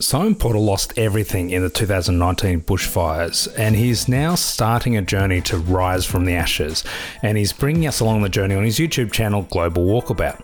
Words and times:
Simon 0.00 0.36
Porter 0.36 0.60
lost 0.60 0.96
everything 0.96 1.50
in 1.50 1.62
the 1.62 1.68
2019 1.68 2.60
bushfires, 2.60 3.52
and 3.58 3.74
he's 3.74 4.06
now 4.06 4.36
starting 4.36 4.96
a 4.96 5.02
journey 5.02 5.40
to 5.40 5.58
rise 5.58 6.06
from 6.06 6.24
the 6.24 6.34
ashes. 6.34 6.84
And 7.20 7.36
he's 7.36 7.52
bringing 7.52 7.88
us 7.88 7.98
along 7.98 8.22
the 8.22 8.28
journey 8.28 8.54
on 8.54 8.62
his 8.62 8.78
YouTube 8.78 9.10
channel, 9.10 9.42
Global 9.50 9.84
Walkabout. 9.84 10.40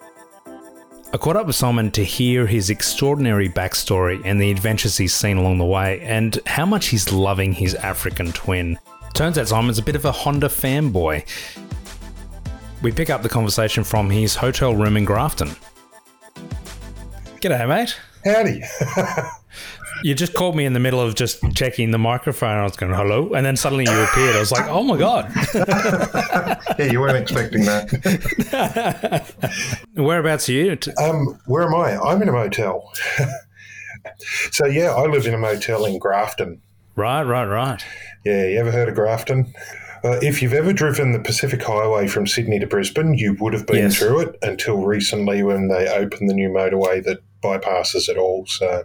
I 1.13 1.17
caught 1.19 1.37
up 1.37 1.47
with 1.47 1.55
Simon 1.55 1.93
to 1.93 2.05
hear 2.05 2.49
his 2.49 2.69
extraordinary 2.69 3.49
backstory 3.49 4.21
and 4.25 4.43
the 4.43 4.51
adventures 4.51 4.97
he's 4.97 5.15
seen 5.15 5.37
along 5.37 5.59
the 5.59 5.65
way, 5.65 6.01
and 6.01 6.37
how 6.47 6.67
much 6.67 6.87
he's 6.87 7.13
loving 7.13 7.53
his 7.53 7.77
African 7.77 8.33
twin. 8.33 8.77
Turns 9.13 9.39
out 9.39 9.47
Simon's 9.47 9.79
a 9.79 9.83
bit 9.83 9.95
of 9.95 10.05
a 10.05 10.11
Honda 10.11 10.49
fanboy. 10.49 11.25
We 12.83 12.91
pick 12.91 13.09
up 13.09 13.23
the 13.23 13.29
conversation 13.29 13.85
from 13.85 14.11
his 14.11 14.35
hotel 14.35 14.75
room 14.75 14.97
in 14.97 15.05
Grafton. 15.05 15.51
G'day, 17.41 17.69
mate. 17.69 17.97
Howdy. 18.25 18.63
You 20.03 20.15
just 20.15 20.35
caught 20.35 20.55
me 20.55 20.67
in 20.67 20.75
the 20.75 20.81
middle 20.81 21.01
of 21.01 21.15
just 21.15 21.41
checking 21.55 21.91
the 21.91 21.99
microphone. 21.99 22.59
I 22.59 22.65
was 22.65 22.77
going, 22.77 22.93
hello. 22.93 23.33
And 23.33 23.47
then 23.47 23.57
suddenly 23.57 23.85
you 23.85 24.03
appeared. 24.03 24.37
I 24.37 24.41
was 24.41 24.53
like, 24.53 24.69
oh 24.69 24.83
my 24.83 24.99
God. 24.99 25.33
yeah, 26.79 26.91
you 26.91 27.01
weren't 27.01 27.17
expecting 27.17 27.65
that. 27.65 29.25
Whereabouts 29.95 30.49
are 30.51 30.53
you? 30.53 30.77
Um, 30.99 31.39
where 31.47 31.63
am 31.63 31.75
I? 31.75 31.97
I'm 31.97 32.21
in 32.21 32.29
a 32.29 32.33
motel. 32.33 32.93
so, 34.51 34.67
yeah, 34.67 34.93
I 34.93 35.07
live 35.07 35.27
in 35.27 35.33
a 35.33 35.39
motel 35.39 35.87
in 35.87 35.99
Grafton. 35.99 36.61
Right, 36.97 37.23
right, 37.23 37.47
right. 37.47 37.83
Yeah, 38.27 38.47
you 38.47 38.59
ever 38.59 38.73
heard 38.73 38.91
of 38.91 38.97
Grafton? 38.97 39.55
Uh, 40.05 40.19
if 40.21 40.43
you've 40.43 40.53
ever 40.53 40.75
driven 40.75 41.13
the 41.13 41.19
Pacific 41.19 41.63
Highway 41.63 42.09
from 42.09 42.27
Sydney 42.27 42.59
to 42.59 42.67
Brisbane, 42.67 43.15
you 43.15 43.39
would 43.41 43.55
have 43.55 43.67
been 43.67 43.77
yes. 43.85 43.97
through 43.97 44.21
it 44.21 44.37
until 44.43 44.85
recently 44.85 45.43
when 45.43 45.69
they 45.69 45.89
opened 45.89 46.29
the 46.29 46.35
new 46.35 46.51
motorway 46.51 47.03
that 47.05 47.21
bypasses 47.45 48.09
it 48.09 48.17
all. 48.17 48.47
So 48.47 48.85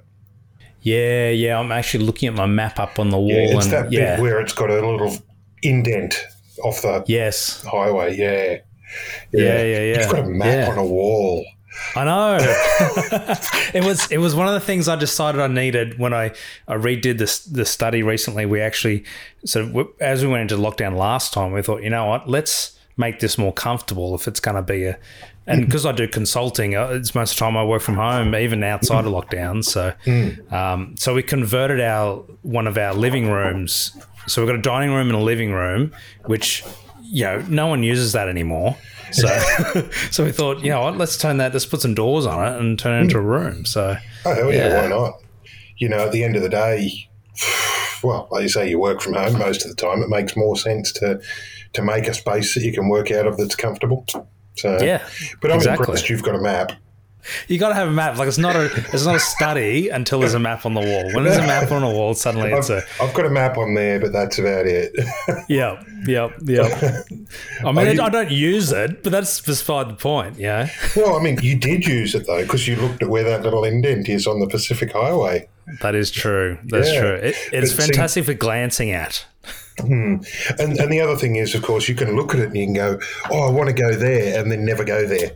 yeah, 0.81 1.30
yeah. 1.30 1.59
I'm 1.59 1.72
actually 1.72 2.05
looking 2.05 2.27
at 2.27 2.36
my 2.36 2.45
map 2.45 2.80
up 2.80 2.99
on 2.99 3.09
the 3.09 3.18
wall. 3.18 3.30
Yeah, 3.30 3.55
it's 3.55 3.65
and, 3.65 3.74
that 3.74 3.91
yeah. 3.91 4.15
bit 4.15 4.21
where 4.21 4.40
it's 4.40 4.54
got 4.54 4.70
a 4.70 4.76
little 4.76 5.18
indent 5.63 6.26
off 6.63 6.82
the 6.82 7.04
yes 7.07 7.63
highway. 7.63 8.15
Yeah, 8.15 8.57
yeah, 9.32 9.62
yeah, 9.62 9.63
yeah. 9.63 9.80
yeah. 9.80 10.02
You've 10.02 10.12
got 10.12 10.26
a 10.26 10.27
map 10.27 10.68
yeah. 10.68 10.71
on 10.71 10.77
a 10.77 10.85
wall. 10.85 11.46
I 11.96 12.05
know. 12.05 12.37
it 13.74 13.84
was 13.84 14.12
it 14.12 14.18
was 14.18 14.35
one 14.35 14.48
of 14.48 14.54
the 14.54 14.60
things 14.60 14.87
I 14.87 14.96
decided 14.96 15.40
I 15.41 15.48
needed 15.48 15.98
when 15.98 16.13
I, 16.13 16.34
I 16.68 16.76
redid 16.76 17.18
this 17.18 17.43
the 17.46 17.65
study 17.65 18.04
recently. 18.04 18.46
We 18.46 18.62
actually 18.62 19.05
so 19.46 19.93
as 19.99 20.24
we 20.24 20.30
went 20.30 20.52
into 20.52 20.62
lockdown 20.62 20.98
last 20.98 21.34
time, 21.34 21.52
we 21.52 21.62
thought, 21.62 21.84
you 21.84 21.90
know 21.90 22.05
what, 22.05 22.30
let's 22.30 22.77
make 22.98 23.20
this 23.20 23.37
more 23.37 23.54
comfortable 23.54 24.13
if 24.13 24.27
it's 24.27 24.41
going 24.41 24.55
to 24.55 24.62
be 24.62 24.84
a 24.84 24.99
and 25.50 25.66
because 25.66 25.86
I 25.86 25.92
do 25.92 26.08
consulting, 26.08 26.76
uh, 26.76 26.90
it's 26.90 27.16
most 27.16 27.32
of 27.32 27.38
the 27.40 27.46
time 27.46 27.58
I 27.58 27.64
work 27.64 27.82
from 27.82 27.96
home, 27.96 28.36
even 28.36 28.64
outside 28.64 29.05
of 29.05 29.12
lockdown. 29.12 29.66
So, 29.66 29.94
um, 30.55 30.96
so 30.96 31.16
we 31.16 31.24
converted 31.24 31.82
our 31.82 32.18
one 32.44 32.68
of 32.68 32.78
our 32.78 32.94
living 32.94 33.32
rooms. 33.32 33.98
So 34.27 34.42
we've 34.42 34.50
got 34.50 34.60
a 34.60 34.62
dining 34.62 34.94
room 34.94 35.08
and 35.08 35.18
a 35.18 35.22
living 35.22 35.52
room, 35.52 35.92
which 36.26 36.64
you 37.02 37.24
know 37.24 37.44
no 37.50 37.66
one 37.66 37.82
uses 37.82 38.12
that 38.12 38.30
anymore. 38.30 38.77
So, 39.12 39.27
so 40.12 40.24
we 40.24 40.32
thought, 40.32 40.60
you 40.60 40.70
know 40.70 40.82
what, 40.82 40.98
let's 40.98 41.18
turn 41.18 41.38
that, 41.38 41.54
let's 41.54 41.66
put 41.66 41.82
some 41.82 41.96
doors 41.96 42.27
on 42.27 42.46
it 42.48 42.60
and 42.60 42.77
turn 42.77 43.00
it 43.00 43.05
into 43.05 43.18
a 43.18 43.22
room. 43.22 43.66
So, 43.66 43.98
oh 44.26 44.36
hell 44.36 44.54
yeah, 44.54 44.68
yeah, 44.68 44.82
why 44.82 44.88
not? 44.88 45.22
You 45.77 45.90
know, 45.90 46.05
at 46.05 46.12
the 46.12 46.24
end 46.24 46.36
of 46.36 46.44
the 46.44 46.50
day, 46.50 47.10
well, 48.04 48.27
like 48.30 48.44
you 48.44 48.50
say, 48.50 48.70
you 48.70 48.80
work 48.80 49.02
from 49.02 49.14
home 49.14 49.40
most 49.40 49.66
of 49.66 49.76
the 49.76 49.76
time. 49.76 50.04
It 50.04 50.10
makes 50.10 50.38
more 50.38 50.55
sense 50.55 50.92
to 50.94 51.20
to 51.74 51.82
make 51.82 52.08
a 52.08 52.14
space 52.14 52.54
that 52.54 52.64
you 52.64 52.72
can 52.72 52.88
work 52.88 53.12
out 53.12 53.27
of 53.27 53.38
that's 53.38 53.55
comfortable. 53.55 54.05
So 54.55 54.80
yeah, 54.82 55.08
but 55.42 55.52
I'm 55.52 55.58
exactly. 55.58 55.84
impressed 55.84 56.10
you've 56.10 56.24
got 56.24 56.36
a 56.36 56.42
map. 56.42 56.74
You 57.48 57.60
got 57.60 57.70
to 57.70 57.76
have 57.76 57.88
a 57.88 57.92
map. 57.92 58.18
Like 58.18 58.28
it's 58.28 58.38
not 58.38 58.55
a 58.55 58.66
it's 58.94 59.05
not 59.05 59.16
a 59.16 59.20
study 59.20 59.90
until 59.90 60.20
there's 60.20 60.34
a 60.34 60.40
map 60.40 60.66
on 60.66 60.74
the 60.74 60.82
wall. 60.82 61.14
When 61.14 61.24
there's 61.26 61.38
a 61.38 61.46
map 61.46 61.72
on 61.72 61.84
a 61.84 61.92
wall, 61.92 62.14
suddenly 62.14 62.52
it's 62.52 62.70
a. 62.70 62.82
I've 63.02 63.14
got 63.14 63.26
a 63.26 63.30
map 63.30 63.58
on 63.58 63.74
there, 63.74 64.00
but 64.00 64.14
that's 64.14 64.40
about 64.40 64.66
it. 64.66 64.94
yeah, 65.50 65.84
yeah, 66.08 66.30
yeah. 66.44 67.02
I 67.64 67.72
mean, 67.72 67.96
you, 67.96 68.02
I 68.02 68.09
don't 68.09 68.32
use 68.32 68.72
it, 68.72 69.04
but 69.04 69.12
that's 69.12 69.42
beside 69.42 69.90
the 69.90 69.96
point. 69.96 70.38
Yeah. 70.38 70.70
Well, 70.96 71.18
I 71.18 71.22
mean, 71.22 71.38
you 71.42 71.58
did 71.58 71.86
use 71.86 72.16
it 72.16 72.26
though, 72.26 72.42
because 72.42 72.68
you 72.68 72.78
looked 72.78 73.04
at 73.04 73.09
where 73.09 73.24
that 73.24 73.44
little 73.44 73.64
indent 73.64 74.08
is 74.09 74.26
on 74.26 74.40
the 74.40 74.48
Pacific 74.48 74.94
Highway. 74.94 75.48
That 75.82 75.96
is 75.96 76.09
true. 76.12 76.58
That's 76.66 76.92
yeah. 76.92 77.00
true. 77.00 77.14
It, 77.16 77.36
it's 77.52 77.74
but 77.74 77.86
fantastic 77.86 78.24
see, 78.24 78.32
for 78.32 78.34
glancing 78.34 78.92
at. 78.92 79.26
Hmm. 79.79 80.17
And, 80.59 80.78
and 80.78 80.91
the 80.91 81.00
other 81.01 81.16
thing 81.16 81.35
is, 81.35 81.56
of 81.56 81.63
course, 81.63 81.88
you 81.88 81.95
can 81.95 82.16
look 82.16 82.34
at 82.34 82.40
it 82.40 82.47
and 82.47 82.57
you 82.57 82.66
can 82.66 82.73
go, 82.73 83.00
"Oh, 83.31 83.47
I 83.47 83.51
want 83.51 83.67
to 83.69 83.73
go 83.73 83.94
there," 83.94 84.40
and 84.40 84.51
then 84.51 84.66
never 84.66 84.84
go 84.84 85.07
there. 85.07 85.31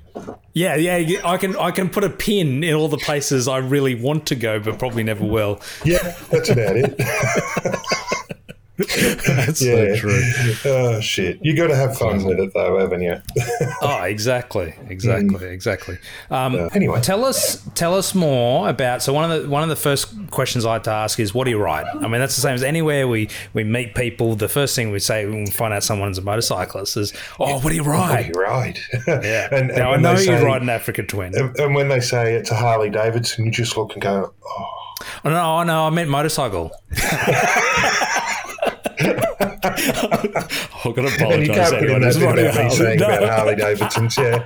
Yeah, 0.53 0.75
yeah. 0.75 1.21
I 1.27 1.37
can 1.37 1.55
I 1.57 1.71
can 1.71 1.89
put 1.89 2.03
a 2.03 2.09
pin 2.09 2.63
in 2.63 2.73
all 2.73 2.87
the 2.87 2.97
places 2.97 3.47
I 3.47 3.57
really 3.57 3.95
want 3.95 4.27
to 4.27 4.35
go, 4.35 4.59
but 4.59 4.77
probably 4.79 5.03
never 5.03 5.25
will. 5.25 5.61
Yeah, 5.83 6.15
that's 6.29 6.49
about 6.49 6.75
it. 6.75 6.99
That's 8.77 9.61
yeah. 9.61 9.93
so 9.93 9.95
true. 9.97 10.23
Oh 10.65 10.99
shit! 10.99 11.37
You 11.43 11.55
got 11.55 11.67
to 11.67 11.75
have 11.75 11.95
fun 11.95 12.23
with 12.25 12.39
it, 12.39 12.55
though, 12.55 12.79
haven't 12.79 13.03
you? 13.03 13.21
oh, 13.83 14.01
exactly, 14.01 14.73
exactly, 14.89 15.37
mm. 15.37 15.51
exactly. 15.51 15.99
Um, 16.31 16.55
uh, 16.55 16.69
anyway, 16.73 16.99
tell 16.99 17.23
us 17.23 17.63
tell 17.75 17.93
us 17.93 18.15
more 18.15 18.67
about. 18.67 19.03
So 19.03 19.13
one 19.13 19.29
of 19.31 19.43
the 19.43 19.47
one 19.47 19.61
of 19.61 19.69
the 19.69 19.75
first 19.75 20.15
questions 20.31 20.65
I 20.65 20.71
like 20.71 20.83
to 20.83 20.91
ask 20.91 21.19
is, 21.19 21.35
what 21.35 21.43
do 21.43 21.51
you 21.51 21.59
ride? 21.59 21.85
I 21.85 22.07
mean, 22.07 22.19
that's 22.19 22.35
the 22.35 22.41
same 22.41 22.55
as 22.55 22.63
anywhere 22.63 23.07
we 23.07 23.29
we 23.53 23.63
meet 23.63 23.93
people. 23.93 24.33
The 24.33 24.49
first 24.49 24.75
thing 24.75 24.89
we 24.89 24.97
say 24.97 25.27
when 25.27 25.43
we 25.43 25.51
find 25.51 25.71
out 25.71 25.83
someone's 25.83 26.17
a 26.17 26.23
motorcyclist 26.23 26.97
is, 26.97 27.13
"Oh, 27.39 27.59
what 27.59 27.69
do 27.69 27.75
you 27.75 27.83
ride?" 27.83 28.09
What 28.09 28.33
do 28.33 28.39
you 28.39 28.43
ride? 28.43 28.79
yeah. 29.07 29.49
and, 29.51 29.69
and 29.69 29.77
now 29.77 29.91
I 29.91 29.97
know 29.97 30.17
you 30.17 30.33
ride 30.43 30.63
an 30.63 30.69
Africa 30.69 31.03
Twin. 31.03 31.37
And, 31.37 31.55
and 31.59 31.75
when 31.75 31.89
they 31.89 31.99
say 31.99 32.33
it's 32.33 32.49
a 32.49 32.55
Harley 32.55 32.89
Davidson, 32.89 33.45
you 33.45 33.51
just 33.51 33.77
look 33.77 33.93
and 33.93 34.01
go, 34.01 34.33
"Oh." 34.43 34.69
Oh, 35.25 35.29
no, 35.29 35.63
no, 35.63 35.85
I 35.85 35.89
meant 35.89 36.09
motorcycle. 36.09 36.71
I'm 40.85 40.93
going 40.93 41.07
to 41.07 41.15
apologise. 41.15 41.55
Can't 41.55 41.79
put 41.79 41.89
in 41.89 42.03
about 42.03 42.71
saying 42.71 42.99
no. 42.99 43.05
about 43.05 43.29
Harley 43.29 43.55
Davidsons, 43.55 44.17
yeah. 44.17 44.45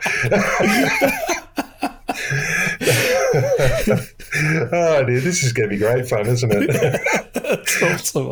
oh 4.72 5.04
dear, 5.06 5.20
this 5.20 5.44
is 5.44 5.54
going 5.54 5.70
to 5.70 5.76
be 5.76 5.80
great 5.80 6.08
fun, 6.08 6.28
isn't 6.28 6.52
it? 6.52 6.70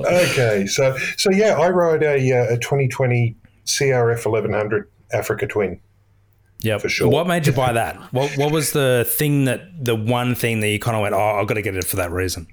okay, 0.06 0.66
so 0.68 0.98
so 1.18 1.30
yeah, 1.32 1.54
I 1.54 1.70
ride 1.70 2.04
a, 2.04 2.32
uh, 2.32 2.54
a 2.54 2.58
2020 2.58 3.36
CRF 3.66 4.26
1100 4.26 4.90
Africa 5.14 5.48
Twin. 5.48 5.80
Yeah, 6.60 6.78
for 6.78 6.90
sure. 6.90 7.10
What 7.10 7.28
made 7.28 7.46
you 7.46 7.54
buy 7.54 7.74
that? 7.74 7.98
What 8.14 8.38
What 8.38 8.52
was 8.52 8.72
the 8.72 9.06
thing 9.08 9.46
that 9.46 9.84
the 9.84 9.96
one 9.96 10.36
thing 10.36 10.62
that 10.62 10.70
you 10.70 10.80
kind 10.80 10.96
of 10.96 11.02
went, 11.02 11.14
oh, 11.14 11.20
I've 11.20 11.48
got 11.48 11.56
to 11.56 11.62
get 11.62 11.76
it 11.76 11.84
for 11.84 11.98
that 11.98 12.12
reason? 12.12 12.48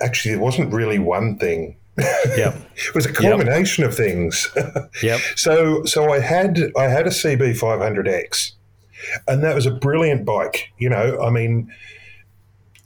Actually, 0.00 0.34
it 0.34 0.40
wasn't 0.40 0.72
really 0.72 0.98
one 0.98 1.38
thing. 1.38 1.76
Yeah, 1.98 2.56
it 2.76 2.94
was 2.94 3.06
a 3.06 3.12
combination 3.12 3.82
yep. 3.82 3.90
of 3.90 3.96
things. 3.96 4.48
yep. 5.02 5.20
So, 5.36 5.84
so 5.84 6.12
I 6.12 6.20
had 6.20 6.58
I 6.76 6.84
had 6.84 7.06
a 7.06 7.10
CB 7.10 7.58
500X, 7.58 8.52
and 9.28 9.42
that 9.44 9.54
was 9.54 9.66
a 9.66 9.70
brilliant 9.70 10.24
bike. 10.24 10.72
You 10.78 10.88
know, 10.88 11.20
I 11.20 11.30
mean, 11.30 11.72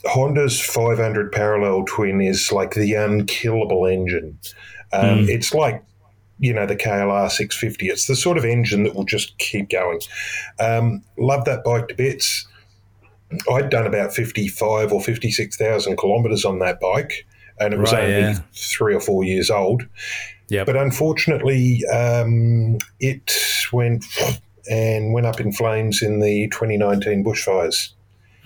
Honda's 0.05 0.61
500 0.61 1.33
parallel 1.33 1.85
twin 1.87 2.21
is 2.21 2.53
like 2.53 2.75
the 2.75 2.95
unkillable 2.95 3.87
engine. 3.87 4.39
Um, 4.93 5.27
mm. 5.27 5.29
It's 5.29 5.55
like 5.55 5.83
you 6.39 6.53
know 6.53 6.67
the 6.67 6.77
KLR 6.77 7.31
650. 7.31 7.89
It's 7.89 8.07
the 8.07 8.17
sort 8.17 8.39
of 8.39 8.45
engine 8.45 8.85
that 8.85 8.95
will 8.95 9.05
just 9.05 9.37
keep 9.39 9.71
going. 9.71 10.01
Um, 10.61 11.03
love 11.19 11.45
that 11.47 11.65
bike 11.65 11.89
to 11.89 11.95
bits. 11.95 12.47
I'd 13.53 13.69
done 13.69 13.87
about 13.87 14.15
55 14.15 14.93
or 14.93 15.03
56,000 15.03 15.99
kilometres 15.99 16.47
on 16.47 16.61
that 16.61 16.81
bike, 16.81 17.27
and 17.61 17.75
it 17.75 17.79
was 17.79 17.93
right, 17.93 18.05
only 18.05 18.21
yeah. 18.21 18.39
three 18.55 18.95
or 18.95 19.01
four 19.01 19.25
years 19.25 19.51
old. 19.51 19.87
Yeah. 20.49 20.65
But 20.65 20.77
unfortunately, 20.77 21.85
um, 21.93 22.79
it 23.01 23.33
went 23.73 24.05
and 24.71 25.13
went 25.13 25.27
up 25.27 25.41
in 25.41 25.53
flames 25.53 26.03
in 26.03 26.21
the 26.21 26.49
2019 26.49 27.25
bushfires. 27.25 27.93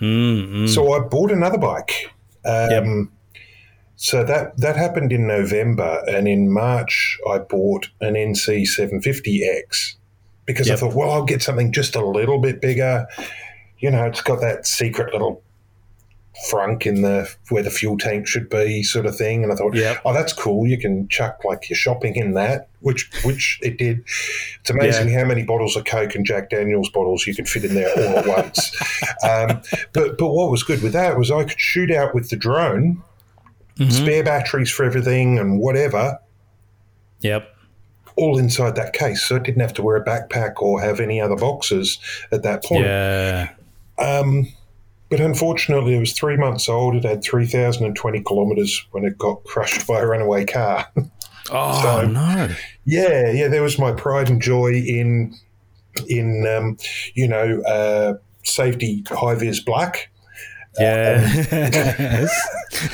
Mm, 0.01 0.67
So 0.67 0.93
I 0.93 0.99
bought 0.99 1.31
another 1.31 1.57
bike. 1.57 2.11
Um, 2.45 2.69
yep. 2.71 3.43
So 3.95 4.23
that 4.23 4.57
that 4.57 4.75
happened 4.75 5.13
in 5.13 5.27
November, 5.27 6.03
and 6.07 6.27
in 6.27 6.51
March 6.51 7.17
I 7.29 7.37
bought 7.37 7.89
an 8.01 8.15
NC 8.15 8.67
750X 8.77 9.95
because 10.45 10.67
yep. 10.67 10.77
I 10.77 10.79
thought, 10.79 10.95
well, 10.95 11.11
I'll 11.11 11.23
get 11.23 11.41
something 11.41 11.71
just 11.71 11.95
a 11.95 12.05
little 12.05 12.39
bit 12.39 12.59
bigger 12.59 13.07
you 13.83 13.91
know, 13.91 14.05
it's 14.05 14.21
got 14.21 14.39
that 14.39 14.65
secret 14.65 15.11
little 15.11 15.43
frunk 16.49 16.85
in 16.85 17.01
the 17.03 17.29
where 17.49 17.63
the 17.63 17.69
fuel 17.69 17.97
tank 17.97 18.27
should 18.27 18.49
be, 18.49 18.83
sort 18.83 19.05
of 19.05 19.15
thing. 19.15 19.43
And 19.43 19.51
I 19.51 19.55
thought, 19.55 19.75
yep. 19.75 20.01
oh, 20.05 20.13
that's 20.13 20.33
cool. 20.33 20.67
You 20.67 20.77
can 20.77 21.07
chuck 21.07 21.43
like 21.43 21.69
your 21.69 21.77
shopping 21.77 22.15
in 22.15 22.33
that, 22.33 22.69
which 22.79 23.09
which 23.23 23.59
it 23.61 23.77
did. 23.77 24.03
It's 24.61 24.69
amazing 24.69 25.09
yeah. 25.09 25.19
how 25.19 25.25
many 25.25 25.43
bottles 25.43 25.75
of 25.75 25.85
Coke 25.85 26.15
and 26.15 26.25
Jack 26.25 26.49
Daniels 26.49 26.89
bottles 26.89 27.27
you 27.27 27.35
could 27.35 27.47
fit 27.47 27.65
in 27.65 27.75
there 27.75 27.89
all 27.95 28.17
at 28.19 28.27
once. 28.27 28.71
Um, 29.23 29.61
but 29.93 30.17
but 30.17 30.27
what 30.27 30.51
was 30.51 30.63
good 30.63 30.81
with 30.83 30.91
that 30.93 31.17
was 31.17 31.31
I 31.31 31.45
could 31.45 31.59
shoot 31.59 31.91
out 31.91 32.13
with 32.13 32.29
the 32.29 32.35
drone, 32.35 33.01
mm-hmm. 33.77 33.89
spare 33.89 34.23
batteries 34.23 34.69
for 34.69 34.83
everything 34.83 35.39
and 35.39 35.59
whatever. 35.59 36.19
Yep 37.21 37.49
all 38.15 38.37
inside 38.37 38.75
that 38.75 38.93
case. 38.93 39.25
So 39.25 39.37
I 39.37 39.39
didn't 39.39 39.61
have 39.61 39.73
to 39.73 39.81
wear 39.81 39.95
a 39.95 40.05
backpack 40.05 40.61
or 40.61 40.81
have 40.81 40.99
any 40.99 41.19
other 41.19 41.35
boxes 41.35 41.97
at 42.31 42.43
that 42.43 42.63
point. 42.63 42.85
Yeah. 42.85 43.49
Um, 43.97 44.47
But 45.13 45.21
unfortunately, 45.21 45.93
it 45.95 45.99
was 45.99 46.13
three 46.13 46.37
months 46.37 46.67
old. 46.67 46.95
It 46.95 47.03
had 47.03 47.23
3,020 47.23 48.23
kilometres 48.23 48.83
when 48.89 49.05
it 49.05 49.15
got 49.15 49.43
crushed 49.43 49.85
by 49.85 49.99
a 49.99 50.07
runaway 50.07 50.43
car. 50.45 50.87
Oh 51.51 51.81
So- 51.83 52.07
no! 52.07 52.49
yeah, 52.85 53.29
yeah, 53.29 53.47
there 53.49 53.61
was 53.61 53.77
my 53.77 53.91
pride 53.91 54.29
and 54.31 54.41
joy 54.41 54.71
in, 54.73 55.35
in 56.07 56.47
um, 56.47 56.77
you 57.13 57.27
know, 57.27 57.61
uh, 57.61 58.13
safety 58.43 59.03
high 59.09 59.35
vis 59.35 59.59
black. 59.59 60.09
Yeah. 60.79 61.19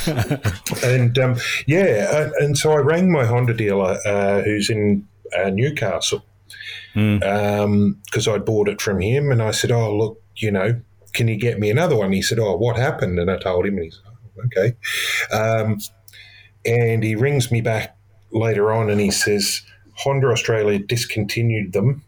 And 0.84 1.18
um, 1.20 1.38
yeah, 1.68 2.32
and, 2.42 2.58
so 2.58 2.72
I 2.74 2.78
rang 2.78 3.12
my 3.12 3.24
Honda 3.26 3.54
dealer 3.54 3.98
uh, 4.06 4.42
who's 4.42 4.70
in 4.70 5.08
uh, 5.38 5.52
Newcastle 5.52 6.26
Mm. 6.96 7.96
because 8.06 8.28
I'd 8.28 8.44
bought 8.46 8.68
it 8.68 8.82
from 8.82 9.00
him, 9.00 9.32
and 9.32 9.44
I 9.44 9.52
said, 9.52 9.72
"Oh, 9.72 9.96
look, 9.96 10.22
you 10.36 10.50
know, 10.52 10.82
can 11.14 11.28
you 11.28 11.38
get 11.38 11.60
me 11.60 11.70
another 11.70 11.96
one?" 11.96 12.12
He 12.12 12.22
said, 12.22 12.40
"Oh, 12.40 12.56
what 12.56 12.78
happened?" 12.78 13.20
And 13.20 13.30
I 13.30 13.38
told 13.38 13.66
him, 13.66 13.76
and 13.76 13.86
he 13.86 13.92
said, 13.92 14.02
oh, 14.08 14.44
"Okay." 14.46 14.76
Um, 15.36 15.80
and 16.66 17.04
he 17.04 17.16
rings 17.16 17.52
me 17.52 17.62
back 17.62 17.96
later 18.32 18.72
on, 18.72 18.90
and 18.90 19.00
he 19.00 19.12
says, 19.12 19.62
"Honda 19.96 20.28
Australia 20.28 20.80
discontinued 20.80 21.74
them 21.74 22.04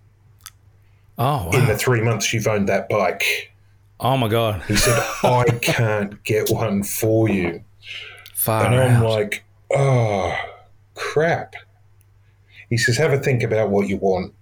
oh 1.18 1.50
in 1.52 1.66
the 1.68 1.78
three 1.78 2.02
months 2.02 2.34
you've 2.34 2.48
owned 2.48 2.70
that 2.70 2.90
bike." 2.90 3.52
Oh 4.00 4.18
my 4.18 4.28
god! 4.28 4.64
He 4.68 4.76
said, 4.76 4.98
"I 5.24 5.46
can't 5.62 6.24
get 6.24 6.50
one 6.50 6.84
for 6.84 7.30
you," 7.30 7.64
Far 8.36 8.66
and 8.66 8.76
I'm 8.76 9.04
out. 9.04 9.10
like, 9.10 9.44
"Oh, 9.74 10.36
crap." 10.96 11.56
He 12.70 12.78
says, 12.78 12.98
"Have 12.98 13.14
a 13.14 13.20
think 13.20 13.44
about 13.44 13.70
what 13.70 13.88
you 13.88 13.98
want." 13.98 14.34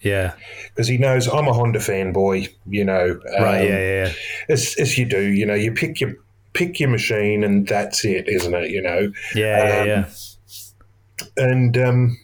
Yeah. 0.00 0.34
because 0.68 0.88
he 0.88 0.98
knows 0.98 1.26
I'm 1.28 1.48
a 1.48 1.52
Honda 1.52 1.78
fanboy. 1.78 2.48
You 2.66 2.84
know, 2.84 3.20
Right. 3.40 3.60
um, 3.60 3.66
yeah. 3.66 3.78
Yeah. 4.06 4.12
As, 4.48 4.74
as 4.78 4.96
you 4.98 5.04
do, 5.06 5.20
you 5.20 5.44
know, 5.46 5.54
you 5.54 5.72
pick 5.72 6.00
your 6.00 6.14
pick 6.54 6.80
your 6.80 6.88
machine, 6.90 7.44
and 7.44 7.66
that's 7.66 8.04
it, 8.04 8.28
isn't 8.28 8.54
it? 8.54 8.70
You 8.70 8.82
know, 8.82 9.12
Yeah. 9.34 9.64
Yeah. 9.66 9.80
um, 9.80 9.86
Yeah. 9.88 11.44
and 11.44 11.78
um, 11.78 12.18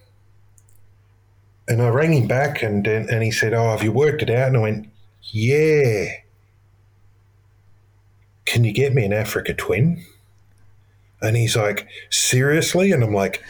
and 1.69 1.81
I 1.83 1.89
rang 1.89 2.13
him 2.13 2.27
back, 2.29 2.63
and 2.63 2.87
and 2.87 3.23
he 3.23 3.31
said, 3.31 3.55
"Oh, 3.55 3.71
have 3.71 3.83
you 3.83 3.93
worked 3.93 4.23
it 4.23 4.31
out?" 4.31 4.49
And 4.49 4.57
I 4.57 4.61
went, 4.61 4.89
"Yeah." 5.23 6.07
Can 8.45 8.63
you 8.65 8.73
get 8.73 8.93
me 8.95 9.05
an 9.05 9.13
Africa 9.13 9.55
Twin? 9.55 10.05
And 11.25 11.37
he's 11.37 11.57
like, 11.57 11.89
seriously? 12.11 12.93
And 12.93 13.03
I'm 13.03 13.15
like, 13.15 13.43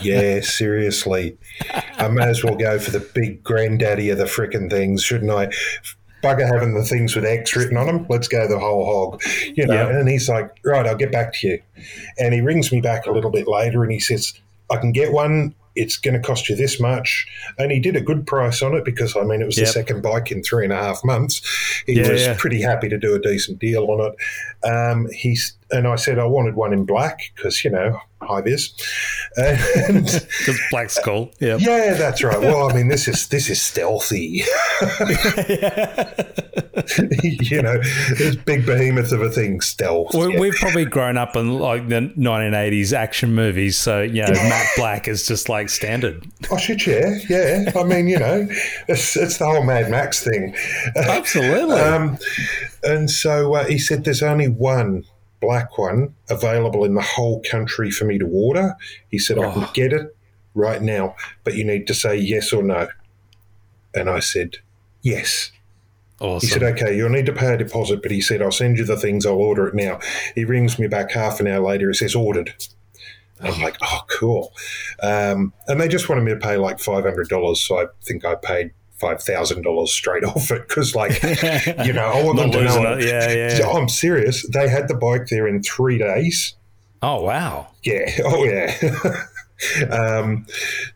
yeah, 0.00 0.40
seriously. 0.42 1.36
I 1.96 2.08
may 2.08 2.24
as 2.24 2.44
well 2.44 2.56
go 2.56 2.78
for 2.78 2.90
the 2.90 3.00
big 3.00 3.42
granddaddy 3.42 4.10
of 4.10 4.18
the 4.18 4.24
frickin' 4.24 4.70
things, 4.70 5.02
shouldn't 5.02 5.30
I? 5.30 5.50
Bugger 6.22 6.46
having 6.46 6.74
the 6.74 6.84
things 6.84 7.14
with 7.14 7.24
X 7.24 7.54
written 7.54 7.76
on 7.76 7.86
them. 7.86 8.06
Let's 8.08 8.28
go 8.28 8.48
the 8.48 8.58
whole 8.58 8.86
hog, 8.86 9.22
you 9.54 9.66
know. 9.66 9.88
And 9.90 10.08
he's 10.08 10.28
like, 10.28 10.50
right, 10.64 10.86
I'll 10.86 10.96
get 10.96 11.12
back 11.12 11.34
to 11.34 11.48
you. 11.48 11.62
And 12.18 12.32
he 12.32 12.40
rings 12.40 12.72
me 12.72 12.80
back 12.80 13.06
a 13.06 13.10
little 13.10 13.30
bit 13.30 13.46
later, 13.46 13.82
and 13.82 13.92
he 13.92 14.00
says, 14.00 14.32
I 14.70 14.76
can 14.76 14.92
get 14.92 15.12
one. 15.12 15.54
It's 15.76 15.96
going 15.96 16.14
to 16.14 16.20
cost 16.20 16.48
you 16.48 16.56
this 16.56 16.78
much. 16.80 17.26
And 17.58 17.72
he 17.72 17.80
did 17.80 17.96
a 17.96 18.00
good 18.00 18.26
price 18.26 18.62
on 18.62 18.74
it 18.74 18.84
because, 18.84 19.16
I 19.16 19.22
mean, 19.24 19.42
it 19.42 19.46
was 19.46 19.56
the 19.56 19.66
second 19.66 20.02
bike 20.02 20.30
in 20.30 20.42
three 20.42 20.64
and 20.64 20.72
a 20.72 20.76
half 20.76 21.04
months. 21.04 21.42
He 21.86 21.94
Yeah, 21.94 22.10
was 22.12 22.20
yeah. 22.22 22.36
pretty 22.38 22.60
happy 22.60 22.88
to 22.88 22.98
do 22.98 23.14
a 23.14 23.18
decent 23.20 23.58
deal 23.58 23.84
on 23.90 24.12
it. 24.12 24.68
Um, 24.68 25.08
he's 25.12 25.56
and 25.70 25.88
I 25.88 25.96
said 25.96 26.18
I 26.18 26.24
wanted 26.26 26.54
one 26.54 26.72
in 26.72 26.84
black 26.84 27.18
because 27.34 27.64
you 27.64 27.70
know 27.70 27.98
high 28.24 28.42
vis, 28.42 28.72
and 29.36 30.04
Because 30.38 30.60
black's 30.70 30.98
cool. 30.98 31.30
Yeah. 31.40 31.56
yeah, 31.58 31.94
that's 31.94 32.22
right. 32.22 32.40
Well, 32.40 32.70
I 32.70 32.74
mean 32.74 32.88
this 32.88 33.08
is 33.08 33.28
this 33.28 33.48
is 33.48 33.62
stealthy, 33.62 34.42
you 37.22 37.62
know, 37.62 37.78
this 38.18 38.36
big 38.36 38.66
behemoth 38.66 39.12
of 39.12 39.22
a 39.22 39.30
thing, 39.30 39.60
stealth. 39.60 40.14
We, 40.14 40.34
yeah. 40.34 40.40
We've 40.40 40.54
probably 40.54 40.84
grown 40.84 41.16
up 41.16 41.36
in 41.36 41.58
like 41.58 41.88
the 41.88 42.12
1980s 42.16 42.92
action 42.92 43.34
movies, 43.34 43.76
so 43.76 44.02
you 44.02 44.22
know, 44.22 44.32
matte 44.32 44.68
black 44.76 45.08
is 45.08 45.26
just 45.26 45.48
like 45.48 45.68
standard. 45.68 46.26
Oh 46.50 46.58
shit, 46.58 46.86
yeah, 46.86 47.18
yeah. 47.28 47.72
I 47.76 47.84
mean, 47.84 48.08
you 48.08 48.18
know, 48.18 48.46
it's, 48.88 49.16
it's 49.16 49.38
the 49.38 49.46
whole 49.46 49.62
Mad 49.62 49.90
Max 49.90 50.22
thing. 50.22 50.54
Absolutely. 50.96 51.80
Um, 51.80 52.18
and 52.82 53.10
so 53.10 53.54
uh, 53.54 53.64
he 53.64 53.78
said 53.78 54.04
there's 54.04 54.22
only 54.22 54.48
one 54.48 55.04
black 55.44 55.76
one 55.78 56.14
available 56.30 56.84
in 56.84 56.94
the 56.94 57.02
whole 57.02 57.42
country 57.42 57.90
for 57.90 58.04
me 58.04 58.18
to 58.18 58.26
order. 58.26 58.74
He 59.10 59.18
said 59.18 59.38
I 59.38 59.52
can 59.52 59.62
Oh. 59.64 59.70
get 59.74 59.92
it 59.92 60.14
right 60.54 60.80
now, 60.82 61.14
but 61.44 61.54
you 61.54 61.64
need 61.64 61.86
to 61.88 61.94
say 61.94 62.16
yes 62.16 62.52
or 62.52 62.62
no. 62.62 62.88
And 63.94 64.08
I 64.08 64.20
said 64.20 64.56
yes. 65.02 65.50
He 66.40 66.46
said, 66.46 66.62
okay, 66.62 66.96
you'll 66.96 67.10
need 67.10 67.26
to 67.26 67.32
pay 67.32 67.52
a 67.52 67.58
deposit, 67.58 68.00
but 68.00 68.10
he 68.12 68.20
said, 68.20 68.40
I'll 68.40 68.52
send 68.52 68.78
you 68.78 68.84
the 68.84 68.96
things, 68.96 69.26
I'll 69.26 69.34
order 69.34 69.66
it 69.66 69.74
now. 69.74 69.98
He 70.34 70.44
rings 70.44 70.78
me 70.78 70.86
back 70.86 71.10
half 71.10 71.40
an 71.40 71.46
hour 71.48 71.60
later, 71.60 71.88
he 71.88 71.94
says, 71.94 72.14
ordered. 72.14 72.54
I'm 73.40 73.60
like, 73.60 73.76
oh, 73.82 74.00
cool. 74.08 74.52
Um, 75.02 75.52
and 75.66 75.80
they 75.80 75.88
just 75.88 76.08
wanted 76.08 76.22
me 76.22 76.32
to 76.32 76.38
pay 76.38 76.56
like 76.56 76.78
$500, 76.78 77.56
so 77.56 77.78
I 77.78 77.86
think 78.02 78.24
I 78.24 78.36
paid 78.36 78.70
$5,000 79.04 79.88
straight 79.88 80.24
off 80.34 80.50
it 80.50 80.66
because, 80.68 80.94
like, 80.94 81.22
you 81.86 81.92
know, 81.92 82.06
I 82.06 82.22
want 82.22 82.38
them 82.38 82.50
to 82.52 82.64
know. 82.64 82.92
it. 82.96 83.04
Yeah, 83.04 83.30
yeah. 83.32 83.58
Yeah, 83.58 83.68
I'm 83.70 83.88
serious. 83.88 84.46
They 84.48 84.68
had 84.68 84.88
the 84.88 84.94
bike 84.94 85.26
there 85.28 85.46
in 85.46 85.62
three 85.62 85.98
days. 85.98 86.54
Oh 87.02 87.22
wow. 87.22 87.66
Yeah. 87.82 88.10
Oh, 88.24 88.44
yeah. 88.44 88.72
um, 89.90 90.46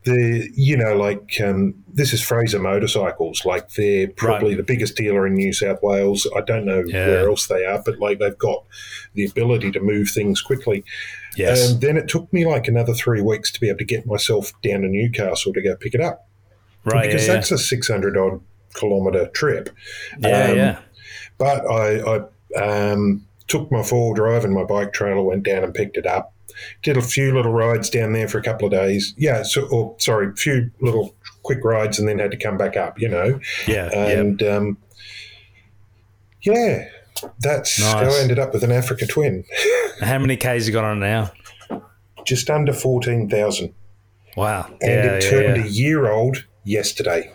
the 0.05 0.49
you 0.55 0.77
know 0.77 0.97
like 0.97 1.41
um, 1.45 1.75
this 1.93 2.13
is 2.13 2.23
Fraser 2.23 2.59
Motorcycles. 2.59 3.45
Like 3.45 3.73
they're 3.75 4.09
probably 4.09 4.51
Right. 4.51 4.57
the 4.57 4.63
biggest 4.65 4.97
dealer 4.97 5.27
in 5.27 5.35
New 5.35 5.53
South 5.53 5.79
Wales. 5.83 6.27
I 6.37 6.41
don't 6.41 6.65
know 6.65 6.83
Yeah. 6.87 7.07
where 7.07 7.29
else 7.29 7.47
they 7.47 7.65
are, 7.65 7.81
but 7.85 7.99
like 7.99 8.19
they've 8.19 8.37
got 8.39 8.65
the 9.15 9.25
ability 9.27 9.71
to 9.73 9.81
move 9.81 10.11
things 10.11 10.41
quickly. 10.41 10.83
Yes. 11.37 11.71
And 11.71 11.81
then 11.81 11.97
it 11.97 12.09
took 12.09 12.33
me 12.33 12.47
like 12.47 12.67
another 12.69 12.95
three 12.95 13.21
weeks 13.23 13.53
to 13.53 13.61
be 13.61 13.69
able 13.69 13.79
to 13.79 13.85
get 13.85 14.07
myself 14.07 14.53
down 14.63 14.81
to 14.83 14.89
Newcastle 14.89 15.53
to 15.53 15.63
go 15.63 15.77
pick 15.77 15.95
it 15.95 16.01
up 16.01 16.28
right. 16.89 17.07
because 17.07 17.27
yeah, 17.27 17.35
that's 17.35 17.51
a 17.51 17.59
six 17.59 17.89
hundred 17.89 18.17
odd 18.17 18.41
kilometre 18.75 19.29
trip. 19.29 19.71
yeah. 20.19 20.45
um, 20.51 20.57
yeah. 20.57 20.79
But 21.39 21.71
I, 21.71 22.25
I 22.57 22.91
um, 22.93 23.25
took 23.47 23.71
my 23.71 23.83
four 23.83 24.07
wheel 24.07 24.15
drive 24.15 24.45
and 24.45 24.53
my 24.53 24.65
bike 24.65 24.93
trailer, 24.93 25.23
went 25.23 25.45
down 25.45 25.63
and 25.65 25.73
picked 25.73 25.97
it 25.97 26.07
up. 26.07 26.33
Did 26.83 26.97
a 26.97 27.03
few 27.03 27.33
little 27.33 27.53
rides 27.53 27.89
down 27.89 28.13
there 28.13 28.27
for 28.27 28.39
a 28.39 28.43
couple 28.43 28.67
of 28.67 28.73
days. 28.73 29.15
Yeah, 29.17 29.45
so 29.45 29.69
or 29.69 29.95
sorry, 29.99 30.29
a 30.29 30.35
few 30.35 30.71
little 30.81 31.15
quick 31.45 31.63
rides, 31.63 31.99
and 32.01 32.09
then 32.09 32.19
had 32.19 32.33
to 32.33 32.37
come 32.37 32.57
back 32.57 32.77
up. 32.77 33.01
You 33.01 33.09
know, 33.09 33.41
Yeah. 33.69 33.91
yeah. 33.93 34.07
and 34.09 34.43
um, 34.43 34.77
yeah, 36.43 36.89
that's 37.41 37.81
how 37.83 37.99
I 37.99 38.19
ended 38.21 38.39
up 38.39 38.53
with 38.53 38.65
an 38.65 38.73
Africa 38.73 39.07
Twin, 39.07 39.45
How 40.01 40.19
many 40.19 40.37
Ks 40.37 40.67
you 40.67 40.73
got 40.73 40.85
on 40.85 41.01
now? 41.01 41.31
just 42.25 42.51
under 42.51 42.73
fourteen 42.73 43.29
thousand, 43.29 43.73
Wow. 44.37 44.67
and 44.81 44.81
yeah, 44.83 45.05
it 45.15 45.25
yeah, 45.25 45.31
turned 45.31 45.57
yeah. 45.59 45.65
a 45.65 45.69
year 45.69 46.11
old 46.11 46.45
yesterday 46.69 47.31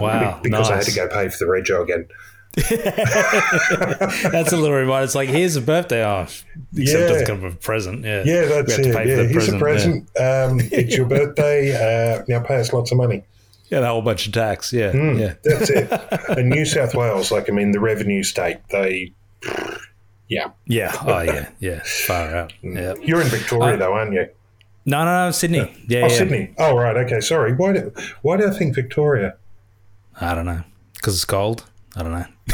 Wow. 0.00 0.40
because 0.42 0.70
I 0.70 0.76
had 0.76 0.84
to 0.86 0.94
go 0.94 1.08
pay 1.08 1.28
for 1.28 1.38
the 1.38 1.44
rego 1.50 1.82
again. 1.82 2.08
That's 4.32 4.52
a 4.52 4.56
little 4.56 4.76
reminder. 4.76 5.04
It's 5.04 5.14
like 5.14 5.28
here's 5.28 5.56
a 5.56 5.60
birthday 5.60 6.02
off, 6.02 6.44
except 6.76 7.10
Yeah. 7.10 7.16
it's 7.16 7.28
kind 7.28 7.44
of 7.44 7.52
a 7.52 7.56
present. 7.56 8.04
Yeah. 8.04 8.22
Yeah, 8.24 8.44
that's 8.46 8.76
We 8.78 8.84
have 8.86 8.94
to 8.94 9.00
it. 9.02 9.06
Yeah, 9.08 9.22
here's 9.24 9.48
a 9.48 9.58
present, 9.58 10.12
present. 10.16 10.18
Um, 10.18 10.60
it's 10.72 10.96
your 10.96 11.06
birthday. 11.06 12.18
Uh, 12.18 12.24
now 12.28 12.40
pay 12.40 12.56
us 12.56 12.72
lots 12.72 12.90
of 12.92 12.98
money. 12.98 13.24
Yeah, 13.70 13.80
that 13.80 13.88
whole 13.88 14.02
bunch 14.02 14.26
of 14.26 14.32
tax. 14.32 14.72
Yeah. 14.72 14.90
Hmm. 14.92 15.16
Yeah. 15.18 15.34
That's 15.44 15.70
it. 15.70 15.90
and 16.36 16.48
New 16.50 16.64
South 16.64 16.94
Wales, 16.94 17.30
like 17.30 17.48
I 17.48 17.52
mean, 17.52 17.70
the 17.70 17.78
revenue 17.80 18.24
state, 18.24 18.58
they, 18.70 19.12
yeah. 20.28 20.50
Yeah. 20.66 20.92
Oh 21.06 21.20
yeah. 21.20 21.48
Yeah. 21.60 21.80
Far 21.84 22.34
out. 22.34 22.52
Hmm. 22.62 22.76
Yeah. 22.76 22.94
You're 23.00 23.20
in 23.20 23.28
Victoria 23.28 23.74
Uh, 23.74 23.78
though, 23.78 23.92
aren't 23.92 24.12
you? 24.12 24.28
No, 24.86 25.04
no, 25.04 25.26
no. 25.26 25.30
Sydney. 25.30 25.58
Yeah. 25.88 26.00
Oh, 26.00 26.08
yeah. 26.08 26.08
Sydney. 26.08 26.54
Oh, 26.58 26.76
right. 26.76 26.96
Okay. 26.96 27.20
Sorry. 27.20 27.52
Why 27.54 27.72
do 27.72 27.92
Why 28.22 28.36
do 28.38 28.46
I 28.48 28.50
think 28.50 28.74
Victoria? 28.74 29.36
I 30.20 30.34
don't 30.34 30.46
know. 30.46 30.62
Because 30.94 31.14
it's 31.14 31.24
cold. 31.24 31.64
I 31.96 32.02
don't 32.02 32.12
know. 32.12 32.24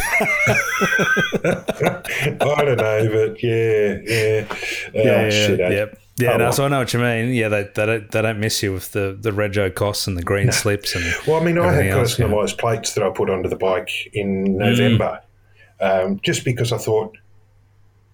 I 1.45 2.65
don't 2.65 2.77
know, 2.79 3.09
but 3.13 3.43
yeah, 3.43 3.99
yeah. 4.05 4.47
Oh, 4.49 4.55
yeah, 4.95 5.31
shit, 5.31 5.61
eh? 5.61 5.69
Yep. 5.71 5.99
Yeah, 6.19 6.31
Oh, 6.33 6.37
no, 6.39 6.45
well. 6.45 6.53
so 6.53 6.65
I 6.65 6.69
know 6.69 6.79
what 6.79 6.93
you 6.95 7.01
mean. 7.01 7.35
Yeah, 7.35 7.49
they, 7.49 7.65
they, 7.75 7.85
don't, 7.87 8.11
they 8.11 8.23
don't 8.23 8.41
miss 8.41 8.63
you 8.63 8.73
with 8.73 8.93
the, 8.93 9.17
the 9.21 9.33
rego 9.33 9.73
costs 9.75 10.07
and 10.07 10.17
the 10.17 10.23
green 10.23 10.51
slips. 10.53 10.95
and 10.95 11.05
Well, 11.27 11.41
I 11.41 11.45
mean, 11.45 11.59
I 11.59 11.71
had 11.73 11.87
else, 11.89 12.19
yeah. 12.19 12.25
personalised 12.27 12.57
plates 12.59 12.95
that 12.95 13.05
I 13.05 13.11
put 13.11 13.29
onto 13.29 13.49
the 13.51 13.57
bike 13.57 13.89
Mm. 13.89 14.11
in 14.15 14.57
November, 14.59 15.21
um, 15.81 16.19
just 16.23 16.45
because 16.45 16.73
I 16.73 16.79
thought, 16.79 17.17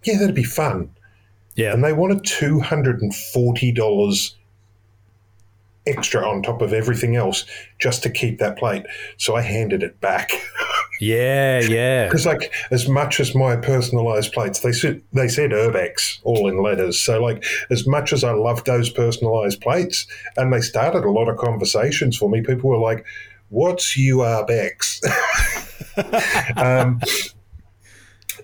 yeah, 0.04 0.18
that'd 0.18 0.34
be 0.34 0.42
fun. 0.42 0.90
Yeah. 1.54 1.72
and 1.72 1.84
they 1.84 1.92
wanted 1.92 2.24
two 2.24 2.60
hundred 2.60 3.02
and 3.02 3.14
forty 3.14 3.72
dollars 3.72 4.36
extra 5.86 6.26
on 6.26 6.42
top 6.42 6.62
of 6.62 6.72
everything 6.72 7.16
else 7.16 7.44
just 7.80 8.02
to 8.04 8.10
keep 8.10 8.38
that 8.38 8.56
plate. 8.56 8.84
So 9.16 9.34
I 9.34 9.40
handed 9.40 9.82
it 9.82 10.00
back 10.00 10.30
Yeah, 11.02 11.58
yeah. 11.62 12.04
because, 12.04 12.26
like, 12.26 12.52
as 12.70 12.88
much 12.88 13.18
as 13.18 13.34
my 13.34 13.56
personalised 13.56 14.32
plates, 14.32 14.60
they 14.60 14.70
said 14.70 15.02
they 15.12 15.26
said 15.26 15.50
Urbex 15.50 16.20
all 16.22 16.48
in 16.48 16.62
letters. 16.62 17.00
So, 17.00 17.20
like, 17.20 17.44
as 17.72 17.88
much 17.88 18.12
as 18.12 18.22
I 18.22 18.30
loved 18.30 18.66
those 18.66 18.92
personalised 18.92 19.60
plates, 19.60 20.06
and 20.36 20.52
they 20.52 20.60
started 20.60 21.02
a 21.02 21.10
lot 21.10 21.28
of 21.28 21.38
conversations 21.38 22.16
for 22.16 22.30
me. 22.30 22.40
People 22.40 22.70
were 22.70 22.78
like, 22.78 23.04
"What's 23.48 23.98
URBEX?" 23.98 25.02
um, 26.56 27.00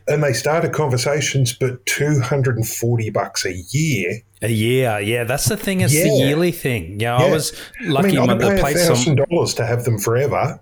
and 0.09 0.23
they 0.23 0.33
started 0.33 0.73
conversations, 0.73 1.53
but 1.53 1.85
240 1.87 3.11
bucks 3.11 3.45
a 3.45 3.55
year. 3.71 4.21
A 4.43 4.49
year, 4.51 5.01
yeah, 5.01 5.25
that's 5.25 5.47
the 5.47 5.57
thing. 5.57 5.81
It's 5.81 5.93
the 5.93 6.09
yearly 6.09 6.53
thing. 6.53 7.01
Yeah, 7.01 7.17
I 7.17 7.27
Yeah. 7.27 7.33
was 7.33 7.53
I 7.81 7.89
lucky. 7.89 8.17
mean, 8.19 8.31
I'd 8.31 8.39
the 8.39 8.63
pay. 8.63 8.75
Some, 8.75 8.97
$1,000 9.17 9.51
um, 9.53 9.57
to 9.57 9.67
have 9.67 9.85
them 9.85 9.99
forever. 9.99 10.61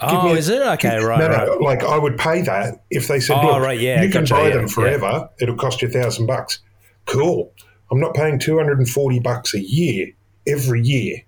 oh, 0.00 0.28
a- 0.28 0.34
is 0.36 0.48
it 0.48 0.60
okay? 0.62 0.98
Right, 0.98 1.18
no, 1.18 1.28
right. 1.28 1.46
no, 1.46 1.54
like 1.58 1.82
I 1.84 1.96
would 1.98 2.18
pay 2.18 2.42
that 2.42 2.84
if 2.90 3.08
they 3.08 3.20
said, 3.20 3.38
Oh, 3.38 3.46
look, 3.46 3.62
right, 3.62 3.78
yeah, 3.80 4.02
you 4.02 4.10
can 4.10 4.22
gotcha, 4.22 4.34
buy 4.34 4.48
yeah, 4.48 4.54
them 4.56 4.68
forever. 4.68 5.28
It'll 5.40 5.56
cost 5.56 5.80
you 5.82 5.88
a 5.88 5.90
thousand 5.90 6.26
bucks. 6.26 6.58
Cool. 7.06 7.52
I'm 7.90 8.00
not 8.00 8.14
paying 8.14 8.38
240 8.38 9.20
bucks 9.20 9.54
a 9.54 9.60
year 9.60 10.08
every 10.46 10.82
year. 10.82 11.18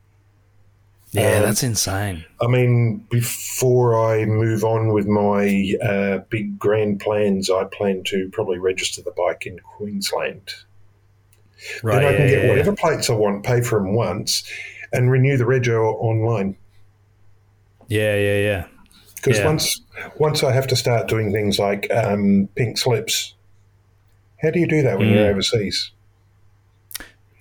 Yeah, 1.11 1.41
Um, 1.41 1.43
that's 1.43 1.63
insane. 1.63 2.25
I 2.41 2.47
mean, 2.47 2.99
before 3.11 3.99
I 4.13 4.25
move 4.27 4.65
on 4.65 4.93
with 4.93 5.07
my 5.07 5.75
uh, 5.83 6.19
big 6.29 6.59
grand 6.59 7.01
plans, 7.01 7.51
I 7.51 7.65
plan 7.65 8.03
to 8.07 8.29
probably 8.31 8.59
register 8.59 9.03
the 9.03 9.13
bike 9.13 9.47
in 9.47 9.59
Queensland. 9.61 10.53
Right, 11.83 12.01
then 12.01 12.05
I 12.05 12.13
yeah, 12.13 12.17
can 12.17 12.27
get 12.27 12.45
yeah, 12.45 12.49
whatever 12.49 12.75
plates 12.75 13.11
I 13.11 13.15
want, 13.15 13.45
pay 13.45 13.61
for 13.63 13.79
them 13.79 13.95
once, 13.95 14.45
and 14.93 15.11
renew 15.11 15.37
the 15.37 15.45
rego 15.45 15.95
online. 15.95 16.57
yeah, 17.89 18.15
yeah, 18.17 18.39
yeah. 18.39 18.67
Because 19.17 19.39
Yeah. 19.39 19.45
once 19.45 19.81
once 20.19 20.43
I 20.45 20.53
have 20.53 20.67
to 20.69 20.77
start 20.77 21.09
doing 21.09 21.33
things 21.33 21.59
like 21.59 21.89
um, 21.93 22.49
pink 22.55 22.79
slips, 22.79 23.35
how 24.43 24.51
do 24.51 24.59
you 24.61 24.67
do 24.67 24.83
that 24.83 24.99
when 24.99 25.09
Mm. 25.09 25.13
you're 25.13 25.29
overseas? 25.29 25.93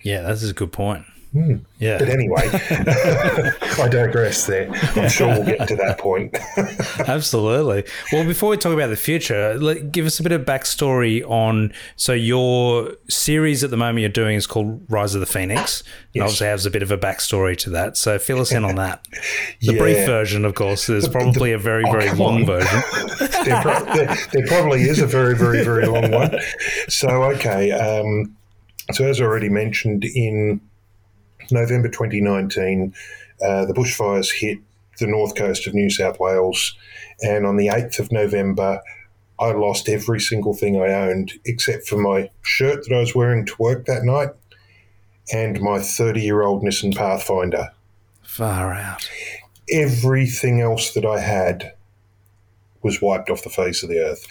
Yeah, 0.01 0.21
that's 0.21 0.43
a 0.43 0.53
good 0.53 0.71
point. 0.71 1.05
Hmm. 1.37 1.55
Yeah, 1.77 1.99
But 1.99 2.09
anyway, 2.09 2.49
I 2.51 3.87
digress 3.91 4.47
there. 4.47 4.71
I'm 4.95 5.07
sure 5.07 5.27
we'll 5.27 5.43
get 5.45 5.67
to 5.67 5.75
that 5.75 5.99
point. 5.99 6.35
Absolutely. 7.07 7.83
Well, 8.11 8.25
before 8.25 8.49
we 8.49 8.57
talk 8.57 8.73
about 8.73 8.87
the 8.87 8.95
future, 8.95 9.53
let, 9.59 9.91
give 9.91 10.07
us 10.07 10.19
a 10.19 10.23
bit 10.23 10.31
of 10.31 10.41
backstory 10.45 11.23
on. 11.29 11.73
So, 11.95 12.13
your 12.13 12.93
series 13.07 13.63
at 13.63 13.69
the 13.69 13.77
moment 13.77 13.99
you're 13.99 14.09
doing 14.09 14.35
is 14.35 14.47
called 14.47 14.81
Rise 14.89 15.13
of 15.13 15.19
the 15.19 15.27
Phoenix, 15.27 15.81
and 15.81 15.89
Yes. 16.13 16.23
obviously 16.23 16.47
has 16.47 16.65
a 16.65 16.71
bit 16.71 16.81
of 16.81 16.89
a 16.89 16.97
backstory 16.97 17.55
to 17.59 17.69
that. 17.69 17.97
So, 17.97 18.17
fill 18.17 18.39
us 18.39 18.51
in 18.51 18.65
on 18.65 18.75
that. 18.77 19.05
The 19.61 19.73
Yeah. 19.73 19.77
brief 19.77 20.05
version, 20.07 20.43
of 20.45 20.55
course, 20.55 20.87
there's 20.87 21.07
probably 21.07 21.51
a 21.51 21.59
very, 21.59 21.83
Oh, 21.85 21.91
very 21.91 22.09
long 22.13 22.37
on. 22.41 22.45
version. 22.47 22.81
there, 23.45 23.61
pro- 23.61 23.93
there, 23.93 24.17
there 24.33 24.47
probably 24.47 24.81
is 24.89 24.99
a 24.99 25.05
very, 25.05 25.35
very, 25.35 25.63
very 25.63 25.85
long 25.85 26.09
one. 26.09 26.35
So, 26.89 27.09
okay. 27.35 27.71
Um, 27.71 28.35
so, 28.93 29.05
as 29.05 29.21
I 29.21 29.25
already 29.25 29.49
mentioned, 29.49 30.03
in 30.03 30.61
November 31.51 31.89
2019, 31.89 32.93
uh, 33.41 33.65
the 33.65 33.73
bushfires 33.73 34.31
hit 34.31 34.59
the 34.99 35.07
north 35.07 35.35
coast 35.35 35.67
of 35.67 35.73
New 35.73 35.89
South 35.89 36.19
Wales. 36.19 36.75
And 37.21 37.45
on 37.45 37.57
the 37.57 37.67
8th 37.67 37.99
of 37.99 38.11
November, 38.11 38.81
I 39.39 39.51
lost 39.51 39.87
every 39.87 40.19
single 40.19 40.53
thing 40.53 40.81
I 40.81 40.93
owned 40.93 41.33
except 41.45 41.87
for 41.87 41.97
my 41.97 42.29
shirt 42.41 42.83
that 42.83 42.95
I 42.95 42.99
was 42.99 43.13
wearing 43.13 43.45
to 43.45 43.55
work 43.59 43.85
that 43.85 44.03
night 44.03 44.29
and 45.31 45.61
my 45.61 45.79
30 45.79 46.21
year 46.21 46.41
old 46.41 46.63
Nissan 46.63 46.95
Pathfinder. 46.95 47.71
Far 48.23 48.73
out. 48.73 49.09
Everything 49.71 50.61
else 50.61 50.93
that 50.93 51.05
I 51.05 51.19
had 51.19 51.73
was 52.81 53.01
wiped 53.01 53.29
off 53.29 53.43
the 53.43 53.49
face 53.49 53.83
of 53.83 53.89
the 53.89 53.99
earth. 53.99 54.25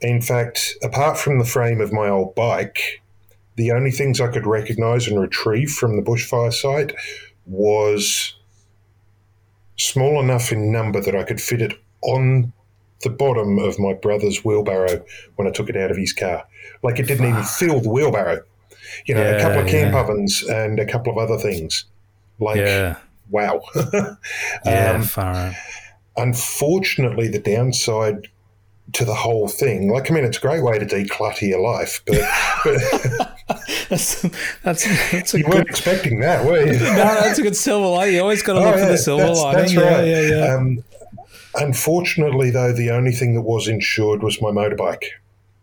In 0.00 0.20
fact, 0.20 0.74
apart 0.82 1.18
from 1.18 1.38
the 1.38 1.44
frame 1.44 1.80
of 1.80 1.92
my 1.92 2.08
old 2.08 2.34
bike, 2.34 3.01
the 3.56 3.72
only 3.72 3.90
things 3.90 4.20
I 4.20 4.28
could 4.28 4.46
recognize 4.46 5.06
and 5.06 5.20
retrieve 5.20 5.70
from 5.70 5.96
the 5.96 6.02
bushfire 6.02 6.52
site 6.52 6.94
was 7.46 8.34
small 9.76 10.20
enough 10.20 10.52
in 10.52 10.70
number 10.72 11.00
that 11.00 11.14
I 11.16 11.24
could 11.24 11.40
fit 11.40 11.60
it 11.62 11.72
on 12.02 12.52
the 13.02 13.10
bottom 13.10 13.58
of 13.58 13.78
my 13.78 13.94
brother's 13.94 14.44
wheelbarrow 14.44 15.04
when 15.36 15.48
I 15.48 15.50
took 15.50 15.68
it 15.68 15.76
out 15.76 15.90
of 15.90 15.96
his 15.96 16.12
car. 16.12 16.44
Like 16.82 16.98
it 16.98 17.06
didn't 17.08 17.26
even 17.28 17.42
fill 17.44 17.80
the 17.80 17.88
wheelbarrow. 17.90 18.42
You 19.06 19.14
know, 19.14 19.36
a 19.36 19.40
couple 19.40 19.60
of 19.60 19.66
camp 19.68 19.94
yeah. 19.94 20.00
ovens 20.00 20.42
and 20.42 20.78
a 20.78 20.86
couple 20.86 21.12
of 21.12 21.18
other 21.18 21.38
things. 21.40 21.84
Like, 22.38 22.58
Yeah. 22.58 22.96
wow. 23.30 23.62
Yeah, 24.64 24.92
Um, 24.92 25.02
far 25.02 25.34
out. 25.34 25.54
unfortunately, 26.16 27.28
the 27.28 27.38
downside 27.38 28.28
to 28.92 29.04
the 29.04 29.14
whole 29.14 29.48
thing, 29.48 29.90
like, 29.90 30.10
I 30.10 30.14
mean, 30.14 30.24
it's 30.24 30.38
a 30.38 30.40
great 30.40 30.62
way 30.62 30.78
to 30.78 30.84
declutter 30.84 31.42
your 31.48 31.60
life, 31.60 32.02
but, 32.06 32.20
but 32.64 33.28
That's, 33.88 34.22
that's, 34.62 35.10
that's 35.12 35.34
a 35.34 35.38
you 35.38 35.44
good. 35.44 35.54
weren't 35.54 35.68
expecting 35.68 36.20
that, 36.20 36.44
were 36.44 36.60
you? 36.64 36.72
No, 36.80 36.94
that's 37.20 37.38
a 37.38 37.42
good 37.42 37.56
silver 37.56 37.86
lining. 37.88 38.14
You 38.14 38.20
always 38.22 38.42
got 38.42 38.54
to 38.54 38.60
look 38.60 38.74
Oh, 38.76 38.78
for 38.78 38.86
the 38.90 38.96
silver 38.98 39.24
that's, 39.26 39.38
lining. 39.40 39.60
that's 39.60 39.72
yeah, 39.74 39.80
right. 39.96 40.06
yeah, 40.06 40.20
yeah. 40.20 40.54
Um, 40.54 40.84
unfortunately, 41.56 42.50
though, 42.50 42.72
the 42.72 42.90
only 42.90 43.12
thing 43.12 43.34
that 43.34 43.42
was 43.42 43.68
insured 43.68 44.22
was 44.22 44.40
my 44.40 44.50
motorbike. 44.50 45.04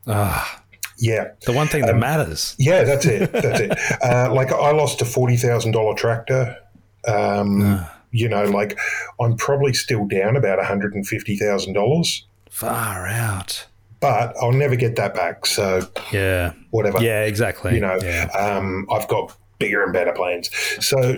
Ah, 0.07 0.61
Yeah, 0.97 1.29
the 1.45 1.53
one 1.53 1.67
thing 1.67 1.81
that 1.83 1.95
Um, 1.95 1.99
matters. 1.99 2.55
yeah, 2.59 2.83
that's 2.83 3.05
it. 3.05 3.31
That's 3.31 3.59
it. 3.59 3.79
Uh, 4.03 4.33
like 4.33 4.51
I 4.51 4.71
lost 4.71 5.01
a 5.01 5.05
forty 5.05 5.37
thousand 5.37 5.71
dollar 5.71 5.95
tractor. 5.95 6.55
Um, 7.07 7.61
Ah. 7.63 7.95
You 8.11 8.27
know, 8.27 8.43
like 8.45 8.77
I'm 9.21 9.35
probably 9.37 9.73
still 9.73 10.05
down 10.07 10.35
about 10.35 10.57
one 10.57 10.65
hundred 10.67 10.93
and 10.95 11.05
fifty 11.07 11.35
thousand 11.37 11.73
dollars, 11.73 12.25
Far 12.49 13.05
out. 13.07 13.67
But 13.99 14.35
I'll 14.41 14.51
never 14.51 14.75
get 14.75 14.95
that 14.97 15.13
back. 15.13 15.45
So 15.45 15.81
Yeah. 16.11 16.53
whatever. 16.71 17.01
Yeah, 17.01 17.23
exactly. 17.25 17.75
you 17.75 17.81
know, 17.81 17.97
yeah. 18.01 18.25
um, 18.37 18.87
I've 18.91 19.07
got 19.07 19.35
bigger 19.59 19.83
and 19.83 19.91
better 19.93 20.13
plans. 20.13 20.49
So, 20.79 21.17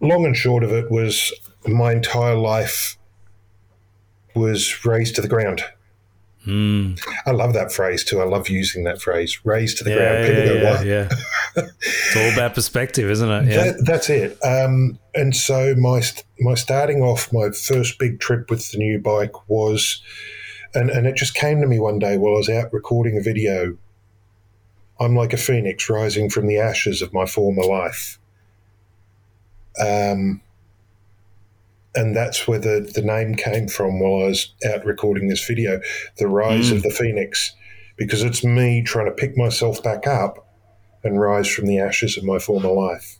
long 0.00 0.24
and 0.24 0.36
short 0.36 0.64
of 0.64 0.72
it 0.72 0.90
was 0.90 1.32
my 1.66 1.92
entire 1.92 2.34
life 2.34 2.96
was 4.34 4.84
raised 4.84 5.14
to 5.16 5.20
the 5.20 5.28
ground. 5.28 5.62
Mm. 6.46 6.98
I 7.26 7.32
love 7.32 7.52
that 7.52 7.70
phrase 7.70 8.02
too. 8.02 8.20
I 8.20 8.24
love 8.24 8.48
using 8.48 8.84
that 8.84 9.00
phrase, 9.02 9.44
raised 9.44 9.76
to 9.78 9.84
the 9.84 9.90
Yeah, 9.90 9.96
ground. 9.96 10.26
People 10.26 10.42
yeah, 10.42 10.46
go, 10.46 10.54
yeah, 10.54 10.70
what? 10.72 10.86
yeah. 10.86 11.66
it's 11.82 12.16
all 12.16 12.32
about 12.32 12.54
perspective, 12.54 13.10
isn't 13.10 13.30
it? 13.30 13.46
Yeah. 13.52 13.64
That, 13.72 13.84
that's 13.84 14.08
it. 14.08 14.38
Um, 14.42 14.98
and 15.14 15.36
so 15.36 15.74
my 15.74 16.00
my 16.40 16.54
starting 16.54 17.02
off, 17.02 17.30
my 17.32 17.50
first 17.50 17.98
big 17.98 18.20
trip 18.20 18.48
with 18.48 18.70
the 18.72 18.78
new 18.78 18.98
bike 18.98 19.50
was, 19.50 20.00
and, 20.74 20.90
and 20.90 21.06
it 21.06 21.16
just 21.16 21.34
came 21.34 21.60
to 21.60 21.66
me 21.66 21.78
one 21.80 21.98
day 21.98 22.16
while 22.16 22.34
I 22.34 22.38
was 22.38 22.48
out 22.48 22.72
recording 22.72 23.16
a 23.16 23.22
video. 23.22 23.76
I'm 24.98 25.16
like 25.16 25.32
a 25.32 25.36
phoenix 25.38 25.88
rising 25.88 26.28
from 26.30 26.46
the 26.46 26.58
ashes 26.58 27.00
of 27.02 27.12
my 27.12 27.26
former 27.26 27.62
life. 27.64 28.18
Um, 29.80 30.42
and 31.94 32.14
that's 32.14 32.46
where 32.46 32.58
the, 32.58 32.90
the 32.94 33.02
name 33.02 33.34
came 33.34 33.66
from 33.68 33.98
while 34.00 34.24
I 34.24 34.28
was 34.28 34.52
out 34.70 34.84
recording 34.84 35.28
this 35.28 35.44
video, 35.46 35.80
the 36.18 36.28
rise 36.28 36.70
Mm. 36.70 36.76
of 36.76 36.82
the 36.82 36.90
phoenix, 36.90 37.54
because 37.96 38.22
it's 38.22 38.44
me 38.44 38.82
trying 38.82 39.06
to 39.06 39.12
pick 39.12 39.36
myself 39.36 39.82
back 39.82 40.06
up 40.06 40.46
and 41.02 41.20
rise 41.20 41.48
from 41.48 41.66
the 41.66 41.78
ashes 41.78 42.16
of 42.16 42.24
my 42.24 42.38
former 42.38 42.68
life. 42.70 43.16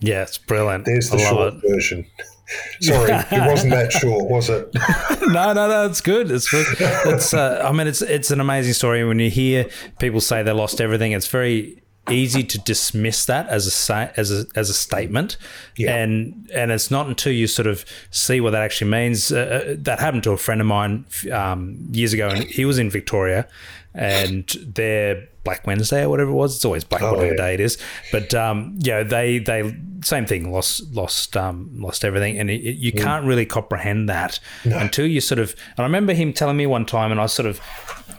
yeah, 0.00 0.22
it's 0.22 0.38
brilliant. 0.38 0.84
There's 0.84 1.10
the 1.10 1.18
I 1.18 1.30
love 1.30 1.52
short 1.60 1.70
version. 1.70 2.06
Sorry, 2.80 3.10
it 3.12 3.46
wasn't 3.50 3.72
that 3.72 3.92
short, 4.00 4.28
was 4.28 4.48
it? 4.50 4.68
no, 5.28 5.52
no, 5.52 5.68
no. 5.68 5.86
It's 5.86 6.00
good. 6.00 6.30
It's 6.30 6.50
good. 6.50 6.66
It's. 6.78 7.32
Uh, 7.32 7.62
I 7.64 7.72
mean, 7.72 7.86
it's 7.86 8.02
it's 8.02 8.30
an 8.30 8.40
amazing 8.40 8.74
story. 8.74 9.04
When 9.04 9.18
you 9.18 9.30
hear 9.30 9.68
people 9.98 10.20
say 10.20 10.42
they 10.42 10.52
lost 10.52 10.80
everything, 10.80 11.12
it's 11.12 11.28
very 11.28 11.82
easy 12.10 12.42
to 12.42 12.58
dismiss 12.58 13.26
that 13.26 13.46
as 13.48 13.88
a 13.90 14.12
as 14.18 14.32
a 14.32 14.44
as 14.56 14.68
a 14.68 14.74
statement, 14.74 15.36
Yeah. 15.76 15.94
and 15.96 16.50
and 16.54 16.72
it's 16.72 16.90
not 16.90 17.06
until 17.06 17.32
you 17.32 17.46
sort 17.46 17.68
of 17.68 17.84
see 18.10 18.40
what 18.40 18.50
that 18.50 18.62
actually 18.62 18.90
means. 18.90 19.30
Uh, 19.32 19.38
uh, 19.70 19.74
that 19.78 20.00
happened 20.00 20.24
to 20.24 20.32
a 20.32 20.36
friend 20.36 20.60
of 20.60 20.66
mine 20.66 21.04
um, 21.32 21.76
years 21.92 22.12
ago, 22.12 22.28
and 22.28 22.42
he 22.44 22.64
was 22.64 22.78
in 22.78 22.90
Victoria, 22.90 23.46
and 23.94 24.48
their 24.74 25.28
Black 25.44 25.66
Wednesday 25.66 26.02
or 26.04 26.08
whatever 26.08 26.30
it 26.30 26.34
was. 26.34 26.56
It's 26.56 26.64
always 26.64 26.84
Black 26.84 27.02
Oh, 27.02 27.12
whatever 27.14 27.32
yeah. 27.34 27.36
day 27.36 27.54
it 27.54 27.60
is, 27.60 27.78
but 28.10 28.32
um, 28.34 28.76
yeah, 28.80 29.02
they 29.02 29.38
they 29.38 29.74
same 30.04 30.26
thing 30.26 30.50
lost 30.52 30.92
lost 30.94 31.36
um, 31.36 31.70
lost 31.74 32.04
everything, 32.04 32.38
and 32.38 32.50
it, 32.50 32.60
it- 32.64 32.76
you 32.78 32.92
can't 32.92 33.24
really 33.24 33.46
comprehend 33.46 34.08
that 34.08 34.38
until 34.64 35.06
you 35.06 35.20
sort 35.20 35.38
of. 35.38 35.54
And 35.76 35.80
I 35.80 35.82
remember 35.84 36.12
him 36.14 36.32
telling 36.32 36.56
me 36.56 36.66
one 36.66 36.86
time, 36.86 37.10
and 37.10 37.20
I 37.20 37.26
sort 37.26 37.46
of 37.46 37.58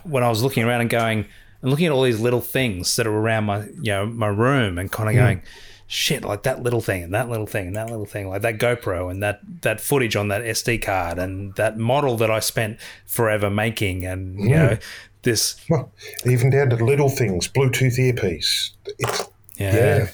when 0.04 0.22
I 0.22 0.28
was 0.28 0.42
looking 0.42 0.64
around 0.64 0.82
and 0.82 0.90
going 0.90 1.26
and 1.62 1.70
looking 1.70 1.86
at 1.86 1.92
all 1.92 2.02
these 2.02 2.20
little 2.20 2.40
things 2.42 2.96
that 2.96 3.06
are 3.06 3.12
around 3.16 3.44
my 3.44 3.60
you 3.80 3.92
know 3.92 4.06
my 4.06 4.28
room, 4.28 4.78
and 4.78 4.90
kind 4.92 5.08
of 5.08 5.14
going. 5.14 5.42
Shit, 5.86 6.24
like 6.24 6.44
that 6.44 6.62
little 6.62 6.80
thing 6.80 7.02
and 7.04 7.12
that 7.14 7.28
little 7.28 7.46
thing 7.46 7.66
and 7.66 7.76
that 7.76 7.90
little 7.90 8.06
thing, 8.06 8.26
like 8.30 8.40
that 8.40 8.58
GoPro 8.58 9.10
and 9.10 9.22
that 9.22 9.40
that 9.60 9.82
footage 9.82 10.16
on 10.16 10.28
that 10.28 10.40
SD 10.42 10.80
card 10.80 11.18
and 11.18 11.54
that 11.56 11.76
model 11.76 12.16
that 12.16 12.30
I 12.30 12.40
spent 12.40 12.78
forever 13.04 13.50
making, 13.50 14.06
and 14.06 14.40
you 14.40 14.48
know 14.56 14.78
this, 15.24 15.56
Well, 15.68 15.90
even 16.24 16.50
down 16.50 16.70
to 16.70 16.76
little 16.76 17.08
things, 17.08 17.48
Bluetooth 17.48 17.98
earpiece. 17.98 18.72
It's, 18.98 19.28
yeah, 19.56 19.74
yeah. 19.76 20.08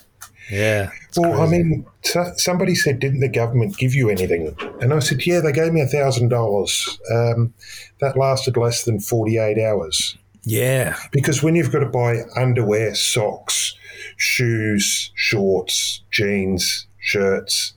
yeah. 0.50 0.90
Well, 1.17 1.40
I 1.43 1.47
mean, 1.47 1.87
so- 2.02 2.33
somebody 2.37 2.75
said, 2.75 2.99
didn't 3.00 3.21
the 3.21 3.29
government 3.29 3.76
give 3.76 3.95
you 3.95 4.09
anything? 4.11 4.55
And 4.81 4.93
I 4.95 4.99
said, 5.00 5.26
yeah, 5.26 5.40
they 5.40 5.52
gave 5.52 5.73
me 5.73 5.81
a 5.83 5.87
$1,000. 5.87 6.99
Um, 7.37 7.52
that 8.00 8.17
lasted 8.17 8.57
less 8.57 8.85
than 8.85 9.00
48 9.00 9.59
hours. 9.59 10.17
yeah, 10.45 10.97
Because 11.12 11.43
when 11.43 11.55
you've 11.57 11.71
got 11.73 11.81
to 11.81 11.87
buy 11.87 12.21
underwear, 12.37 12.95
socks, 12.95 13.75
shoes, 14.17 15.11
shorts, 15.14 16.02
jeans, 16.11 16.87
shirts, 16.99 17.75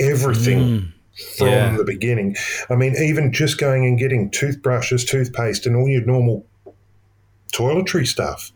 everything 0.00 0.92
from 1.38 1.46
Yeah. 1.48 1.76
the 1.76 1.84
beginning. 1.84 2.36
I 2.70 2.74
mean, 2.74 2.96
even 2.96 3.32
just 3.32 3.58
going 3.58 3.84
and 3.84 3.98
getting 3.98 4.30
toothbrushes, 4.30 5.04
toothpaste, 5.04 5.66
and 5.66 5.76
all 5.76 5.88
your 5.88 6.04
normal 6.04 6.44
toiletry 7.52 8.06
stuff. 8.06 8.52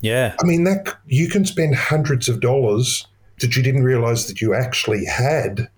Yeah. 0.00 0.34
I 0.40 0.44
mean, 0.44 0.64
that 0.64 0.94
you 1.06 1.28
can 1.28 1.44
spend 1.46 1.74
hundreds 1.74 2.28
of 2.28 2.40
dollars 2.40 3.06
that 3.40 3.56
you 3.56 3.62
didn't 3.62 3.84
realize 3.84 4.26
that 4.26 4.40
you 4.40 4.54
actually 4.54 5.04
had 5.04 5.68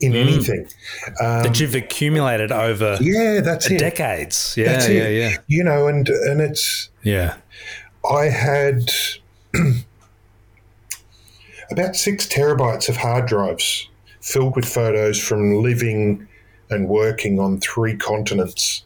in 0.00 0.12
Mm. 0.12 0.22
anything. 0.26 0.66
Um, 1.20 1.42
That 1.44 1.60
you've 1.60 1.74
accumulated 1.74 2.50
over 2.50 2.98
yeah, 3.00 3.40
that's 3.40 3.70
it. 3.70 3.78
decades. 3.78 4.54
Yeah, 4.56 4.72
That's 4.72 4.88
yeah, 4.88 5.02
it. 5.04 5.18
yeah. 5.18 5.36
You 5.46 5.64
know, 5.64 5.86
and 5.86 6.08
and 6.08 6.40
it's 6.40 6.90
Yeah. 7.02 7.34
I 8.10 8.24
had 8.24 8.90
about 11.70 11.96
six 11.96 12.26
terabytes 12.26 12.88
of 12.88 12.96
hard 12.96 13.26
drives 13.26 13.88
filled 14.20 14.56
with 14.56 14.64
photos 14.64 15.18
from 15.20 15.62
living 15.62 16.26
and 16.70 16.88
working 16.88 17.38
on 17.38 17.60
three 17.60 17.96
continents. 17.96 18.84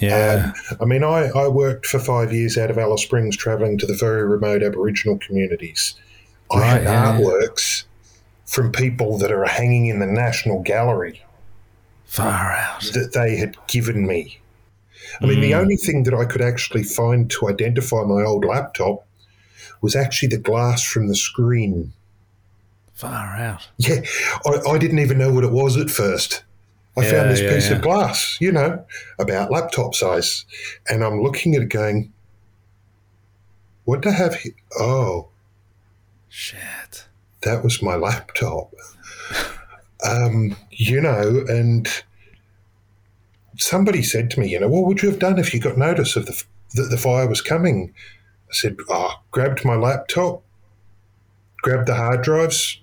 Yeah. 0.00 0.52
Um, 0.70 0.76
I 0.80 0.84
mean, 0.86 1.04
I, 1.04 1.28
I 1.28 1.48
worked 1.48 1.86
for 1.86 1.98
five 1.98 2.32
years 2.32 2.56
out 2.56 2.70
of 2.70 2.78
Alice 2.78 3.02
Springs, 3.02 3.36
traveling 3.36 3.78
to 3.78 3.86
the 3.86 3.94
very 3.94 4.26
remote 4.26 4.62
Aboriginal 4.62 5.18
communities. 5.18 5.94
I 6.52 6.60
had 6.60 6.74
Right, 6.74 6.82
yeah, 6.84 7.18
yeah. 7.18 7.20
artworks 7.20 7.84
from 8.46 8.72
people 8.72 9.18
that 9.18 9.30
are 9.30 9.44
hanging 9.44 9.86
in 9.86 10.00
the 10.00 10.06
National 10.06 10.62
Gallery 10.62 11.22
Far 12.04 12.52
out. 12.52 12.82
that 12.94 13.12
they 13.12 13.36
had 13.36 13.56
given 13.68 14.06
me. 14.06 14.40
I 15.20 15.26
mean, 15.26 15.40
the 15.40 15.54
only 15.54 15.76
thing 15.76 16.04
that 16.04 16.14
I 16.14 16.24
could 16.24 16.40
actually 16.40 16.82
find 16.82 17.30
to 17.32 17.48
identify 17.48 18.02
my 18.04 18.22
old 18.22 18.44
laptop 18.44 19.06
was 19.80 19.94
actually 19.96 20.28
the 20.28 20.38
glass 20.38 20.82
from 20.84 21.08
the 21.08 21.16
screen. 21.16 21.92
Far 22.94 23.36
out. 23.36 23.68
Yeah, 23.78 24.00
I, 24.44 24.70
I 24.70 24.78
didn't 24.78 24.98
even 24.98 25.18
know 25.18 25.32
what 25.32 25.44
it 25.44 25.52
was 25.52 25.76
at 25.76 25.90
first. 25.90 26.42
I 26.96 27.02
Yeah, 27.04 27.10
found 27.10 27.30
this 27.30 27.40
yeah, 27.40 27.54
piece 27.54 27.70
yeah. 27.70 27.76
of 27.76 27.82
glass, 27.82 28.36
you 28.40 28.52
know, 28.52 28.84
about 29.18 29.50
laptop 29.50 29.94
size. 29.94 30.44
And 30.88 31.04
I'm 31.04 31.22
looking 31.22 31.54
at 31.54 31.62
it 31.62 31.68
going, 31.68 32.12
what 33.84 34.02
do 34.02 34.08
I 34.10 34.12
have 34.12 34.34
here? 34.36 34.52
Oh, 34.78 35.28
Shit. 36.28 37.06
that 37.42 37.62
was 37.64 37.82
my 37.82 37.94
laptop. 37.96 38.72
um, 40.04 40.56
you 40.70 41.00
know, 41.00 41.44
and 41.48 41.88
somebody 43.56 44.02
said 44.02 44.30
to 44.30 44.40
me, 44.40 44.48
you 44.48 44.60
know, 44.60 44.68
what 44.68 44.86
would 44.86 45.02
you 45.02 45.10
have 45.10 45.18
done 45.18 45.38
if 45.38 45.52
you 45.54 45.60
got 45.60 45.76
notice 45.78 46.16
of 46.16 46.26
the 46.26 46.42
that 46.74 46.88
the 46.90 46.96
fire 46.96 47.26
was 47.28 47.42
coming? 47.42 47.92
I 48.48 48.52
said, 48.52 48.76
oh, 48.88 49.14
grabbed 49.30 49.64
my 49.64 49.74
laptop, 49.76 50.42
grabbed 51.62 51.86
the 51.88 51.94
hard 51.94 52.22
drives, 52.22 52.80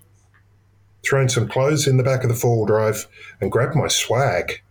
thrown 1.08 1.30
some 1.30 1.48
clothes 1.48 1.88
in 1.88 1.98
the 1.98 2.04
back 2.04 2.24
of 2.24 2.30
the 2.30 2.36
four-wheel 2.36 2.66
drive, 2.66 3.08
and 3.40 3.52
grabbed 3.52 3.76
my 3.76 3.88
swag. 3.88 4.62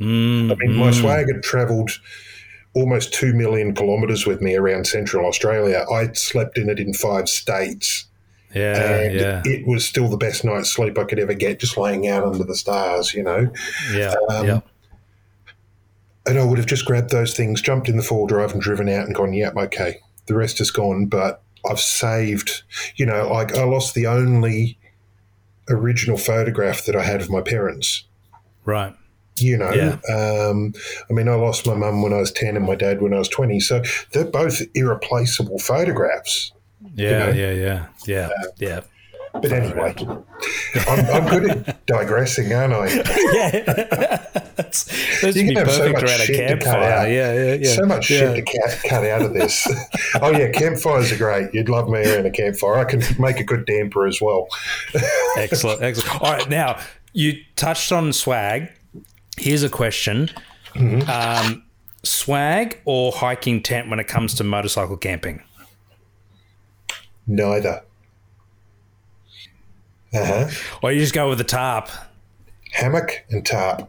Mm, 0.00 0.52
I 0.52 0.54
mean, 0.56 0.76
my 0.76 0.90
swag 0.90 1.26
had 1.32 1.42
travelled 1.42 1.90
almost 2.74 3.12
two 3.12 3.34
million 3.34 3.74
kilometres 3.74 4.26
with 4.26 4.40
me 4.40 4.56
around 4.56 4.86
Central 4.86 5.26
Australia. 5.26 5.84
I'd 5.92 6.16
slept 6.16 6.56
in 6.58 6.68
it 6.70 6.80
in 6.80 6.94
five 6.94 7.28
states 7.28 8.06
Yeah, 8.54 9.00
and 9.00 9.14
yeah, 9.14 9.42
it 9.44 9.66
was 9.66 9.84
still 9.86 10.08
the 10.08 10.16
best 10.16 10.44
night's 10.44 10.70
sleep 10.72 10.98
I 10.98 11.04
could 11.04 11.18
ever 11.18 11.34
get, 11.34 11.60
just 11.60 11.76
laying 11.76 12.08
out 12.08 12.24
under 12.24 12.44
the 12.44 12.56
stars, 12.56 13.14
you 13.14 13.22
know. 13.22 13.50
yeah, 13.92 14.14
um, 14.30 14.46
yeah. 14.46 14.60
And 16.26 16.38
I 16.38 16.44
would 16.44 16.58
have 16.58 16.66
just 16.66 16.84
grabbed 16.84 17.10
those 17.10 17.34
things, 17.34 17.60
jumped 17.60 17.88
in 17.88 17.96
the 17.96 18.02
four 18.02 18.20
wheel 18.20 18.26
drive, 18.26 18.52
and 18.52 18.60
driven 18.60 18.88
out 18.88 19.06
and 19.06 19.14
gone, 19.14 19.32
"Yep, 19.32 19.56
okay, 19.56 19.98
the 20.26 20.34
rest 20.34 20.60
is 20.60 20.70
gone." 20.70 21.06
But 21.06 21.42
I've 21.68 21.80
saved, 21.80 22.62
you 22.96 23.06
know, 23.06 23.28
like 23.28 23.56
I 23.56 23.64
lost 23.64 23.94
the 23.94 24.06
only 24.06 24.78
original 25.68 26.16
photograph 26.16 26.84
that 26.86 26.96
I 26.96 27.02
had 27.02 27.20
of 27.20 27.30
my 27.30 27.40
parents. 27.40 28.04
Right. 28.64 28.94
You 29.36 29.56
know, 29.56 29.72
Yeah. 29.72 29.98
um, 30.14 30.74
I 31.08 31.12
mean, 31.12 31.28
I 31.28 31.34
lost 31.34 31.66
my 31.66 31.74
mum 31.74 32.02
when 32.02 32.12
I 32.12 32.18
was 32.18 32.30
ten 32.30 32.56
and 32.56 32.66
my 32.66 32.74
dad 32.74 33.00
when 33.00 33.14
I 33.14 33.18
was 33.18 33.28
twenty, 33.28 33.60
so 33.60 33.82
they're 34.12 34.24
both 34.24 34.60
irreplaceable 34.74 35.58
photographs. 35.58 36.52
Yeah, 36.94 37.18
know? 37.18 37.30
yeah, 37.30 37.52
yeah, 37.52 37.86
yeah, 38.06 38.28
yeah. 38.58 38.80
But 39.42 39.52
anyway, 39.52 39.94
I'm, 40.88 41.06
I'm 41.10 41.28
good 41.28 41.50
at 41.50 41.86
digressing, 41.86 42.52
aren't 42.52 42.72
I? 42.72 42.86
yeah. 43.32 44.26
That's, 44.56 44.84
that's 45.20 45.36
You 45.36 45.48
be 45.48 45.54
can 45.54 45.66
have 45.66 45.70
so 45.70 45.92
much 45.92 46.08
shit 46.08 46.48
to 46.48 46.64
cut 46.64 46.82
out. 46.82 47.10
Yeah, 47.10 47.32
yeah, 47.32 47.54
yeah. 47.54 47.74
so 47.74 47.84
much 47.84 48.08
yeah. 48.08 48.18
shit 48.18 48.46
to 48.46 48.58
cut, 48.60 48.78
cut 48.88 49.04
out 49.04 49.22
of 49.22 49.34
this. 49.34 49.66
oh 50.22 50.30
yeah, 50.30 50.50
campfires 50.50 51.10
are 51.10 51.16
great. 51.16 51.52
You'd 51.52 51.68
love 51.68 51.88
me 51.88 52.00
around 52.00 52.26
a 52.26 52.30
campfire. 52.30 52.76
I 52.76 52.84
can 52.84 53.02
make 53.18 53.40
a 53.40 53.44
good 53.44 53.66
damper 53.66 54.06
as 54.06 54.20
well. 54.20 54.46
Excellent, 55.36 55.82
excellent. 55.82 56.22
All 56.22 56.32
right, 56.32 56.48
now 56.48 56.80
you 57.12 57.34
touched 57.56 57.90
on 57.90 58.12
swag. 58.12 58.70
Here's 59.36 59.64
a 59.64 59.68
question: 59.68 60.30
Mm-hmm. 60.74 61.10
um, 61.10 61.64
swag 62.04 62.80
or 62.84 63.12
hiking 63.12 63.62
tent 63.62 63.90
when 63.90 63.98
it 63.98 64.08
comes 64.08 64.34
to 64.34 64.44
motorcycle 64.44 64.96
camping? 64.96 65.42
Neither. 67.26 67.82
Uh 70.14 70.24
huh. 70.24 70.48
Or 70.82 70.92
you 70.92 71.00
just 71.00 71.14
go 71.14 71.28
with 71.28 71.38
the 71.38 71.44
tarp? 71.44 71.88
Hammock 72.72 73.24
and 73.30 73.44
tarp. 73.44 73.88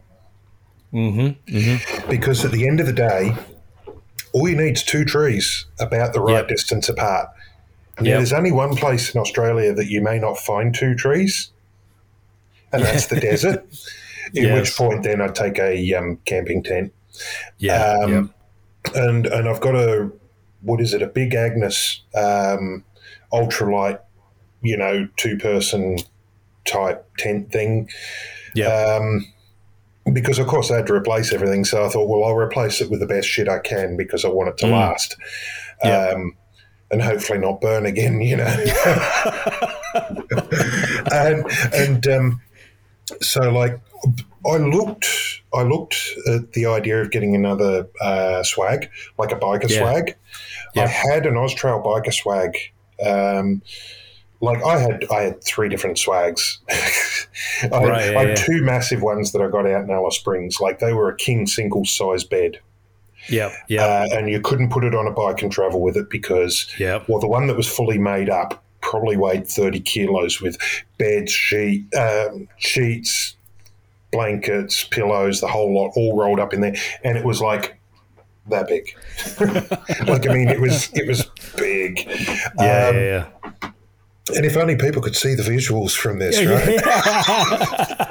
Mm-hmm. 0.94 2.10
Because 2.10 2.46
at 2.46 2.52
the 2.52 2.68
end 2.68 2.80
of 2.80 2.86
the 2.86 2.94
day, 2.94 3.36
all 4.34 4.48
you 4.48 4.56
need 4.56 4.76
is 4.78 4.84
two 4.84 5.06
trees 5.06 5.66
about 5.80 6.14
the 6.14 6.22
right 6.22 6.34
Yep. 6.36 6.48
distance 6.48 6.90
apart. 6.90 7.30
Yep. 8.02 8.06
there's 8.18 8.34
only 8.34 8.52
one 8.52 8.76
place 8.76 9.14
in 9.14 9.22
Australia 9.22 9.74
that 9.74 9.88
you 9.88 10.02
may 10.02 10.18
not 10.18 10.38
find 10.40 10.74
two 10.74 10.96
trees, 10.96 11.52
and 12.72 12.84
that's 12.84 13.08
the 13.08 13.20
desert. 13.20 13.66
In 14.34 14.46
Yes. 14.46 14.60
which 14.62 14.78
point, 14.78 15.04
then 15.04 15.22
I'd 15.22 15.36
take 15.36 15.60
a 15.60 15.94
um, 15.94 16.18
camping 16.26 16.64
tent. 16.64 16.92
Yeah, 17.60 17.98
Um, 18.02 18.34
and 18.96 19.28
and 19.28 19.48
I've 19.48 19.60
got 19.60 19.76
a 19.76 20.10
what 20.62 20.80
is 20.82 20.94
it? 20.96 21.02
A 21.04 21.08
big 21.08 21.36
Agnes 21.36 22.02
um, 22.16 22.84
ultralight, 23.32 24.00
you 24.62 24.76
know, 24.78 25.08
two 25.18 25.38
person 25.38 25.98
type 26.66 27.06
tent 27.18 27.52
thing. 27.52 27.90
yeah. 28.56 28.98
Um, 29.00 29.26
because 30.12 30.38
of 30.38 30.48
course 30.48 30.70
I 30.70 30.76
had 30.78 30.88
to 30.88 30.94
replace 30.94 31.32
everything, 31.32 31.64
so 31.64 31.86
I 31.86 31.90
thought, 31.90 32.08
well, 32.10 32.26
I'll 32.26 32.36
replace 32.36 32.82
it 32.82 32.90
with 32.92 33.00
the 33.00 33.06
best 33.08 33.28
shit 33.28 33.48
I 33.48 33.60
can 33.60 33.96
because 33.96 34.26
I 34.26 34.28
want 34.28 34.50
it 34.50 34.58
to 34.58 34.68
last, 34.68 35.16
Yeah. 35.84 36.10
um, 36.10 36.36
and 36.92 37.02
hopefully 37.02 37.40
not 37.40 37.62
burn 37.62 37.86
again, 37.86 38.20
you 38.22 38.36
know. 38.36 38.44
and 41.12 41.46
and 41.74 42.08
um, 42.08 42.42
so 43.22 43.50
like 43.52 43.80
I 44.46 44.58
looked, 44.58 45.08
I 45.54 45.64
looked 45.64 45.96
at 46.28 46.52
the 46.54 46.66
idea 46.66 47.02
of 47.02 47.12
getting 47.12 47.34
another 47.36 47.88
uh, 48.02 48.44
swag, 48.44 48.90
like 49.18 49.32
a 49.32 49.36
biker 49.36 49.70
Yeah. 49.70 49.80
swag. 49.80 50.16
Yeah. 50.76 50.84
I 50.84 50.88
had 50.88 51.26
an 51.26 51.36
OZtrail 51.36 51.84
biker 51.84 52.14
swag. 52.14 52.58
Um, 53.04 53.62
like 54.44 54.62
I 54.62 54.78
had, 54.78 55.06
I 55.10 55.22
had 55.22 55.42
three 55.42 55.70
different 55.70 55.98
swags. 55.98 56.60
I, 56.70 56.76
had, 57.62 57.72
Right, 57.72 58.12
yeah, 58.12 58.20
I 58.20 58.26
had 58.26 58.38
yeah. 58.38 58.46
two 58.46 58.62
massive 58.62 59.02
ones 59.02 59.32
that 59.32 59.42
I 59.42 59.48
got 59.48 59.66
out 59.66 59.86
in 59.86 59.90
Alice 59.90 60.18
Springs. 60.18 60.60
Like 60.60 60.80
they 60.80 60.92
were 60.92 61.10
a 61.10 61.16
king 61.16 61.48
single 61.48 61.86
size 61.86 62.26
bed, 62.26 62.60
Yeah, 63.30 63.56
yeah. 63.70 63.86
uh, 63.86 64.08
and 64.12 64.30
you 64.30 64.42
couldn't 64.42 64.70
put 64.70 64.84
it 64.84 64.94
on 64.94 65.08
a 65.08 65.12
bike 65.12 65.42
and 65.44 65.52
travel 65.52 65.80
with 65.82 65.96
it 65.96 66.10
because, 66.10 66.68
yep. 66.78 67.08
well, 67.08 67.20
the 67.20 67.28
one 67.28 67.48
that 67.48 67.56
was 67.56 67.68
fully 67.70 67.98
made 67.98 68.30
up 68.30 68.62
probably 68.82 69.16
weighed 69.16 69.48
thirty 69.48 69.80
kilos 69.80 70.42
with 70.42 70.58
bed 70.98 71.30
sheet, 71.30 71.86
um, 71.96 72.50
sheets, 72.58 73.38
blankets, 74.12 74.84
pillows, 74.84 75.40
the 75.40 75.48
whole 75.48 75.74
lot, 75.74 75.94
all 75.96 76.20
rolled 76.20 76.42
up 76.42 76.54
in 76.54 76.60
there, 76.60 76.76
and 77.06 77.18
it 77.18 77.24
was 77.24 77.40
like 77.40 77.80
that 78.50 78.68
big. 78.68 78.90
like 80.08 80.28
I 80.30 80.34
mean, 80.34 80.50
it 80.50 80.60
was 80.60 80.92
it 80.94 81.08
was 81.08 81.24
big. 81.56 82.00
Yeah, 82.06 82.88
Um, 82.90 82.96
yeah, 82.96 83.28
yeah. 83.42 83.43
And 84.36 84.46
if 84.46 84.56
only 84.56 84.78
people 84.78 85.02
could 85.02 85.18
see 85.18 85.36
the 85.36 85.44
visuals 85.44 85.96
from 85.96 86.20
this, 86.20 86.38
right? 86.46 86.80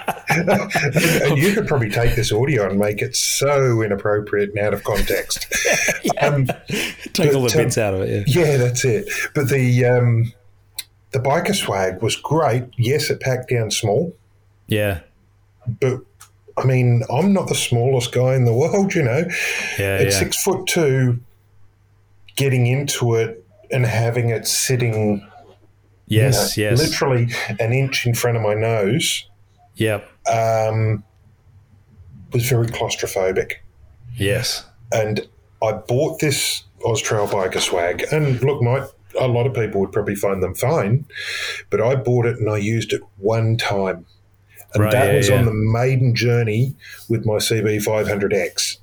and 0.28 1.38
you 1.38 1.54
could 1.54 1.66
probably 1.66 1.90
take 1.90 2.16
this 2.16 2.32
audio 2.32 2.68
and 2.68 2.78
make 2.78 3.02
it 3.02 3.16
so 3.16 3.82
inappropriate 3.82 4.50
and 4.50 4.58
out 4.58 4.74
of 4.74 4.84
context. 4.84 5.46
um, 6.20 6.46
Take 7.12 7.34
all 7.34 7.42
the 7.42 7.50
um, 7.52 7.64
bits 7.64 7.78
out 7.78 7.94
of 7.94 8.02
it. 8.02 8.28
Yeah. 8.28 8.44
yeah, 8.44 8.56
that's 8.58 8.84
it. 8.84 9.08
But 9.34 9.48
the 9.48 9.84
um, 9.86 10.32
the 11.12 11.18
biker 11.18 11.54
swag 11.54 12.02
was 12.02 12.16
great. 12.16 12.64
Yes, 12.76 13.10
it 13.10 13.20
packed 13.20 13.50
down 13.50 13.70
small, 13.70 14.14
Yeah, 14.66 15.00
but 15.80 16.00
I 16.56 16.64
mean, 16.64 17.02
I'm 17.10 17.32
not 17.32 17.48
the 17.48 17.54
smallest 17.54 18.12
guy 18.12 18.34
in 18.34 18.44
the 18.44 18.54
world, 18.54 18.94
you 18.94 19.02
know. 19.02 19.24
yeah, 19.78 19.96
At 19.96 20.04
yeah. 20.04 20.10
six 20.10 20.42
foot 20.42 20.66
two, 20.66 21.20
getting 22.36 22.66
into 22.66 23.14
it 23.14 23.44
and 23.70 23.86
having 23.86 24.28
it 24.28 24.46
sitting 24.46 25.26
you 26.06 26.18
Yes, 26.20 26.56
know, 26.56 26.64
yes. 26.64 26.78
literally 26.78 27.28
an 27.60 27.72
inch 27.72 28.06
in 28.06 28.14
front 28.14 28.36
of 28.36 28.42
my 28.42 28.54
nose 28.54 29.28
Yep. 29.76 30.08
um, 30.28 31.02
was 32.32 32.46
very 32.48 32.66
claustrophobic. 32.66 33.52
Yes. 34.16 34.64
And 34.92 35.26
I 35.62 35.72
bought 35.72 36.20
this 36.20 36.64
OZtrail 36.80 37.28
biker 37.30 37.60
swag, 37.60 38.04
and 38.12 38.42
look, 38.42 38.60
my 38.62 38.86
a 39.20 39.28
lot 39.28 39.46
of 39.46 39.52
people 39.54 39.80
would 39.80 39.92
probably 39.92 40.14
find 40.14 40.42
them 40.42 40.54
fine, 40.54 41.04
but 41.70 41.80
I 41.82 41.94
bought 41.96 42.24
it 42.26 42.38
and 42.38 42.48
I 42.50 42.56
used 42.56 42.92
it 42.94 43.02
one 43.18 43.56
time, 43.58 44.06
and 44.74 44.84
Right, 44.84 44.92
that 44.92 45.06
yeah, 45.12 45.16
was 45.16 45.28
yeah. 45.28 45.38
on 45.38 45.44
the 45.44 45.52
maiden 45.52 46.14
journey 46.14 46.74
with 47.10 47.24
my 47.26 47.34
CB500X. 47.34 48.78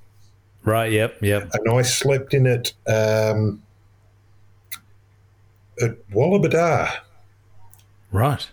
Right. 0.63 0.91
Yep. 0.91 1.21
Yep. 1.23 1.49
And 1.53 1.73
I 1.77 1.81
slept 1.81 2.33
in 2.35 2.45
it 2.45 2.73
um, 2.87 3.63
at 5.81 5.91
Wallabadah 6.11 6.91
Right. 8.11 8.47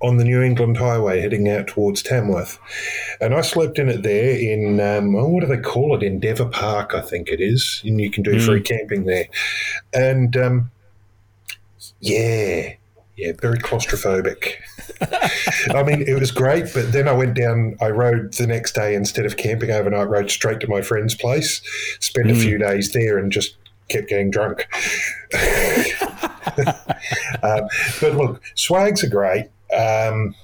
on 0.00 0.16
the 0.16 0.24
New 0.24 0.42
England 0.42 0.76
Highway 0.76 1.20
heading 1.20 1.48
out 1.48 1.66
towards 1.66 2.02
Tamworth. 2.02 2.58
And 3.20 3.34
I 3.34 3.40
slept 3.40 3.78
in 3.78 3.88
it 3.88 4.02
there 4.02 4.36
in, 4.38 4.78
um, 4.80 5.16
oh, 5.16 5.26
what 5.26 5.40
do 5.40 5.46
they 5.46 5.60
call 5.60 5.96
it? 5.96 6.02
Endeavour 6.04 6.44
Park, 6.46 6.94
I 6.94 7.00
think 7.00 7.28
it 7.28 7.40
is. 7.40 7.82
And 7.84 8.00
you 8.00 8.10
can 8.10 8.22
do 8.22 8.38
free 8.40 8.60
camping 8.60 9.04
there. 9.06 9.26
And 9.92 10.36
um, 10.36 10.70
yeah, 12.00 12.74
yeah, 13.16 13.32
very 13.40 13.58
claustrophobic. 13.58 14.52
I 15.74 15.82
mean, 15.82 16.02
it 16.06 16.20
was 16.20 16.30
great, 16.30 16.66
but 16.72 16.92
then 16.92 17.08
I 17.08 17.12
went 17.12 17.34
down, 17.34 17.76
I 17.80 17.88
rode 17.90 18.34
the 18.34 18.46
next 18.46 18.76
day 18.76 18.94
instead 18.94 19.26
of 19.26 19.36
camping 19.36 19.72
overnight, 19.72 20.08
rode 20.08 20.30
straight 20.30 20.60
to 20.60 20.68
my 20.68 20.82
friend's 20.82 21.16
place, 21.16 21.60
spent 21.98 22.30
a 22.30 22.36
few 22.36 22.58
days 22.58 22.92
there 22.92 23.18
and 23.18 23.32
just 23.32 23.56
kept 23.88 24.08
getting 24.08 24.30
drunk. 24.30 24.68
um, 27.42 27.68
but 28.00 28.14
look, 28.14 28.42
swags 28.54 29.04
are 29.04 29.08
great. 29.08 29.46
Um, 29.76 30.34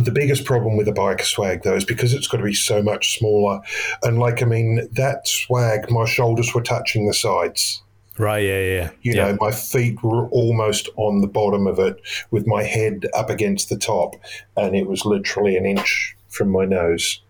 the 0.00 0.10
biggest 0.10 0.44
problem 0.44 0.76
with 0.76 0.88
a 0.88 0.92
bike 0.92 1.22
swag, 1.22 1.62
though, 1.62 1.76
is 1.76 1.84
because 1.84 2.12
it's 2.12 2.26
got 2.26 2.38
to 2.38 2.44
be 2.44 2.54
so 2.54 2.82
much 2.82 3.18
smaller. 3.18 3.60
And, 4.02 4.18
like, 4.18 4.42
I 4.42 4.46
mean, 4.46 4.88
that 4.92 5.26
swag, 5.26 5.90
my 5.90 6.04
shoulders 6.04 6.54
were 6.54 6.62
touching 6.62 7.06
the 7.06 7.14
sides. 7.14 7.82
Right. 8.18 8.44
Yeah. 8.44 8.60
Yeah. 8.60 8.90
You 9.02 9.14
yeah. 9.14 9.30
know, 9.30 9.38
my 9.40 9.52
feet 9.52 10.02
were 10.02 10.28
almost 10.28 10.88
on 10.96 11.20
the 11.20 11.26
bottom 11.26 11.66
of 11.66 11.78
it 11.78 12.00
with 12.30 12.46
my 12.46 12.62
head 12.62 13.06
up 13.14 13.30
against 13.30 13.68
the 13.68 13.78
top, 13.78 14.16
and 14.56 14.74
it 14.74 14.86
was 14.86 15.04
literally 15.04 15.56
an 15.56 15.66
inch 15.66 16.16
from 16.28 16.50
my 16.50 16.64
nose. 16.64 17.22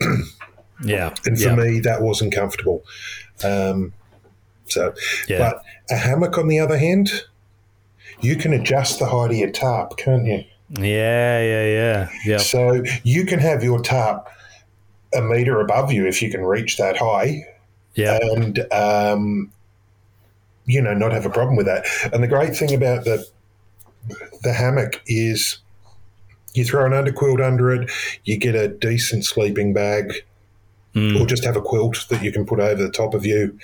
Yeah. 0.82 1.14
And 1.26 1.38
for 1.38 1.48
yeah. 1.48 1.54
me, 1.56 1.80
that 1.80 2.02
wasn't 2.02 2.34
comfortable. 2.34 2.84
Um, 3.44 3.92
so, 4.72 4.94
Yeah. 5.28 5.38
but 5.38 5.62
a 5.90 5.96
hammock, 5.96 6.38
on 6.38 6.48
the 6.48 6.58
other 6.58 6.78
hand, 6.78 7.10
you 8.20 8.36
can 8.36 8.52
adjust 8.52 8.98
the 8.98 9.06
height 9.06 9.30
of 9.30 9.36
your 9.36 9.50
tarp, 9.50 9.96
can't 9.96 10.26
you? 10.26 10.44
Yeah. 10.70 11.40
Yeah. 11.40 11.66
Yeah. 11.66 12.08
Yeah. 12.24 12.38
So 12.38 12.82
you 13.02 13.24
can 13.26 13.38
have 13.40 13.62
your 13.64 13.80
tarp 13.80 14.28
a 15.14 15.20
meter 15.22 15.60
above 15.60 15.92
you 15.92 16.06
if 16.06 16.22
you 16.22 16.30
can 16.30 16.42
reach 16.42 16.76
that 16.76 16.96
high, 16.96 17.44
Yeah. 17.94 18.18
and 18.22 18.60
um, 18.72 19.50
you 20.66 20.80
know 20.80 20.94
not 20.94 21.12
have 21.12 21.26
a 21.26 21.30
problem 21.30 21.56
with 21.56 21.66
that. 21.66 21.84
And 22.12 22.22
the 22.22 22.28
great 22.28 22.54
thing 22.56 22.72
about 22.74 23.04
the 23.04 23.26
the 24.42 24.52
hammock 24.52 25.00
is 25.06 25.58
you 26.54 26.64
throw 26.64 26.86
an 26.86 26.92
underquilt 26.92 27.44
under 27.44 27.72
it, 27.72 27.90
you 28.24 28.36
get 28.38 28.54
a 28.54 28.68
decent 28.68 29.24
sleeping 29.24 29.72
bag, 29.72 30.12
Mm. 30.94 31.20
or 31.20 31.24
just 31.26 31.44
have 31.44 31.56
a 31.56 31.60
quilt 31.62 32.06
that 32.10 32.20
you 32.22 32.32
can 32.32 32.44
put 32.44 32.58
over 32.58 32.82
the 32.82 32.90
top 32.90 33.14
of 33.14 33.24
you. 33.24 33.56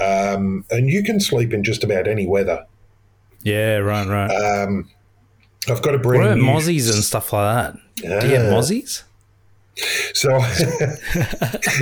Um, 0.00 0.64
and 0.70 0.88
you 0.88 1.02
can 1.02 1.20
sleep 1.20 1.52
in 1.52 1.64
just 1.64 1.84
about 1.84 2.06
any 2.06 2.26
weather. 2.26 2.66
Yeah. 3.42 3.76
Right. 3.76 4.06
Right. 4.06 4.30
Um, 4.30 4.90
I've 5.68 5.82
got 5.82 5.94
a 5.94 5.98
what 5.98 6.02
brand 6.02 6.40
about 6.40 6.56
mozzies 6.56 6.92
and 6.92 7.02
stuff 7.04 7.32
like 7.32 7.54
that? 7.54 7.80
Do 7.96 8.26
you 8.26 8.32
get 8.32 8.46
mozzies? 8.46 9.02
So 10.14 10.30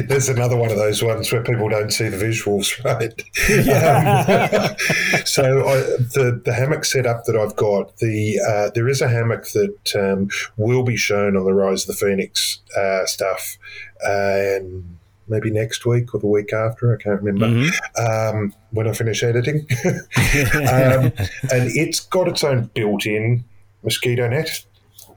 there's 0.07 0.29
another 0.29 0.57
one 0.57 0.71
of 0.71 0.77
those 0.77 1.03
ones 1.03 1.33
where 1.33 1.43
people 1.43 1.69
don't 1.69 1.91
see 1.91 2.09
the 2.09 2.17
visuals, 2.17 2.83
right? 2.85 3.13
Um, 3.67 4.77
so 5.25 5.67
I, 5.67 5.77
the 6.15 6.41
the 6.45 6.53
hammock 6.53 6.85
setup 6.85 7.25
that 7.25 7.37
I've 7.37 7.57
got, 7.57 7.97
the 7.99 8.39
uh, 8.47 8.71
there 8.75 8.89
is 8.89 9.01
a 9.01 9.09
hammock 9.09 9.45
that 9.53 9.95
um, 9.95 10.29
will 10.57 10.83
be 10.83 10.97
shown 10.97 11.37
on 11.37 11.45
the 11.45 11.55
Rise 11.55 11.83
of 11.83 11.89
the 11.89 12.07
Phoenix 12.07 12.61
uh, 12.77 13.07
stuff, 13.07 13.57
and 14.03 14.96
maybe 15.29 15.51
next 15.51 15.87
week 15.87 16.15
or 16.15 16.21
the 16.21 16.27
week 16.27 16.53
after, 16.53 16.95
I 16.95 17.03
can't 17.03 17.21
remember. 17.23 17.47
Mm-hmm. 17.69 18.37
Um, 18.39 18.55
when 18.71 18.89
I 18.89 18.93
finish 18.93 19.23
editing, 19.23 19.67
um, 19.87 21.13
and 21.53 21.71
it's 21.75 22.01
got 22.01 22.29
its 22.29 22.45
own 22.45 22.71
built-in 22.75 23.45
mosquito 23.83 24.29
net. 24.29 24.65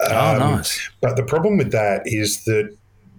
oh, 0.02 0.32
Um, 0.34 0.40
nice. 0.40 0.90
but 1.02 1.16
the 1.16 1.24
problem 1.24 1.58
with 1.58 1.72
that 1.72 2.02
is 2.06 2.44
that 2.46 2.76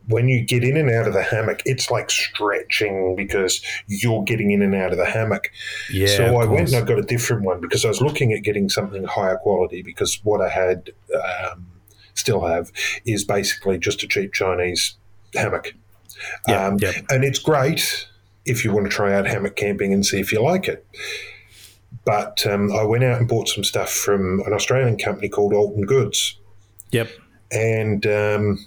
when 0.09 0.29
you 0.29 0.41
get 0.45 0.65
in 0.65 0.77
and 0.77 0.91
out 0.91 1.07
of 1.07 1.13
the 1.15 1.23
hammock, 1.23 1.63
it's 1.65 1.91
like 1.91 2.11
stretching 2.11 3.15
because 3.15 3.63
you're 3.87 4.25
getting 4.25 4.51
in 4.51 4.61
and 4.61 4.75
out 4.75 4.91
of 4.91 4.99
the 4.99 5.07
hammock. 5.07 5.51
Yeah. 5.91 6.09
so 6.09 6.37
I 6.39 6.47
went 6.47 6.73
and 6.73 6.77
I 6.83 6.87
got 6.87 6.99
a 6.99 7.03
different 7.03 7.43
one 7.45 7.61
because 7.61 7.85
I 7.85 7.89
was 7.89 8.01
looking 8.01 8.33
at 8.33 8.43
getting 8.43 8.69
something 8.69 9.05
higher 9.05 9.37
quality 9.37 9.83
because 9.83 10.19
what 10.25 10.41
I 10.41 10.49
had, 10.49 10.91
um, 11.15 11.67
still 12.15 12.45
have, 12.45 12.73
is 13.05 13.25
basically 13.25 13.79
just 13.79 14.03
a 14.03 14.09
cheap 14.09 14.33
Chinese 14.33 14.97
hammock. 15.35 15.75
Yeah, 16.49 16.67
Um, 16.67 16.77
yeah. 16.81 16.93
And 17.11 17.25
it's 17.25 17.39
great 17.39 18.07
if 18.47 18.65
you 18.65 18.73
want 18.73 18.87
to 18.87 18.91
try 18.91 19.13
out 19.15 19.27
hammock 19.27 19.57
camping 19.57 19.93
and 19.93 20.05
see 20.05 20.21
if 20.21 20.33
you 20.33 20.43
like 20.43 20.69
it. 20.69 20.87
But 22.05 22.47
um, 22.47 22.73
I 22.73 22.83
went 22.85 23.05
out 23.05 23.19
and 23.19 23.29
bought 23.29 23.49
some 23.49 23.65
stuff 23.65 23.91
from 23.93 24.41
an 24.47 24.53
Australian 24.53 24.97
company 24.97 25.29
called 25.29 25.53
Alton 25.53 25.85
Goods 25.85 26.39
Yep. 26.93 27.11
and 27.53 28.07
um, 28.07 28.67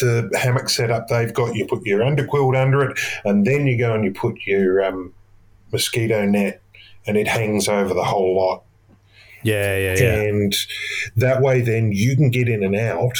the 0.00 0.30
hammock 0.38 0.68
setup 0.68 1.08
they've 1.08 1.32
got, 1.32 1.54
you 1.54 1.66
put 1.66 1.84
your 1.86 2.00
underquilt 2.00 2.56
under 2.60 2.82
it, 2.90 2.98
and 3.24 3.46
then 3.46 3.66
you 3.66 3.78
go 3.78 3.94
and 3.94 4.04
you 4.04 4.12
put 4.12 4.36
your 4.46 4.84
um, 4.84 5.12
mosquito 5.72 6.24
net, 6.24 6.60
and 7.06 7.16
it 7.16 7.28
hangs 7.28 7.68
over 7.68 7.94
the 7.94 8.04
whole 8.04 8.36
lot. 8.36 8.62
Yeah. 9.42 9.76
Yeah. 9.76 9.94
Yeah. 9.98 10.20
And 10.22 10.54
that 11.16 11.40
way, 11.40 11.60
then 11.60 11.92
you 11.92 12.16
can 12.16 12.30
get 12.30 12.48
in 12.48 12.62
and 12.64 12.74
out 12.74 13.18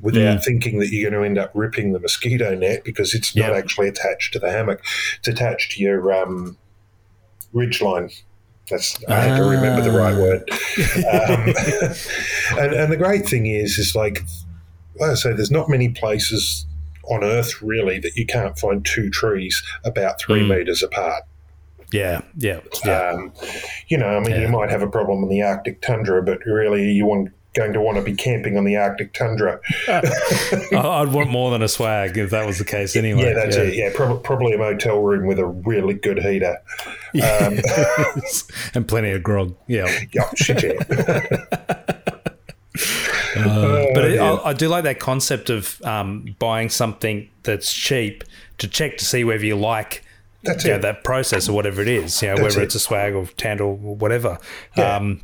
without 0.00 0.38
Mm. 0.38 0.44
thinking 0.44 0.78
that 0.78 0.90
you're 0.90 1.10
going 1.10 1.20
to 1.22 1.26
end 1.26 1.38
up 1.38 1.50
ripping 1.54 1.92
the 1.92 1.98
mosquito 1.98 2.54
net 2.54 2.84
because 2.84 3.14
it's 3.14 3.34
not 3.34 3.50
Yeah. 3.52 3.58
actually 3.58 3.88
attached 3.88 4.32
to 4.34 4.38
the 4.38 4.50
hammock. 4.50 4.80
It's 5.18 5.28
attached 5.28 5.72
to 5.72 5.82
your 5.82 6.12
um, 6.12 6.56
ridge 7.52 7.80
line. 7.82 8.10
That's 8.70 8.96
I 9.08 9.14
had 9.20 9.36
to 9.38 9.44
remember 9.44 9.82
the 9.82 9.96
right 9.98 10.14
Ah. 10.14 10.20
word. 10.20 10.42
Um, 11.08 11.54
and, 12.64 12.74
and 12.74 12.92
the 12.92 12.96
great 12.98 13.26
thing 13.26 13.46
is, 13.46 13.78
is 13.78 13.94
like, 13.94 14.22
like 15.00 15.10
I 15.10 15.14
say, 15.14 15.32
there's 15.32 15.50
not 15.50 15.68
many 15.68 15.88
places 15.88 16.66
on 17.10 17.24
Earth 17.24 17.62
really 17.62 17.98
that 18.00 18.14
you 18.16 18.26
can't 18.26 18.58
find 18.58 18.84
two 18.84 19.08
trees 19.10 19.62
about 19.84 20.20
three 20.20 20.42
Mm. 20.42 20.58
meters 20.58 20.82
apart. 20.82 21.22
Yeah. 21.90 22.20
Yeah. 22.36 22.60
Yeah. 22.84 23.12
Um, 23.12 23.32
you 23.88 23.96
know, 23.96 24.08
I 24.08 24.20
mean, 24.20 24.38
you 24.40 24.48
might 24.48 24.68
have 24.70 24.82
a 24.82 24.86
problem 24.90 25.22
in 25.22 25.30
the 25.30 25.40
Arctic 25.42 25.80
tundra, 25.80 26.22
but 26.22 26.44
really, 26.44 26.90
you 26.92 27.06
want 27.06 27.30
going 27.58 27.72
to 27.72 27.80
want 27.80 27.96
to 27.96 28.02
be 28.02 28.14
camping 28.14 28.56
on 28.56 28.64
the 28.64 28.76
Arctic 28.76 29.12
tundra. 29.12 29.60
I'd 29.88 31.12
want 31.12 31.30
more 31.30 31.50
than 31.50 31.60
a 31.62 31.68
swag 31.68 32.16
if 32.16 32.30
that 32.30 32.46
was 32.46 32.58
the 32.58 32.64
case. 32.64 32.94
Anyway. 32.94 33.22
yeah, 33.24 33.34
that's 33.34 33.56
it. 33.56 33.74
Yeah, 33.74 33.90
prob- 33.94 34.22
probably 34.22 34.52
a 34.52 34.58
motel 34.58 35.00
room 35.00 35.26
with 35.26 35.38
a 35.38 35.46
really 35.46 35.94
good 35.94 36.22
heater. 36.22 36.58
Um, 37.14 37.58
and 38.74 38.86
plenty 38.86 39.10
of 39.10 39.22
grog. 39.22 39.56
Yeah. 39.66 39.86
yeah, 40.12 40.30
shit, 40.36 40.62
yeah. 40.62 40.74
but 43.94 44.04
it, 44.04 44.14
yeah. 44.14 44.34
I, 44.34 44.50
I 44.50 44.52
do 44.52 44.68
like 44.68 44.84
that 44.84 45.00
concept 45.00 45.50
of 45.50 45.82
um, 45.82 46.36
buying 46.38 46.68
something 46.68 47.28
that's 47.42 47.72
cheap 47.72 48.22
to 48.58 48.68
check 48.68 48.98
to 48.98 49.04
see 49.04 49.24
whether 49.24 49.44
you 49.44 49.56
like 49.56 50.04
That's 50.44 50.64
you 50.64 50.70
know, 50.72 50.78
that 50.78 51.02
process 51.02 51.48
or 51.48 51.54
whatever 51.54 51.82
it 51.82 51.88
is. 51.88 52.22
You 52.22 52.28
know, 52.28 52.36
That's 52.36 52.54
whether 52.54 52.60
it. 52.60 52.66
it's 52.66 52.74
a 52.76 52.80
swag 52.80 53.14
or 53.14 53.26
tand 53.26 53.60
or 53.60 53.74
whatever. 53.74 54.38
Yeah. 54.76 54.96
Um, 54.96 55.22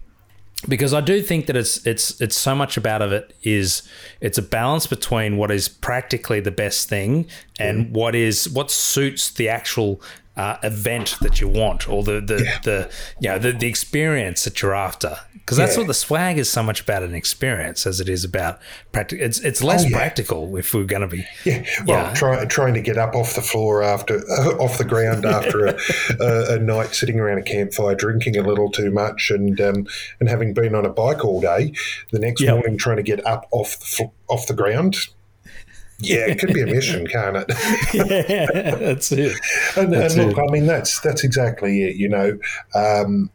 because 0.68 0.94
I 0.94 1.00
do 1.00 1.22
think 1.22 1.46
that 1.46 1.56
it's 1.56 1.86
it's 1.86 2.20
it's 2.20 2.36
so 2.36 2.54
much 2.54 2.76
about 2.76 3.02
of 3.02 3.12
it 3.12 3.34
is 3.42 3.82
it's 4.20 4.38
a 4.38 4.42
balance 4.42 4.86
between 4.86 5.36
what 5.36 5.50
is 5.50 5.68
practically 5.68 6.40
the 6.40 6.50
best 6.50 6.88
thing 6.88 7.26
and 7.58 7.94
what 7.94 8.14
is 8.14 8.48
what 8.48 8.70
suits 8.70 9.30
the 9.30 9.48
actual 9.48 10.00
uh, 10.36 10.56
event 10.64 11.16
that 11.20 11.40
you 11.40 11.46
want 11.48 11.88
or 11.88 12.02
the 12.02 12.20
the, 12.20 12.38
the 12.64 12.90
you 13.20 13.28
know 13.28 13.38
the, 13.38 13.52
the 13.52 13.68
experience 13.68 14.44
that 14.44 14.60
you're 14.62 14.74
after 14.74 15.16
because 15.32 15.56
that's 15.58 15.74
Yeah. 15.74 15.80
what 15.82 15.86
the 15.86 15.94
swag 15.94 16.38
is 16.38 16.50
so 16.50 16.62
much 16.62 16.80
about 16.80 17.02
an 17.04 17.14
experience 17.14 17.86
as 17.86 18.00
it 18.00 18.08
is 18.08 18.24
about 18.24 18.58
practical 18.92 19.24
it's 19.24 19.38
it's 19.40 19.62
less 19.62 19.84
Oh, 19.84 19.88
yeah. 19.88 19.96
practical 19.98 20.56
if 20.56 20.74
we're 20.74 20.84
going 20.84 21.02
to 21.02 21.08
be 21.08 21.24
Yeah, 21.44 21.64
well, 21.86 22.06
Yeah. 22.08 22.14
Try, 22.14 22.44
trying 22.46 22.74
to 22.74 22.80
get 22.80 22.98
up 22.98 23.14
off 23.14 23.34
the 23.34 23.42
floor 23.42 23.82
after, 23.82 24.18
uh, 24.30 24.56
off 24.58 24.78
the 24.78 24.84
ground 24.84 25.24
after 25.38 25.66
a, 25.66 25.78
a, 26.18 26.54
a 26.56 26.58
night 26.58 26.94
sitting 26.94 27.20
around 27.20 27.38
a 27.38 27.42
campfire, 27.42 27.94
drinking 27.94 28.36
a 28.36 28.42
little 28.42 28.70
too 28.70 28.90
much, 28.90 29.30
and 29.30 29.60
um, 29.60 29.86
and 30.18 30.28
having 30.28 30.52
been 30.54 30.74
on 30.74 30.84
a 30.84 30.90
bike 30.90 31.24
all 31.24 31.40
day, 31.40 31.72
the 32.10 32.18
next 32.18 32.40
Yep. 32.40 32.54
morning 32.54 32.76
trying 32.78 32.96
to 32.96 33.02
get 33.02 33.24
up 33.26 33.46
off 33.52 33.78
the 33.78 34.10
off 34.28 34.46
the 34.48 34.54
ground. 34.54 34.96
Yeah, 36.00 36.26
it 36.26 36.38
could 36.38 36.52
be 36.52 36.60
a 36.62 36.66
mission, 36.66 37.06
can't 37.06 37.36
it? 37.36 37.46
yeah 37.94 38.74
that's 38.76 39.12
it 39.12 39.36
And, 39.76 39.94
and 39.94 40.14
look, 40.16 40.36
it. 40.36 40.40
I 40.48 40.52
mean, 40.52 40.66
that's 40.66 41.00
that's 41.00 41.22
exactly 41.24 41.84
it. 41.84 41.96
You 41.96 42.08
know, 42.08 42.38
um, 42.74 43.30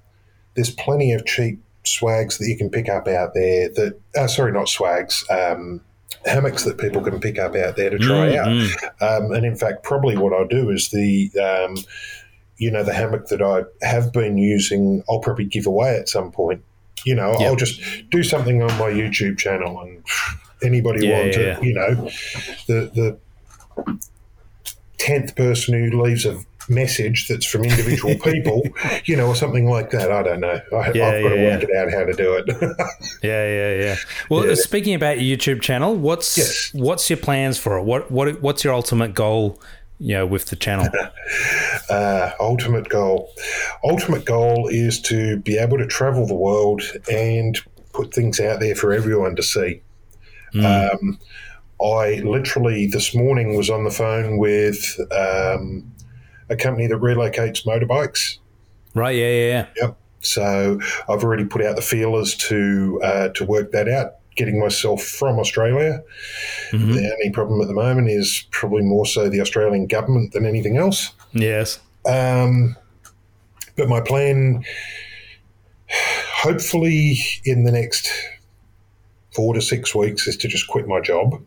there's 0.56 0.72
plenty 0.72 1.14
of 1.14 1.26
cheap 1.26 1.62
swags 1.86 2.38
that 2.38 2.48
you 2.48 2.58
can 2.58 2.70
pick 2.70 2.90
up 2.90 3.08
out 3.08 3.34
there. 3.34 3.70
That 3.70 4.00
uh, 4.16 4.28
sorry, 4.28 4.52
not 4.52 4.68
swags. 4.70 5.24
Um, 5.30 5.82
hammocks 6.26 6.66
that 6.66 6.78
people 6.78 7.02
can 7.02 7.20
pick 7.22 7.40
up 7.40 7.56
out 7.56 7.78
there 7.78 7.90
to 7.90 7.98
try 7.98 8.36
out. 8.36 8.48
Mm, 8.48 8.72
Um, 9.02 9.32
and 9.32 9.46
in 9.46 9.56
fact, 9.56 9.84
probably 9.84 10.18
what 10.18 10.34
I'll 10.34 10.48
do 10.48 10.70
is 10.70 10.90
the, 10.90 11.32
um, 11.40 11.78
you 12.58 12.70
know, 12.70 12.84
the 12.84 12.94
hammock 12.94 13.28
that 13.28 13.42
I 13.42 13.64
have 13.86 14.12
been 14.12 14.38
using, 14.38 15.02
I'll 15.10 15.20
probably 15.22 15.46
give 15.46 15.66
away 15.66 15.96
at 15.98 16.10
some 16.10 16.30
point 16.32 16.62
You 17.06 17.16
know, 17.16 17.32
Yep. 17.40 17.42
I'll 17.42 17.56
just 17.56 17.80
do 18.12 18.22
something 18.24 18.62
on 18.62 18.68
my 18.78 18.90
YouTube 18.90 19.38
channel, 19.38 19.80
and 19.80 20.04
anybody 20.64 21.08
Yeah, 21.08 21.18
want 21.20 21.36
yeah, 21.36 21.56
to, 21.60 21.66
you 21.66 21.74
know, 21.74 21.96
the 22.68 22.92
the 22.94 23.20
tenth 24.98 25.36
person 25.36 25.74
who 25.74 26.02
leaves 26.04 26.26
a 26.26 26.40
message 26.68 27.28
that's 27.28 27.46
from 27.46 27.64
individual 27.64 28.16
people, 28.24 28.62
you 29.06 29.16
know, 29.16 29.28
or 29.28 29.36
something 29.36 29.68
like 29.70 29.90
that. 29.92 30.12
I 30.12 30.22
don't 30.22 30.40
know. 30.42 30.60
I, 30.74 30.92
Yeah, 30.92 31.08
I've 31.08 31.24
got 31.24 31.30
to 31.30 31.36
yeah, 31.36 31.44
work 31.56 31.64
it 31.64 31.76
out 31.76 31.92
how 31.92 32.04
to 32.06 32.14
do 32.14 32.34
it. 32.36 32.46
Yeah, 33.24 33.48
yeah, 33.48 33.76
yeah. 33.84 33.96
Well, 34.30 34.48
Yeah. 34.48 34.56
speaking 34.56 34.94
about 34.94 35.20
your 35.20 35.38
YouTube 35.38 35.62
channel, 35.62 35.96
what's 35.96 36.38
Yes. 36.38 36.70
what's 36.74 37.10
your 37.10 37.18
plans 37.18 37.58
for 37.58 37.78
it? 37.78 37.84
What 37.84 38.12
what 38.12 38.42
what's 38.42 38.64
your 38.64 38.74
ultimate 38.74 39.14
goal? 39.14 39.60
You 40.02 40.16
know, 40.16 40.26
with 40.26 40.46
the 40.46 40.56
channel. 40.56 40.88
uh, 41.90 42.32
ultimate 42.40 42.88
goal. 42.88 43.30
Ultimate 43.84 44.24
goal 44.24 44.70
is 44.72 45.02
to 45.04 45.38
be 45.40 45.58
able 45.58 45.78
to 45.78 45.86
travel 45.88 46.26
the 46.26 46.36
world 46.36 46.82
and 47.12 47.58
put 47.92 48.14
things 48.14 48.40
out 48.40 48.62
there 48.62 48.76
for 48.76 48.94
everyone 48.94 49.36
to 49.36 49.44
see. 49.44 49.82
Um, 50.56 51.20
I 51.82 52.16
literally 52.26 52.88
this 52.88 53.16
morning 53.16 53.56
was 53.56 53.70
on 53.70 53.84
the 53.86 53.92
phone 53.92 54.38
with 54.38 55.00
um, 55.12 55.90
a 56.50 56.56
company 56.56 56.88
that 56.88 56.98
relocates 57.00 57.66
motorbikes. 57.66 58.38
right? 58.96 59.16
Yeah, 59.16 59.28
yeah, 59.30 59.48
yeah. 59.48 59.66
Yep. 59.82 59.98
So 60.22 60.80
I've 61.08 61.24
already 61.24 61.46
put 61.46 61.64
out 61.64 61.76
the 61.78 61.82
feelers 61.82 62.36
to 62.36 63.00
uh, 63.04 63.30
to 63.30 63.46
work 63.46 63.72
that 63.72 63.88
out. 63.88 64.16
Getting 64.36 64.60
myself 64.60 65.02
from 65.04 65.38
Australia. 65.40 66.02
Mhm. 66.72 66.94
The 66.96 67.12
only 67.14 67.30
problem 67.32 67.62
at 67.62 67.68
the 67.68 67.74
moment 67.74 68.10
is 68.10 68.46
probably 68.52 68.84
more 68.84 69.06
so 69.06 69.30
the 69.30 69.42
Australian 69.42 69.86
government 69.88 70.34
than 70.34 70.46
anything 70.46 70.78
else. 70.78 71.12
Yes. 71.34 71.80
Um, 72.06 72.76
but 73.76 73.88
my 73.90 74.00
plan, 74.02 74.64
hopefully, 76.42 77.20
in 77.46 77.64
the 77.64 77.72
next 77.72 78.10
four 79.40 79.54
to 79.54 79.62
six 79.62 79.96
weeks, 79.96 80.28
is 80.28 80.36
to 80.36 80.50
just 80.50 80.68
quit 80.68 80.86
my 80.86 81.00
job. 81.00 81.42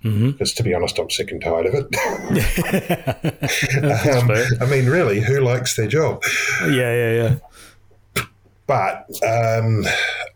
hmm 0.00 0.30
Because 0.30 0.54
to 0.54 0.62
be 0.62 0.72
honest, 0.72 0.98
I'm 0.98 1.10
sick 1.10 1.30
and 1.30 1.42
tired 1.42 1.66
of 1.66 1.74
it. 1.74 1.86
Um. 3.82 4.30
I 4.62 4.70
mean, 4.70 4.86
really, 4.86 5.20
who 5.20 5.40
likes 5.40 5.76
their 5.76 5.88
job? 5.88 6.22
Yeah, 6.62 6.94
yeah, 6.94 7.12
yeah. 7.12 8.24
But 8.66 9.06
um, 9.22 9.84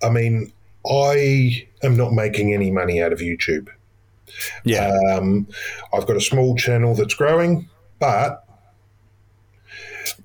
I 0.02 0.11
mean, 0.11 0.52
I 0.87 1.66
am 1.83 1.96
not 1.96 2.12
making 2.12 2.52
any 2.52 2.70
money 2.70 3.00
out 3.02 3.14
of 3.14 3.20
YouTube. 3.20 3.68
Yeah. 4.64 4.92
Um, 5.14 5.46
I've 5.94 6.07
got 6.07 6.16
a 6.16 6.20
small 6.20 6.55
channel 6.57 6.94
that's 6.94 7.14
growing, 7.14 7.70
but 8.00 8.44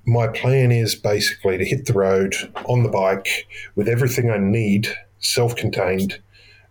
my 0.05 0.27
plan 0.27 0.73
is 0.73 0.95
basically 0.95 1.57
to 1.57 1.65
hit 1.65 1.85
the 1.85 1.93
road 1.93 2.35
on 2.65 2.83
the 2.83 2.89
bike 2.89 3.47
with 3.75 3.87
everything 3.87 4.29
I 4.29 4.37
need, 4.37 4.89
self 5.19 5.55
contained. 5.55 6.19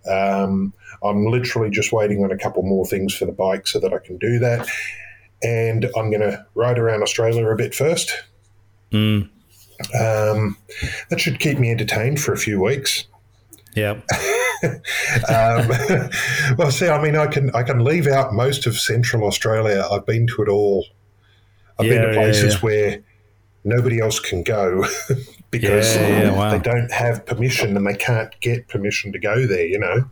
Um, 0.09 0.73
I'm 1.03 1.27
literally 1.27 1.71
just 1.71 1.93
waiting 1.93 2.25
on 2.25 2.31
a 2.31 2.39
couple 2.39 2.63
more 2.63 2.87
things 2.87 3.15
for 3.15 3.27
the 3.27 3.33
bike 3.33 3.67
so 3.67 3.79
that 3.81 3.93
I 3.93 3.99
can 3.99 4.17
do 4.19 4.39
that. 4.39 4.69
And 5.43 5.85
I'm 5.97 6.11
going 6.11 6.23
to 6.23 6.45
ride 6.55 6.79
around 6.79 7.03
Australia 7.03 7.47
a 7.47 7.57
bit 7.57 7.75
first. 7.75 8.13
Mm. 8.93 9.29
Um, 10.01 10.57
that 11.11 11.21
should 11.21 11.39
keep 11.39 11.59
me 11.59 11.71
entertained 11.71 12.21
for 12.21 12.33
a 12.33 12.39
few 12.39 12.63
weeks. 12.63 13.07
Yeah. 13.75 14.01
Um, 15.29 15.69
well, 16.59 16.71
see, 16.71 16.89
I 16.89 17.01
mean, 17.01 17.15
I 17.15 17.27
can 17.27 17.55
I 17.55 17.63
can 17.63 17.85
leave 17.85 18.07
out 18.07 18.33
most 18.33 18.67
of 18.67 18.77
Central 18.79 19.27
Australia. 19.27 19.87
I've 19.91 20.07
been 20.07 20.27
to 20.29 20.43
it 20.43 20.49
all. 20.49 20.87
I've 21.79 21.87
been 21.87 22.01
Yeah, 22.03 22.07
to 22.07 22.15
yeah, 22.15 22.15
places 22.15 22.55
yeah. 22.55 22.61
where 22.61 23.05
nobody 23.65 24.01
else 24.01 24.19
can 24.19 24.43
go 24.43 24.87
because 25.51 25.95
Yeah, 25.97 26.09
yeah, 26.25 26.33
wow. 26.33 26.51
they 26.51 26.59
don't 26.59 26.91
have 26.93 27.25
permission 27.27 27.77
and 27.77 27.87
they 27.87 27.95
can't 27.95 28.39
get 28.41 28.69
permission 28.69 29.13
to 29.13 29.19
go 29.19 29.47
there. 29.47 29.67
You 29.67 29.79
know, 29.79 30.05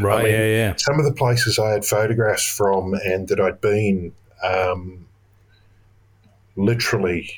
Right. 0.00 0.20
I 0.20 0.22
mean- 0.24 0.32
yeah, 0.32 0.46
yeah. 0.46 0.74
some 0.76 0.98
of 0.98 1.04
the 1.04 1.12
places 1.12 1.58
I 1.58 1.70
had 1.70 1.84
photographs 1.84 2.46
from 2.46 2.94
and 3.04 3.28
that 3.28 3.38
I'd 3.40 3.60
been, 3.60 4.12
um, 4.42 5.06
literally, 6.56 7.30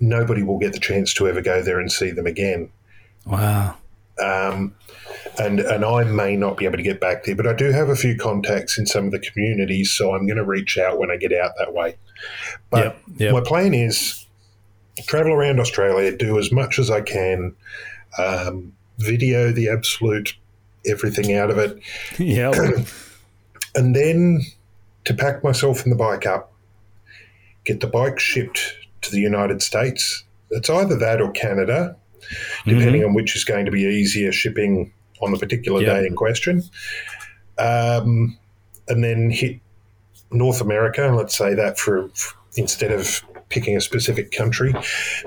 nobody 0.00 0.42
will 0.42 0.58
get 0.58 0.72
the 0.72 0.78
chance 0.78 1.14
to 1.14 1.28
ever 1.28 1.40
go 1.40 1.62
there 1.62 1.80
and 1.80 1.90
see 1.90 2.10
them 2.10 2.26
again. 2.26 2.70
Wow. 3.24 3.76
um, 4.22 4.74
and 5.38 5.60
and 5.60 5.84
I 5.84 6.04
may 6.04 6.36
not 6.36 6.56
be 6.56 6.64
able 6.64 6.78
to 6.78 6.82
get 6.82 7.00
back 7.00 7.24
there, 7.24 7.34
but 7.34 7.46
I 7.46 7.52
do 7.52 7.70
have 7.72 7.88
a 7.90 7.96
few 7.96 8.16
contacts 8.16 8.78
in 8.78 8.86
some 8.86 9.04
of 9.06 9.10
the 9.12 9.18
communities, 9.18 9.90
so 9.90 10.14
I'm 10.14 10.26
going 10.26 10.38
to 10.38 10.44
reach 10.44 10.78
out 10.78 10.98
when 10.98 11.10
I 11.10 11.16
get 11.16 11.32
out 11.34 11.52
that 11.58 11.74
way. 11.74 11.96
But 12.70 12.84
yep. 12.84 13.02
Yep. 13.18 13.32
my 13.34 13.40
plan 13.42 13.74
is 13.74 14.25
travel 15.06 15.32
around 15.32 15.60
Australia, 15.60 16.16
do 16.16 16.38
as 16.38 16.50
much 16.52 16.78
as 16.78 16.90
I 16.90 17.00
can, 17.00 17.54
um, 18.18 18.72
video 18.98 19.52
the 19.52 19.68
absolute 19.68 20.34
everything 20.86 21.34
out 21.34 21.50
of 21.50 21.58
it, 21.58 21.78
yep. 22.18 22.54
and 23.74 23.94
then 23.94 24.40
to 25.04 25.14
pack 25.14 25.44
myself 25.44 25.82
and 25.82 25.92
the 25.92 25.96
bike 25.96 26.26
up, 26.26 26.52
get 27.64 27.80
the 27.80 27.86
bike 27.86 28.18
shipped 28.18 28.74
to 29.02 29.10
the 29.10 29.20
United 29.20 29.62
States. 29.62 30.24
It's 30.50 30.70
either 30.70 30.96
that 30.96 31.20
or 31.20 31.30
Canada, 31.32 31.96
depending 32.64 33.04
on 33.04 33.14
which 33.14 33.36
is 33.36 33.44
going 33.44 33.66
to 33.66 33.70
be 33.72 33.82
easier 33.82 34.32
shipping 34.32 34.92
on 35.20 35.32
the 35.32 35.38
particular 35.38 35.80
Yeah. 35.82 35.94
day 36.00 36.06
in 36.06 36.14
question. 36.14 36.62
Um, 37.58 38.38
and 38.88 39.02
then 39.02 39.30
hit 39.30 39.58
North 40.30 40.60
America, 40.60 41.06
and 41.06 41.16
let's 41.16 41.36
say 41.36 41.54
that 41.54 41.78
for 41.78 42.10
instead 42.56 42.92
of 42.92 43.22
picking 43.48 43.76
a 43.76 43.80
specific 43.80 44.32
country. 44.32 44.74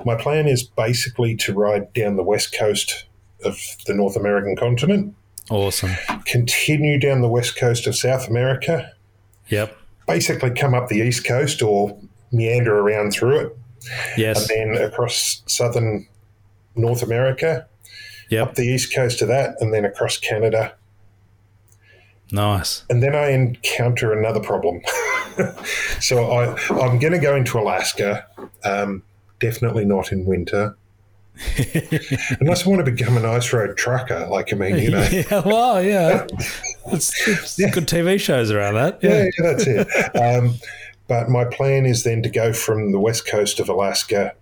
My 0.04 0.14
plan 0.14 0.46
is 0.46 0.62
basically 0.62 1.36
to 1.36 1.54
ride 1.54 1.92
down 1.92 2.16
the 2.16 2.22
west 2.22 2.54
coast 2.58 3.04
of 3.44 3.58
the 3.86 3.94
North 3.94 4.16
American 4.16 4.56
continent, 4.56 5.14
Awesome. 5.50 5.90
continue 6.26 6.98
down 6.98 7.22
the 7.22 7.28
west 7.28 7.56
coast 7.56 7.86
of 7.86 7.96
South 7.96 8.28
America, 8.28 8.92
Yep. 9.48 9.76
basically 10.06 10.50
come 10.50 10.74
up 10.74 10.88
the 10.88 10.98
east 10.98 11.24
coast 11.26 11.62
or 11.62 11.96
meander 12.30 12.78
around 12.78 13.12
through 13.12 13.38
it, 13.40 13.56
Yes. 14.16 14.48
and 14.50 14.76
then 14.76 14.82
across 14.84 15.42
southern 15.46 16.06
North 16.76 17.02
America, 17.02 17.66
Yep. 18.28 18.48
up 18.48 18.54
the 18.54 18.62
east 18.66 18.94
coast 18.94 19.22
of 19.22 19.28
that, 19.28 19.56
and 19.60 19.72
then 19.74 19.84
across 19.84 20.18
Canada. 20.18 20.74
Nice. 22.32 22.84
And 22.88 23.02
then 23.02 23.14
I 23.14 23.30
encounter 23.30 24.12
another 24.12 24.40
problem. 24.40 24.80
so 26.00 26.30
I, 26.30 26.56
I'm 26.70 26.98
going 26.98 27.12
to 27.12 27.18
go 27.18 27.34
into 27.34 27.58
Alaska, 27.58 28.26
um, 28.64 29.02
definitely 29.40 29.84
not 29.84 30.12
in 30.12 30.24
winter. 30.24 30.76
Unless 32.40 32.66
I 32.66 32.68
want 32.70 32.84
to 32.84 32.90
become 32.90 33.16
an 33.16 33.24
ice 33.24 33.52
road 33.52 33.76
trucker, 33.76 34.26
like 34.26 34.52
I 34.52 34.56
mean, 34.56 34.76
you 34.76 34.90
know, 34.90 35.08
yeah. 35.10 35.42
Well, 35.44 35.82
yeah. 35.82 36.26
It's, 36.88 37.26
it's 37.26 37.56
good 37.56 37.88
TV 37.88 38.20
shows 38.20 38.50
around 38.50 38.74
that. 38.74 38.98
yeah, 39.02 39.10
Yeah. 39.10 39.24
yeah, 39.24 39.30
that's 39.52 39.66
it. 39.66 40.16
Um, 40.16 40.54
but 41.08 41.28
my 41.30 41.44
plan 41.46 41.86
is 41.86 42.04
then 42.04 42.22
to 42.22 42.28
go 42.28 42.52
from 42.52 42.92
the 42.92 43.00
west 43.00 43.26
coast 43.26 43.58
of 43.58 43.68
Alaska 43.68 44.34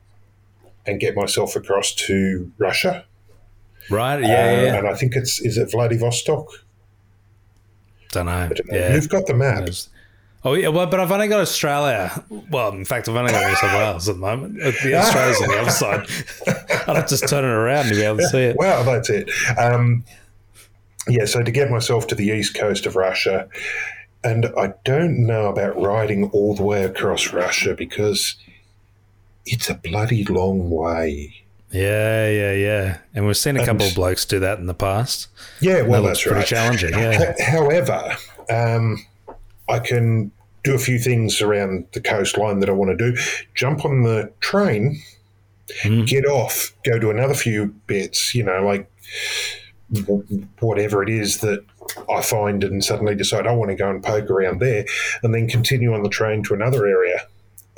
and 0.87 0.99
get 0.99 1.15
myself 1.15 1.55
across 1.55 1.95
to 1.95 2.51
Russia. 2.59 3.05
Right. 3.91 4.21
Yeah. 4.21 4.27
Uh, 4.27 4.31
yeah, 4.31 4.63
yeah. 4.63 4.75
And 4.79 4.89
I 4.89 4.95
think 4.95 5.15
it's 5.15 5.41
is 5.41 5.57
it 5.57 5.71
Vladivostok? 5.71 6.47
Don't 8.11 8.27
know. 8.27 8.33
I 8.33 8.49
don't 8.49 8.71
know. 8.73 8.79
Yeah. 8.79 8.95
You've 8.95 9.09
got 9.09 9.27
the 9.27 9.35
map. 9.35 9.59
There's- 9.59 9.89
Oh 10.45 10.55
yeah, 10.55 10.69
well, 10.69 10.87
but 10.87 11.01
I've 11.01 11.11
only 11.11 11.27
got 11.27 11.41
Australia. 11.41 12.25
Well, 12.51 12.71
in 12.73 12.85
fact, 12.85 13.09
I've 13.09 13.17
only 13.17 13.33
got 13.33 13.45
New 13.49 13.57
South 13.57 13.75
Wales 13.77 14.09
at 14.09 14.15
the 14.15 14.21
moment. 14.21 14.63
Uh, 14.63 14.71
The 14.85 14.95
Australia's 14.95 15.43
on 15.43 15.49
the 15.49 15.59
other 15.59 15.71
side. 15.71 16.07
I'd 16.89 16.95
have 16.97 17.07
to 17.07 17.17
just 17.19 17.29
turn 17.29 17.45
it 17.45 17.49
around 17.49 17.87
to 17.87 17.95
be 17.97 18.03
able 18.03 18.19
to 18.19 18.29
see 18.29 18.39
it. 18.45 18.57
Well, 18.57 18.85
that's 18.85 19.11
it. 19.11 19.29
Um, 19.59 20.05
yeah, 21.09 21.25
so 21.25 21.43
to 21.43 21.51
get 21.51 21.71
myself 21.73 22.07
to 22.07 22.15
the 22.15 22.29
east 22.29 22.55
coast 22.55 22.87
of 22.87 22.95
Russia, 22.95 23.49
and 24.23 24.47
I 24.57 24.75
don't 24.85 25.27
know 25.27 25.47
about 25.49 25.79
riding 25.81 26.31
all 26.31 26.55
the 26.55 26.63
way 26.63 26.85
across 26.85 27.33
Russia 27.33 27.75
because 27.75 28.37
it's 29.45 29.69
a 29.69 29.75
bloody 29.75 30.23
long 30.25 30.71
way. 30.71 31.35
Yeah, 31.71 32.29
yeah, 32.31 32.53
yeah. 32.53 32.99
And 33.15 33.27
we've 33.27 33.37
seen 33.37 33.57
a 33.57 33.61
couple 33.65 33.83
And- 33.83 33.91
of 33.91 33.95
blokes 33.95 34.25
do 34.25 34.39
that 34.41 34.59
in 34.59 34.67
the 34.67 34.75
past. 34.75 35.29
Yeah, 35.61 35.83
well, 35.83 36.03
that 36.03 36.09
that's 36.09 36.23
pretty 36.23 36.39
right. 36.39 36.47
challenging. 36.47 36.91
Yeah. 36.95 37.35
However, 37.43 38.17
um, 38.51 39.05
I 39.69 39.79
can 39.81 40.31
do 40.65 40.75
a 40.75 40.79
few 40.79 40.99
things 40.99 41.41
around 41.43 41.85
the 41.93 42.01
coastline 42.01 42.61
that 42.61 42.69
I 42.69 42.73
want 42.73 42.97
to 42.99 43.13
do. 43.13 43.21
Jump 43.55 43.85
on 43.85 44.03
the 44.03 44.33
train, 44.41 45.03
Mhm. 45.83 46.07
get 46.07 46.25
off, 46.27 46.73
go 46.85 46.99
to 46.99 47.11
another 47.11 47.35
few 47.35 47.75
bits, 47.87 48.35
you 48.35 48.43
know, 48.45 48.63
like 48.65 48.91
whatever 50.61 51.03
it 51.03 51.09
is 51.09 51.39
that 51.39 51.65
I 52.15 52.23
find, 52.23 52.63
and 52.65 52.85
suddenly 52.85 53.15
decide 53.15 53.47
I 53.47 53.53
want 53.53 53.71
to 53.71 53.75
go 53.77 53.89
and 53.91 54.03
poke 54.03 54.31
around 54.31 54.61
there, 54.61 54.85
and 55.23 55.35
then 55.35 55.49
continue 55.49 55.93
on 55.95 56.03
the 56.03 56.09
train 56.11 56.43
to 56.45 56.55
another 56.55 56.87
area. 56.87 57.27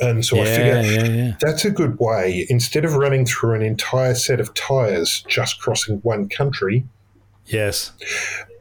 And 0.00 0.24
so 0.24 0.40
I 0.40 0.44
figure 0.46 0.80
yeah, 0.82 1.04
yeah. 1.04 1.36
that's 1.40 1.64
a 1.64 1.70
good 1.70 1.98
way. 1.98 2.46
Instead 2.48 2.84
of 2.84 2.94
running 2.94 3.26
through 3.26 3.54
an 3.54 3.62
entire 3.62 4.14
set 4.14 4.40
of 4.40 4.52
tyres 4.54 5.24
just 5.28 5.60
crossing 5.60 5.98
one 5.98 6.28
country, 6.28 6.86
Yes. 7.46 7.92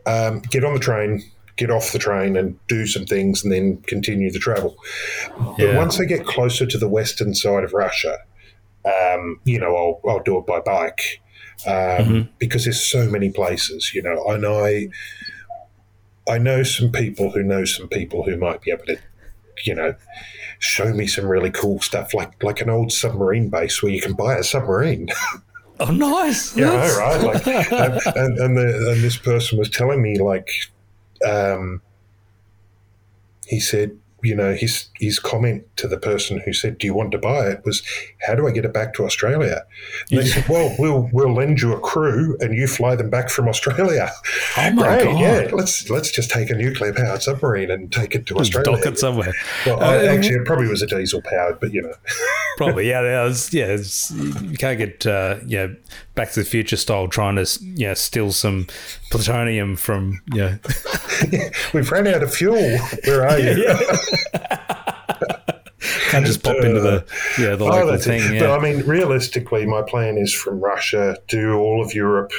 um, 0.06 0.40
get 0.50 0.64
on 0.66 0.74
the 0.74 0.80
train, 0.80 1.24
get 1.56 1.70
off 1.72 1.92
the 1.94 2.00
train, 2.00 2.36
and 2.36 2.58
do 2.68 2.86
some 2.88 3.06
things, 3.06 3.44
and 3.44 3.54
then 3.54 3.78
continue 3.88 4.32
the 4.32 4.40
travel. 4.40 4.76
But 5.38 5.60
Yeah. 5.60 5.78
once 5.78 6.00
I 6.00 6.06
get 6.06 6.26
closer 6.26 6.66
to 6.66 6.78
the 6.78 6.90
western 6.90 7.34
side 7.36 7.64
of 7.64 7.74
Russia, 7.74 8.18
um, 8.86 9.40
you 9.46 9.60
know, 9.60 9.76
I'll, 9.76 10.10
I'll 10.12 10.24
do 10.24 10.38
it 10.38 10.46
by 10.46 10.60
bike. 10.60 11.22
um, 11.68 11.74
Mm-hmm. 11.74 12.22
because 12.38 12.64
there's 12.64 12.80
so 12.82 13.10
many 13.10 13.30
places, 13.30 13.94
you 13.94 14.02
know. 14.02 14.24
And 14.28 14.46
I, 14.46 14.88
I 16.32 16.38
know 16.38 16.64
some 16.64 16.90
people 16.92 17.32
who 17.32 17.44
know 17.44 17.66
some 17.66 17.88
people 17.90 18.24
who 18.24 18.38
might 18.38 18.62
be 18.62 18.72
able 18.72 18.86
to, 18.86 18.98
you 19.66 19.76
know, 19.76 19.94
show 20.60 20.94
me 20.94 21.08
some 21.08 21.26
really 21.26 21.52
cool 21.52 21.80
stuff, 21.80 22.14
like 22.14 22.42
like 22.44 22.62
an 22.62 22.70
old 22.70 22.92
submarine 22.92 23.50
base 23.50 23.82
where 23.82 23.92
you 23.92 24.02
can 24.02 24.14
buy 24.14 24.36
a 24.36 24.44
submarine. 24.44 25.10
Oh, 25.82 25.92
nice. 25.94 26.58
Yeah, 26.58 26.72
That's- 26.72 26.98
right. 26.98 27.24
Like, 27.24 27.48
and, 27.72 28.18
and, 28.18 28.38
and, 28.38 28.58
the, 28.58 28.92
and 28.92 29.02
this 29.02 29.16
person 29.16 29.58
was 29.58 29.70
telling 29.70 30.02
me, 30.02 30.20
like, 30.20 30.50
um, 31.26 31.82
he 33.48 33.62
said, 33.62 33.98
you 34.24 34.36
know, 34.36 34.54
his 34.54 34.88
his 35.00 35.20
comment 35.20 35.64
to 35.78 35.88
the 35.88 35.98
person 35.98 36.40
who 36.46 36.54
said, 36.54 36.78
"Do 36.78 36.88
you 36.88 36.94
want 36.94 37.12
to 37.12 37.18
buy 37.18 37.48
it?" 37.48 37.62
was, 37.66 37.82
"How 38.26 38.36
do 38.36 38.48
I 38.48 38.52
get 38.52 38.66
it 38.66 38.74
back 38.74 38.94
to 38.96 39.06
Australia?" 39.06 39.66
And 40.12 40.20
they 40.20 40.26
said, 40.26 40.48
"Well, 40.48 40.76
we'll 40.80 41.10
we'll 41.14 41.34
lend 41.34 41.62
you 41.62 41.74
a 41.74 41.80
crew, 41.80 42.38
and 42.40 42.54
you 42.56 42.68
fly 42.68 42.96
them 42.96 43.10
back 43.10 43.30
from 43.30 43.48
Australia." 43.48 44.12
Oh 44.58 44.72
my 44.72 44.84
Great, 44.98 45.04
god. 45.06 45.20
yeah. 45.20 45.50
Let's 45.54 45.90
let's 45.90 46.12
just 46.12 46.30
take 46.32 46.50
a 46.50 46.56
nuclear 46.56 46.94
powered 46.94 47.22
submarine 47.24 47.72
and 47.72 47.92
take 47.92 48.16
it 48.16 48.26
to 48.28 48.36
Australia. 48.38 48.78
Dock 48.78 48.86
it 48.86 49.00
somewhere. 49.00 49.34
Well, 49.66 49.82
Uh, 49.82 50.04
actually, 50.04 50.36
it 50.36 50.46
probably 50.46 50.68
was 50.68 50.82
a 50.82 50.88
diesel 50.88 51.22
powered, 51.22 51.60
but 51.60 51.72
you 51.74 51.82
know, 51.82 51.94
Probably, 52.58 52.90
yeah. 52.90 53.02
yeah, 53.04 53.28
It's, 53.28 53.54
yeah, 53.54 53.66
it's, 53.68 54.12
you 54.12 54.58
can't 54.58 54.78
get 54.78 55.06
uh, 55.06 55.38
yeah 55.46 55.68
Back 56.16 56.32
to 56.34 56.42
the 56.42 56.46
Future 56.46 56.76
style 56.76 57.08
trying 57.08 57.38
to 57.38 57.46
yeah 57.76 57.94
steal 57.94 58.32
some 58.34 58.68
plutonium 59.12 59.76
from 59.78 60.22
yeah. 60.34 60.58
we've 61.74 61.92
ran 61.92 62.08
out 62.08 62.24
of 62.24 62.34
fuel. 62.34 62.78
Where 63.06 63.28
are 63.28 63.40
you? 63.40 63.66
Can't 66.10 66.26
just 66.26 66.44
pop 66.44 66.58
into 66.58 66.80
the 66.82 67.06
yeah 67.40 67.56
the 67.56 67.64
local 67.64 67.92
Oh, 67.92 67.98
thing. 67.98 68.36
it. 68.36 68.40
But 68.40 68.52
I 68.52 68.60
mean, 68.62 68.86
realistically, 68.86 69.66
my 69.66 69.82
plan 69.82 70.18
is 70.18 70.34
from 70.34 70.60
Russia 70.60 71.18
to 71.30 71.54
all 71.54 71.84
of 71.84 71.94
Europe. 71.94 72.32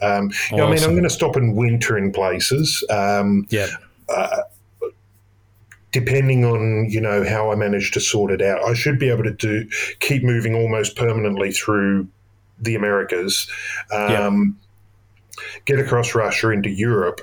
Um, 0.00 0.30
you 0.50 0.56
know, 0.58 0.68
I 0.68 0.74
mean, 0.74 0.82
I'm 0.84 0.90
going 0.90 1.02
to 1.02 1.10
stop 1.10 1.34
and 1.36 1.56
winter 1.56 1.98
in 1.98 2.12
places. 2.12 2.84
Um, 2.88 3.46
yeah. 3.50 3.66
depending 5.92 6.44
on 6.44 6.86
you 6.88 7.00
know 7.00 7.24
how 7.28 7.50
I 7.50 7.56
manage 7.56 7.90
to 7.92 8.00
sort 8.00 8.30
it 8.30 8.40
out, 8.42 8.62
I 8.62 8.74
should 8.74 8.98
be 8.98 9.10
able 9.10 9.24
to 9.24 9.32
do 9.32 9.68
keep 10.00 10.22
moving 10.22 10.54
almost 10.54 10.96
permanently 10.96 11.52
through 11.52 12.08
the 12.60 12.74
Americas. 12.74 13.48
Um, 13.92 14.58
Get 15.66 15.78
across 15.78 16.16
Russia 16.16 16.50
into 16.50 16.68
Europe. 16.68 17.20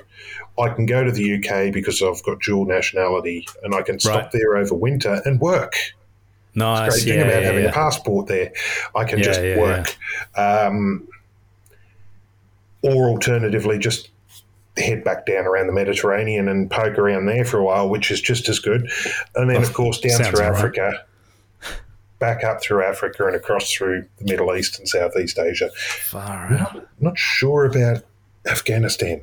I 0.58 0.68
can 0.70 0.86
go 0.86 1.04
to 1.04 1.12
the 1.12 1.34
UK 1.36 1.72
because 1.72 2.02
I've 2.02 2.22
got 2.22 2.40
dual 2.40 2.64
nationality, 2.64 3.46
and 3.62 3.74
I 3.74 3.82
can 3.82 3.98
stop 4.00 4.14
Right. 4.14 4.32
there 4.32 4.56
over 4.56 4.74
winter 4.74 5.20
and 5.24 5.40
work. 5.40 5.74
Nice. 6.54 6.90
great 6.92 7.02
thing 7.04 7.18
Yeah, 7.18 7.24
about 7.26 7.40
yeah, 7.42 7.46
having 7.46 7.64
yeah. 7.64 7.70
a 7.70 7.72
passport 7.72 8.26
there. 8.28 8.52
I 8.94 9.04
can 9.04 9.22
just 9.22 9.40
work. 9.58 9.94
Um, 10.36 11.06
or 12.82 13.08
alternatively, 13.10 13.78
just 13.78 14.08
head 14.78 15.02
back 15.04 15.26
down 15.26 15.46
around 15.46 15.66
the 15.66 15.72
Mediterranean 15.72 16.48
and 16.48 16.70
poke 16.70 16.98
around 16.98 17.26
there 17.26 17.44
for 17.44 17.58
a 17.58 17.64
while, 17.64 17.88
which 17.88 18.10
is 18.10 18.20
just 18.20 18.48
as 18.48 18.58
good. 18.58 18.90
And 19.34 19.50
then, 19.50 19.62
of 19.62 19.72
course, 19.74 20.00
down 20.00 20.22
through 20.22 20.40
right. 20.40 20.52
Africa, 20.54 21.04
back 22.18 22.44
up 22.44 22.62
through 22.62 22.82
Africa 22.84 23.26
and 23.26 23.36
across 23.36 23.70
through 23.72 24.06
the 24.18 24.24
Middle 24.24 24.54
East 24.56 24.78
and 24.78 24.88
Southeast 24.88 25.38
Asia. 25.38 25.70
Far 25.74 26.52
out. 26.54 26.88
Not 27.00 27.18
sure 27.18 27.64
about 27.66 28.02
Afghanistan. 28.48 29.22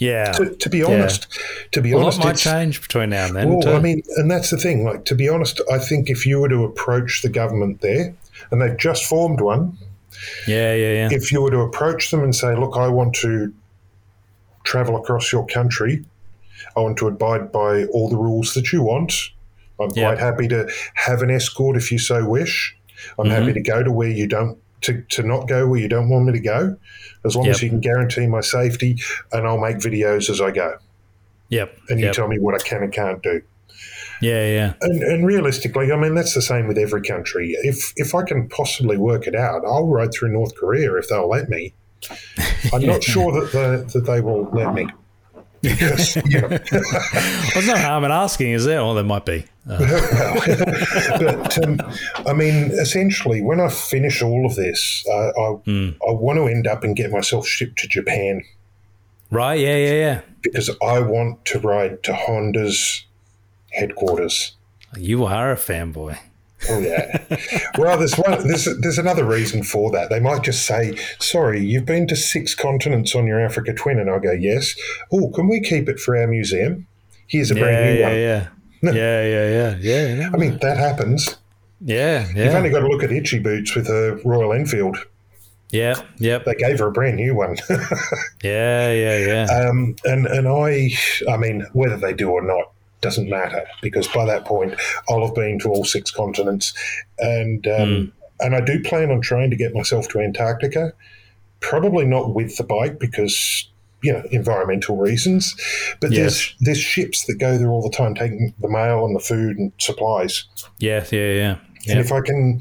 Yeah. 0.00 0.32
To, 0.32 0.54
to 0.56 0.68
be 0.70 0.82
honest, 0.82 1.28
to 1.72 1.80
be 1.82 1.92
A 1.92 1.98
lot 1.98 2.18
might 2.18 2.36
change 2.38 2.80
between 2.80 3.10
now 3.10 3.26
and 3.26 3.36
then. 3.36 3.48
well, 3.50 3.60
too. 3.60 3.70
I 3.72 3.80
mean, 3.80 4.02
and 4.16 4.30
that's 4.30 4.48
the 4.50 4.56
thing. 4.56 4.82
Like, 4.82 5.04
to 5.04 5.14
be 5.14 5.28
honest, 5.28 5.60
I 5.70 5.78
think 5.78 6.08
if 6.08 6.24
you 6.26 6.40
were 6.40 6.48
to 6.48 6.64
approach 6.64 7.20
the 7.22 7.28
government 7.28 7.82
there, 7.82 8.14
and 8.50 8.62
they've 8.62 8.76
just 8.78 9.04
formed 9.04 9.40
one, 9.42 9.76
yeah, 10.48 10.74
yeah, 10.74 10.92
yeah. 10.92 11.08
if 11.12 11.30
you 11.30 11.42
were 11.42 11.50
to 11.50 11.58
approach 11.60 12.10
them 12.10 12.22
and 12.24 12.34
say, 12.34 12.56
"Look, 12.56 12.76
I 12.78 12.88
want 12.88 13.14
to 13.16 13.52
travel 14.64 14.96
across 14.96 15.30
your 15.32 15.46
country, 15.46 16.04
I 16.76 16.80
want 16.80 16.96
to 16.98 17.06
abide 17.08 17.52
by 17.52 17.84
all 17.86 18.08
the 18.08 18.16
rules 18.16 18.54
that 18.54 18.72
you 18.72 18.82
want. 18.82 19.12
I'm 19.78 19.90
Yeah. 19.94 20.06
quite 20.08 20.18
happy 20.18 20.48
to 20.48 20.70
have 20.94 21.20
an 21.22 21.30
escort 21.30 21.76
if 21.76 21.92
you 21.92 21.98
so 21.98 22.26
wish. 22.26 22.74
I'm 23.18 23.26
Mm-hmm. 23.26 23.34
happy 23.34 23.52
to 23.52 23.60
go 23.60 23.82
to 23.82 23.92
where 23.92 24.08
you 24.10 24.26
don't." 24.26 24.56
To, 24.82 25.02
to 25.10 25.22
not 25.22 25.46
go 25.46 25.66
where 25.68 25.78
you 25.78 25.88
don't 25.88 26.08
want 26.08 26.24
me 26.24 26.32
to 26.32 26.40
go, 26.40 26.76
as 27.24 27.36
long 27.36 27.46
as 27.48 27.62
you 27.62 27.68
can 27.68 27.80
guarantee 27.80 28.26
my 28.26 28.40
safety, 28.40 28.96
and 29.30 29.46
I'll 29.46 29.58
make 29.58 29.76
videos 29.76 30.30
as 30.30 30.40
I 30.40 30.52
go, 30.52 30.78
Yep. 31.50 31.76
and 31.90 32.00
you 32.00 32.06
yep. 32.06 32.14
tell 32.14 32.28
me 32.28 32.38
what 32.38 32.54
I 32.54 32.58
can 32.58 32.82
and 32.82 32.92
can't 32.92 33.22
do. 33.22 33.42
Yeah, 34.20 34.46
yeah. 34.46 34.72
And, 34.82 35.02
and 35.02 35.26
realistically, 35.26 35.92
I 35.92 35.96
mean 35.96 36.14
that's 36.14 36.34
the 36.34 36.42
same 36.42 36.68
with 36.68 36.78
every 36.78 37.02
country. 37.02 37.56
If 37.62 37.92
if 37.96 38.14
I 38.14 38.22
can 38.22 38.48
possibly 38.48 38.96
work 38.98 39.26
it 39.26 39.34
out, 39.34 39.64
I'll 39.64 39.86
ride 39.86 40.12
through 40.12 40.32
North 40.32 40.54
Korea 40.56 40.94
if 40.96 41.08
they'll 41.08 41.28
let 41.28 41.48
me. 41.48 41.72
I'm 42.72 42.84
not 42.84 43.02
sure 43.12 43.32
that 43.32 43.52
the, 43.52 43.90
that 43.92 44.06
they 44.06 44.20
will 44.20 44.44
let 44.52 44.74
me. 44.74 44.88
You 45.62 45.70
know, 46.40 46.48
There's 46.48 47.66
no 47.66 47.76
harm 47.76 48.04
in 48.04 48.10
asking, 48.10 48.52
is 48.52 48.64
there? 48.64 48.80
Or 48.80 48.94
there 48.94 49.04
might 49.04 49.26
be. 49.26 49.44
Uh, 49.68 49.78
but 51.18 51.64
um, 51.64 51.80
I 52.26 52.32
mean, 52.32 52.70
essentially, 52.72 53.42
when 53.42 53.60
I 53.60 53.68
finish 53.68 54.22
all 54.22 54.46
of 54.46 54.56
this, 54.56 55.04
uh, 55.06 55.32
I 55.38 55.48
I 56.08 56.12
want 56.12 56.38
to 56.38 56.46
end 56.46 56.66
up 56.66 56.82
and 56.82 56.96
get 56.96 57.10
myself 57.10 57.46
shipped 57.46 57.78
to 57.80 57.88
Japan 57.88 58.42
right? 59.30 59.58
Yeah, 59.58 59.76
yeah, 59.76 59.92
yeah. 59.92 60.20
because 60.42 60.70
I 60.82 61.00
want 61.00 61.44
to 61.46 61.60
ride 61.60 62.02
to 62.04 62.14
Honda's 62.14 63.06
headquarters. 63.72 64.56
You 64.96 65.24
are 65.24 65.52
a 65.52 65.56
fanboy. 65.56 66.18
Oh 66.68 66.78
yeah. 66.78 67.24
well, 67.78 67.96
there's 67.96 68.14
one. 68.16 68.46
There's 68.46 68.68
there's 68.80 68.98
another 68.98 69.24
reason 69.24 69.62
for 69.62 69.90
that. 69.92 70.10
They 70.10 70.20
might 70.20 70.42
just 70.42 70.66
say, 70.66 70.96
"Sorry, 71.18 71.64
you've 71.64 71.86
been 71.86 72.06
to 72.08 72.16
six 72.16 72.54
continents 72.54 73.14
on 73.14 73.26
your 73.26 73.40
Africa 73.40 73.72
Twin," 73.72 73.98
and 73.98 74.10
I'll 74.10 74.20
go, 74.20 74.32
"Yes." 74.32 74.74
Oh, 75.12 75.30
can 75.30 75.48
we 75.48 75.60
keep 75.60 75.88
it 75.88 75.98
for 75.98 76.16
our 76.16 76.26
museum? 76.26 76.86
Here's 77.28 77.50
a 77.50 77.54
Yeah, 77.54 77.60
brand 77.62 77.84
new 77.94 78.00
yeah, 78.00 78.08
one. 78.08 78.16
yeah. 78.18 78.48
Yeah, 78.82 79.24
yeah, 79.24 79.48
yeah, 79.50 79.76
yeah. 79.80 80.14
no, 80.28 80.30
I 80.34 80.36
mean, 80.38 80.58
that 80.62 80.76
happens. 80.76 81.36
yeah, 81.80 82.26
You've 82.34 82.54
only 82.54 82.70
got 82.70 82.80
to 82.80 82.88
look 82.88 83.02
at 83.02 83.12
Itchy 83.12 83.38
Boots 83.38 83.74
with 83.74 83.88
a 83.88 84.20
Royal 84.24 84.52
Enfield. 84.54 84.96
yeah, 85.70 86.00
yep, 86.18 86.44
They 86.46 86.54
gave 86.54 86.78
her 86.78 86.86
a 86.88 86.92
brand 86.92 87.16
new 87.16 87.34
one. 87.34 87.56
yeah, 88.42 88.90
yeah, 88.92 89.18
yeah. 89.18 89.44
um, 89.68 89.96
and 90.04 90.26
and 90.26 90.48
I, 90.48 90.90
I 91.30 91.36
mean, 91.36 91.66
whether 91.72 91.96
they 91.96 92.12
do 92.12 92.30
or 92.30 92.42
not 92.42 92.72
doesn't 93.00 93.28
matter 93.28 93.64
because 93.82 94.08
by 94.08 94.24
that 94.26 94.44
point 94.44 94.74
I'll 95.08 95.24
have 95.24 95.34
been 95.34 95.58
to 95.60 95.68
all 95.68 95.84
six 95.84 96.10
continents, 96.10 96.74
and 97.18 97.66
um, 97.66 98.12
and 98.40 98.54
I 98.54 98.60
do 98.60 98.82
plan 98.82 99.10
on 99.10 99.20
trying 99.20 99.50
to 99.50 99.56
get 99.56 99.74
myself 99.74 100.08
to 100.08 100.20
Antarctica. 100.20 100.92
Probably 101.60 102.06
not 102.06 102.34
with 102.34 102.56
the 102.56 102.64
bike 102.64 102.98
because 102.98 103.68
you 104.02 104.12
know 104.12 104.22
environmental 104.30 104.96
reasons, 104.96 105.54
but 106.00 106.10
there's 106.10 106.54
there's 106.60 106.78
ships 106.78 107.26
that 107.26 107.38
go 107.38 107.58
there 107.58 107.68
all 107.68 107.82
the 107.82 107.94
time 107.94 108.14
taking 108.14 108.54
the 108.58 108.68
mail 108.68 109.04
and 109.04 109.14
the 109.14 109.20
food 109.20 109.58
and 109.58 109.72
supplies. 109.78 110.44
Yeah, 110.78 111.04
yeah, 111.10 111.32
yeah. 111.32 111.56
And 111.88 111.98
if 111.98 112.12
I 112.12 112.20
can 112.20 112.60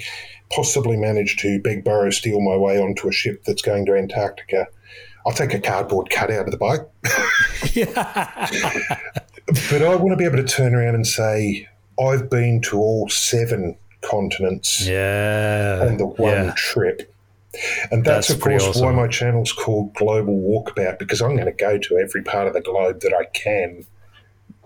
possibly 0.50 0.98
manage 0.98 1.38
to 1.38 1.62
beg, 1.62 1.84
borrow, 1.84 2.10
steal 2.10 2.42
my 2.42 2.56
way 2.56 2.80
onto 2.80 3.08
a 3.08 3.12
ship 3.12 3.44
that's 3.44 3.62
going 3.62 3.86
to 3.86 3.96
Antarctica, 3.96 4.68
I'll 5.26 5.34
take 5.34 5.54
a 5.54 5.60
cardboard 5.60 6.10
cutout 6.10 6.46
of 6.46 6.52
the 6.52 6.58
bike. 6.58 6.82
but 9.72 9.82
I 9.82 9.96
want 9.96 10.12
to 10.12 10.16
be 10.16 10.26
able 10.26 10.38
to 10.38 10.44
turn 10.44 10.74
around 10.76 10.96
and 10.96 11.06
say, 11.08 11.68
I've 12.00 12.30
been 12.30 12.62
to 12.64 12.78
all 12.78 13.10
seven 13.10 13.78
continents 14.02 14.88
yeah, 14.88 15.86
on 15.88 15.98
the 15.98 16.06
one 16.06 16.32
yeah. 16.32 16.54
trip. 16.56 17.14
And 17.92 18.06
that's, 18.06 18.28
That's 18.28 18.38
of 18.38 18.44
course, 18.44 18.64
why 18.64 18.70
awesome. 18.70 18.96
my 18.96 19.08
channel's 19.08 19.52
called 19.52 19.94
Global 19.96 20.40
Walkabout, 20.40 21.00
because 21.00 21.22
I'm 21.22 21.34
going 21.36 21.48
to 21.48 21.52
go 21.52 21.78
to 21.80 21.98
every 21.98 22.22
part 22.22 22.48
of 22.48 22.54
the 22.54 22.62
globe 22.62 23.02
that 23.02 23.14
I 23.14 23.26
can. 23.34 23.86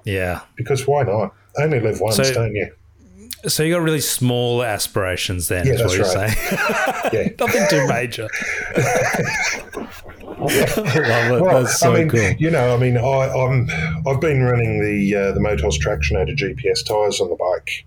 yeah. 0.04 0.42
Because 0.56 0.86
why 0.86 1.04
not? 1.04 1.34
Only 1.58 1.80
live 1.80 2.02
once, 2.02 2.18
So- 2.18 2.34
don't 2.34 2.54
you? 2.56 2.74
So 3.48 3.64
you 3.64 3.74
got 3.74 3.82
really 3.82 4.00
small 4.02 4.64
aspirations 4.64 5.48
then, 5.50 5.66
Yeah, 5.68 5.74
is 5.74 5.82
what 5.84 5.98
you're 5.98 6.06
right. 6.14 6.38
saying. 6.38 6.60
Yeah. 7.14 7.30
Nothing 7.40 7.66
too 7.70 7.88
major. 7.88 8.28
I 8.76 10.48
love 10.48 11.32
it. 11.32 11.42
Well, 11.42 11.64
That's 11.64 11.80
so 11.80 11.94
I 11.94 12.00
mean, 12.00 12.10
cool. 12.10 12.32
you 12.38 12.50
know, 12.50 12.76
I 12.76 12.80
mean, 12.80 12.98
I, 12.98 13.30
I'm 13.30 13.70
I've 14.08 14.20
been 14.22 14.44
running 14.44 14.82
the 14.82 15.16
uh, 15.16 15.32
the 15.34 15.40
Motoz 15.40 15.80
Tractionator 15.80 16.36
GPS 16.36 16.86
tires 16.86 17.20
on 17.22 17.30
the 17.30 17.36
bike, 17.36 17.86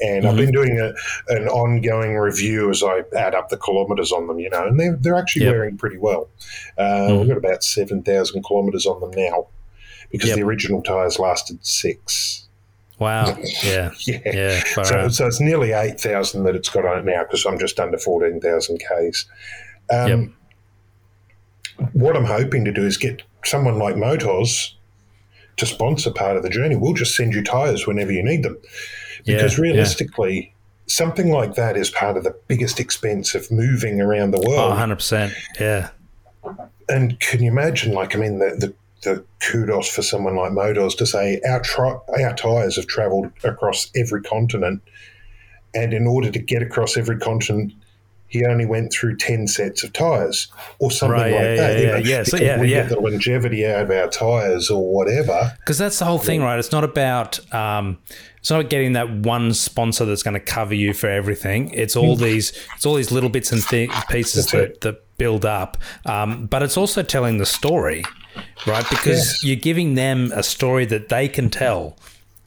and 0.00 0.26
I've 0.26 0.34
Mm-hmm. 0.34 0.44
been 0.44 0.52
doing 0.52 0.80
a, 0.80 0.92
an 1.32 1.48
ongoing 1.48 2.16
review 2.16 2.70
as 2.70 2.82
I 2.82 3.02
add 3.16 3.34
up 3.34 3.48
the 3.48 3.56
kilometres 3.58 4.12
on 4.12 4.26
them. 4.26 4.38
You 4.38 4.50
know, 4.50 4.66
and 4.66 4.78
they're 4.78 4.96
they're 4.96 5.16
actually 5.16 5.44
Yep. 5.44 5.52
Mm-hmm. 5.52 5.58
wearing 5.60 5.78
pretty 5.78 5.98
well. 5.98 6.28
Uh, 6.78 7.16
We've 7.18 7.28
got 7.28 7.36
about 7.38 7.62
seven 7.62 8.02
thousand 8.02 8.42
kilometres 8.44 8.86
on 8.86 9.00
them 9.00 9.10
now, 9.12 9.46
because 10.10 10.30
Yep. 10.30 10.38
the 10.38 10.44
original 10.44 10.82
tires 10.82 11.18
lasted 11.18 11.64
six. 11.64 12.45
Wow. 12.98 13.36
Yeah. 13.62 13.90
Yeah. 14.06 14.20
Yeah. 14.24 14.62
So, 14.84 14.96
out. 14.98 15.12
so 15.12 15.26
it's 15.26 15.40
nearly 15.40 15.72
8,000 15.72 16.44
that 16.44 16.56
it's 16.56 16.68
got 16.68 16.84
on 16.86 16.98
it 16.98 17.04
now 17.04 17.22
because 17.24 17.44
I'm 17.44 17.58
just 17.58 17.78
under 17.78 17.98
14,000 17.98 18.78
Ks. 18.78 19.26
Um, 19.92 20.34
What 21.92 22.16
I'm 22.16 22.24
hoping 22.24 22.64
to 22.64 22.72
do 22.72 22.86
is 22.86 22.96
get 22.96 23.22
someone 23.44 23.78
like 23.78 23.96
Motoz 23.96 24.72
to 25.58 25.66
sponsor 25.66 26.10
part 26.10 26.36
of 26.36 26.42
the 26.42 26.48
journey. 26.48 26.76
We'll 26.76 26.94
just 26.94 27.14
send 27.16 27.34
you 27.34 27.42
tyres 27.42 27.86
whenever 27.86 28.12
you 28.12 28.22
need 28.22 28.42
them. 28.42 28.56
Because 29.24 29.58
Yeah, 29.58 29.64
yeah. 29.64 29.70
realistically, 29.72 30.54
something 30.86 31.30
like 31.30 31.54
that 31.54 31.76
is 31.76 31.90
part 31.90 32.16
of 32.16 32.24
the 32.24 32.34
biggest 32.48 32.80
expense 32.80 33.34
of 33.34 33.50
moving 33.50 34.00
around 34.00 34.30
the 34.30 34.38
Oh, 34.38 34.48
world. 34.48 34.72
100%. 34.78 35.32
Yeah. 35.60 35.90
And 36.88 37.18
can 37.20 37.42
you 37.42 37.50
imagine, 37.50 37.92
like, 37.92 38.14
I 38.14 38.18
mean, 38.18 38.38
the, 38.38 38.54
the, 38.58 38.74
the 39.06 39.24
kudos 39.40 39.88
for 39.88 40.02
someone 40.02 40.36
like 40.36 40.52
Motoz 40.52 40.96
to 40.98 41.06
say 41.06 41.40
our, 41.48 41.60
tri- 41.60 41.98
our 42.22 42.34
tyres 42.34 42.76
have 42.76 42.86
travelled 42.86 43.30
across 43.44 43.90
every 43.96 44.22
continent. 44.22 44.82
And 45.74 45.94
in 45.94 46.06
order 46.06 46.30
to 46.30 46.38
get 46.38 46.62
across 46.62 46.96
every 46.96 47.18
continent, 47.18 47.72
he 48.28 48.44
only 48.44 48.66
went 48.66 48.92
through 48.92 49.16
10 49.16 49.46
sets 49.46 49.84
of 49.84 49.92
tyres 49.92 50.48
or 50.80 50.90
something 50.90 51.12
Right, 51.20 51.32
like 51.32 51.40
yeah, 51.40 51.54
that. 51.56 51.72
yeah, 51.72 51.78
you 51.78 51.86
know, 51.86 51.96
yeah. 51.96 52.16
Yeah, 52.16 52.22
so, 52.24 52.36
yeah, 52.36 52.60
we 52.60 52.70
yeah. 52.70 52.82
get 52.82 52.88
the 52.88 53.00
longevity 53.00 53.64
out 53.66 53.82
of 53.82 53.90
our 53.90 54.08
tyres 54.08 54.68
or 54.68 54.92
whatever. 54.92 55.52
Because 55.60 55.78
that's 55.78 55.98
the 55.98 56.04
whole 56.06 56.18
thing, 56.18 56.42
right? 56.42 56.58
It's 56.58 56.72
not 56.72 56.82
about 56.82 57.38
um, 57.54 57.98
it's 58.38 58.50
not 58.50 58.68
getting 58.68 58.94
that 58.94 59.10
one 59.10 59.54
sponsor 59.54 60.04
that's 60.04 60.24
going 60.24 60.34
to 60.34 60.40
cover 60.40 60.74
you 60.74 60.92
for 60.92 61.08
everything. 61.08 61.70
It's 61.70 61.94
all 61.94 62.16
these 62.16 62.52
it's 62.74 62.84
all 62.84 62.94
these 62.96 63.12
little 63.12 63.30
bits 63.30 63.52
and 63.52 63.62
th- 63.62 63.90
pieces 64.10 64.46
that, 64.46 64.80
that 64.80 65.16
build 65.18 65.44
up. 65.44 65.78
Um, 66.04 66.46
but 66.46 66.62
it's 66.64 66.76
also 66.76 67.02
telling 67.04 67.38
the 67.38 67.46
story, 67.46 68.02
right? 68.66 68.88
Because 68.90 69.42
you're 69.44 69.56
giving 69.56 69.94
them 69.94 70.32
a 70.34 70.42
story 70.42 70.84
that 70.86 71.08
they 71.08 71.28
can 71.28 71.50
tell 71.50 71.96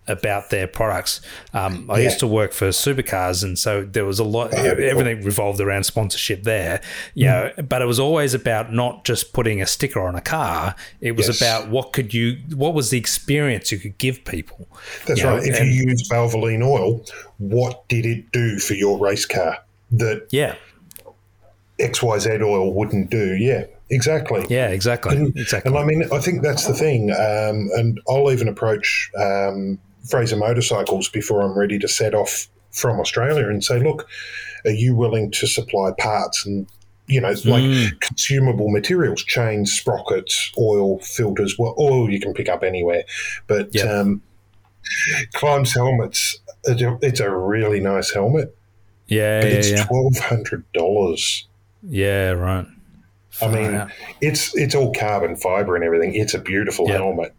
about 0.08 0.50
their 0.50 0.66
products. 0.66 1.22
Um, 1.54 1.86
I 1.88 2.00
Yeah. 2.00 2.06
used 2.06 2.20
to 2.22 2.26
work 2.28 2.52
for 2.52 2.70
supercars, 2.70 3.44
and 3.44 3.60
so 3.60 3.84
there 3.84 4.06
was 4.06 4.18
a 4.18 4.24
lot. 4.24 4.52
Oh, 4.54 4.58
cool. 4.58 4.66
everything 4.66 5.22
revolved 5.24 5.62
around 5.62 5.84
sponsorship 5.84 6.42
there. 6.42 6.82
You 7.14 7.28
know, 7.28 7.52
but 7.68 7.84
it 7.84 7.86
was 7.86 8.00
always 8.00 8.34
about 8.34 8.74
not 8.74 9.06
just 9.06 9.34
putting 9.34 9.62
a 9.62 9.68
sticker 9.68 10.00
on 10.02 10.16
a 10.16 10.22
car. 10.22 10.74
It 11.00 11.16
was 11.16 11.28
Yes. 11.28 11.40
about 11.42 11.70
what 11.70 11.94
could 11.94 12.12
you, 12.12 12.38
what 12.56 12.74
was 12.74 12.90
the 12.90 12.98
experience 12.98 13.72
you 13.72 13.78
could 13.78 14.00
give 14.00 14.26
people. 14.26 14.68
That's 15.06 15.20
You 15.20 15.28
know, 15.28 15.36
right. 15.38 15.48
If 15.48 15.60
and- 15.60 15.70
you 15.72 15.84
use 15.90 16.10
Valvoline 16.10 16.66
oil, 16.66 17.06
what 17.38 17.88
did 17.88 18.08
it 18.08 18.32
do 18.32 18.58
for 18.58 18.74
your 18.74 18.98
race 18.98 19.28
car 19.28 19.60
that 19.92 20.24
Yeah, 20.32 20.56
XYZ 21.80 22.42
oil 22.42 22.74
wouldn't 22.74 23.10
do? 23.12 23.36
Yeah, 23.36 23.66
exactly. 23.90 24.46
yeah, 24.50 24.68
exactly, 24.70 25.32
exactly. 25.36 25.70
And 25.72 25.78
I 25.80 25.84
mean, 25.86 26.04
I 26.12 26.20
think 26.20 26.42
that's 26.44 26.66
the 26.68 26.74
thing. 26.74 27.12
Um, 27.12 27.70
and 27.78 28.00
I'll 28.10 28.32
even 28.32 28.48
approach 28.48 29.10
um, 29.20 29.80
Fraser 30.10 30.38
Motorcycles 30.38 31.10
before 31.10 31.42
I'm 31.42 31.58
ready 31.58 31.78
to 31.80 31.88
set 31.88 32.14
off 32.14 32.48
from 32.72 33.00
Australia 33.00 33.48
and 33.48 33.64
say, 33.64 33.80
look, 33.80 34.08
are 34.66 34.72
you 34.72 34.96
willing 34.96 35.32
to 35.32 35.48
supply 35.48 35.92
parts 35.98 36.46
and 36.46 36.68
you 37.08 37.20
know, 37.20 37.30
like 37.30 37.64
Mm. 37.64 38.00
consumable 38.02 38.70
materials, 38.70 39.24
chains, 39.24 39.74
sprockets, 39.74 40.52
oil, 40.60 41.00
filters. 41.00 41.56
Well, 41.58 41.74
oil 41.80 42.08
you 42.08 42.20
can 42.20 42.36
pick 42.36 42.48
up 42.48 42.64
anywhere, 42.64 43.04
but 43.48 43.70
Yeah. 43.74 43.86
um, 43.86 44.22
Klim's 45.34 45.74
helmets. 45.74 46.38
It's 46.66 46.82
a, 46.84 46.98
it's 47.02 47.20
a 47.20 47.30
really 47.36 47.80
nice 47.80 48.12
helmet, 48.14 48.56
yeah, 49.08 49.42
but 49.42 49.50
yeah, 49.52 49.58
it's 49.58 49.72
yeah, 49.72 49.86
twelve 49.86 50.18
hundred 50.20 50.72
dollars. 50.74 51.48
yeah, 51.88 52.30
right. 52.32 52.68
I 53.41 53.47
mean, 53.47 53.75
out. 53.75 53.89
it's 54.21 54.55
it's 54.55 54.75
all 54.75 54.91
carbon 54.93 55.36
fiber 55.36 55.75
and 55.75 55.84
everything. 55.84 56.13
It's 56.15 56.34
a 56.34 56.39
beautiful 56.39 56.88
Yeah. 56.88 56.97
helmet, 56.97 57.34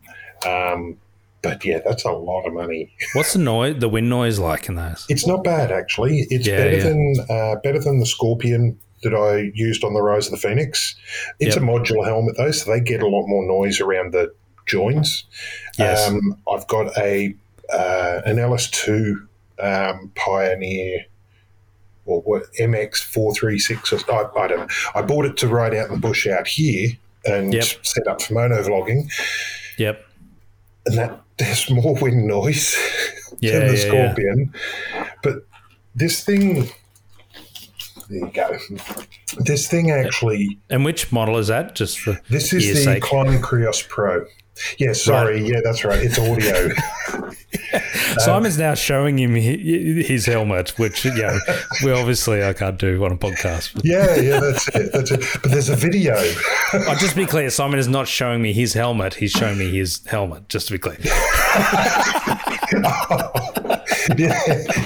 um, 0.46 0.96
but 1.42 1.64
yeah, 1.64 1.80
that's 1.84 2.04
a 2.04 2.12
lot 2.12 2.46
of 2.46 2.52
money. 2.52 2.92
what's 3.14 3.32
the 3.32 3.38
noise? 3.38 3.78
The 3.78 3.88
wind 3.88 4.08
noise 4.08 4.38
like 4.38 4.68
in 4.68 4.74
those? 4.76 5.06
It's 5.08 5.26
not 5.26 5.42
bad 5.44 5.70
actually. 5.72 6.26
It's 6.30 6.46
Yeah, 6.46 6.56
better 6.56 6.76
yeah. 6.76 6.82
than 6.84 7.14
uh, 7.28 7.56
better 7.62 7.78
than 7.80 7.98
the 8.00 8.06
Scorpion 8.06 8.78
that 9.02 9.14
I 9.14 9.50
used 9.54 9.82
on 9.84 9.94
the 9.94 10.02
Rise 10.02 10.26
of 10.26 10.32
the 10.32 10.36
Phoenix. 10.48 10.94
It's 11.38 11.54
Yep. 11.56 11.64
a 11.64 11.66
modular 11.66 12.04
helmet 12.04 12.36
though, 12.36 12.50
so 12.50 12.70
they 12.70 12.80
get 12.80 13.02
a 13.02 13.06
lot 13.08 13.26
more 13.26 13.46
noise 13.46 13.80
around 13.80 14.12
the 14.12 14.32
joins. 14.66 15.24
Yes. 15.78 16.08
Um, 16.08 16.36
I've 16.52 16.66
got 16.68 16.96
a 16.98 17.34
uh, 17.72 18.20
an 18.26 18.36
LS2 18.36 19.26
um, 19.60 20.10
Pioneer 20.14 21.04
or 22.10 22.20
what 22.22 22.44
MX 22.58 22.96
four 22.98 23.34
three 23.34 23.58
six. 23.58 23.92
I, 23.92 23.96
I 24.36 24.46
don't. 24.48 24.58
know. 24.60 24.66
I 24.94 25.02
bought 25.02 25.24
it 25.26 25.36
to 25.38 25.48
ride 25.48 25.74
out 25.74 25.88
in 25.88 25.94
the 25.94 26.00
bush 26.00 26.26
out 26.26 26.46
here 26.46 26.90
and 27.24 27.52
Yep. 27.54 27.64
set 27.82 28.06
up 28.08 28.20
for 28.22 28.34
mono 28.34 28.62
vlogging, 28.62 29.10
Yep. 29.78 30.04
and 30.86 30.98
that 30.98 31.20
there's 31.38 31.70
more 31.70 31.94
wind 32.00 32.26
noise 32.26 32.74
Yeah, 33.40 33.60
than 33.60 33.68
the 33.68 33.74
yeah, 33.76 33.84
yeah. 33.84 33.88
Scorpion. 34.12 34.54
But 35.22 35.46
this 35.94 36.22
thing, 36.24 36.64
there 38.08 38.18
you 38.18 38.30
go. 38.34 38.58
This 39.38 39.68
thing 39.68 39.90
actually, 39.90 40.58
And 40.68 40.84
which 40.84 41.10
model 41.12 41.38
is 41.38 41.46
that? 41.48 41.74
Just 41.74 42.00
for 42.00 42.20
this 42.28 42.52
is 42.52 42.66
the 42.74 42.74
sake. 42.80 43.02
Klim 43.02 43.40
Krios 43.40 43.86
Pro. 43.88 44.26
Yeah, 44.78 44.92
sorry. 44.92 45.46
Yeah, 45.46 45.60
that's 45.64 45.84
right. 45.84 46.00
It's 46.00 46.18
audio. 46.18 46.70
Simon's 48.18 48.58
now 48.58 48.74
showing 48.74 49.18
him 49.18 49.34
his 49.34 50.26
helmet, 50.26 50.78
which 50.78 51.04
you 51.04 51.14
know 51.14 51.38
we 51.84 51.92
obviously 51.92 52.44
I 52.44 52.52
can't 52.52 52.78
do 52.78 53.02
on 53.04 53.12
a 53.12 53.16
podcast. 53.16 53.80
Yeah, 53.84 54.16
yeah, 54.16 54.40
that's 54.40 54.68
it. 54.68 54.92
That's 54.92 55.10
it. 55.10 55.24
But 55.42 55.50
there's 55.50 55.68
a 55.68 55.76
video. 55.76 56.14
I'll 56.72 56.96
just 56.96 57.16
be 57.16 57.26
clear: 57.26 57.50
Simon 57.50 57.78
is 57.78 57.88
not 57.88 58.08
showing 58.08 58.42
me 58.42 58.52
his 58.52 58.74
helmet; 58.74 59.14
he's 59.14 59.32
showing 59.32 59.58
me 59.58 59.70
his 59.70 60.04
helmet. 60.06 60.48
Just 60.48 60.68
to 60.68 60.72
be 60.72 60.78
clear. 60.78 60.98
yeah, 64.16 64.38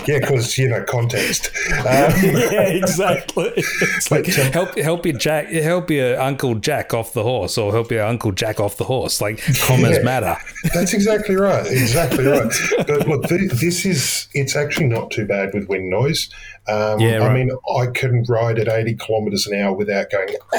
yeah, 0.07 0.19
because 0.21 0.57
you 0.59 0.69
know 0.69 0.83
context. 0.85 1.51
Um, 1.75 1.85
yeah, 2.23 2.63
exactly. 2.69 3.53
It's 3.57 4.11
like 4.11 4.25
But, 4.25 4.39
um, 4.39 4.53
help 4.53 4.79
help 4.79 5.05
your 5.07 5.17
Jack, 5.17 5.49
help 5.49 5.91
your 5.91 6.19
uncle 6.21 6.55
Jack 6.55 6.95
off 6.95 7.13
the 7.13 7.23
horse, 7.23 7.59
or 7.59 7.73
help 7.73 7.91
your 7.91 8.05
uncle 8.05 8.33
Jack 8.33 8.59
off 8.61 8.77
the 8.77 8.85
horse. 8.85 9.21
Like 9.21 9.39
commas 9.63 9.97
Yeah. 9.99 10.03
matter. 10.03 10.37
That's 10.73 10.95
exactly 10.95 11.35
right. 11.37 11.67
Exactly 11.67 12.25
right. 12.27 12.51
But 12.87 13.07
look, 13.09 13.25
th- 13.29 13.51
this 13.53 13.85
is, 13.85 14.29
it's 14.35 14.57
actually 14.57 14.87
not 14.87 15.11
too 15.11 15.27
bad 15.27 15.53
with 15.53 15.69
wind 15.69 15.91
noise. 15.91 16.31
Um, 16.69 17.01
Yeah, 17.01 17.23
I 17.23 17.33
mean, 17.35 17.51
I 17.77 17.87
can 17.87 18.25
ride 18.29 18.59
at 18.59 18.69
80 18.69 18.95
kilometers 18.95 19.47
an 19.47 19.61
hour 19.61 19.73
without 19.75 20.11
going, 20.11 20.29
"Ah," 20.55 20.59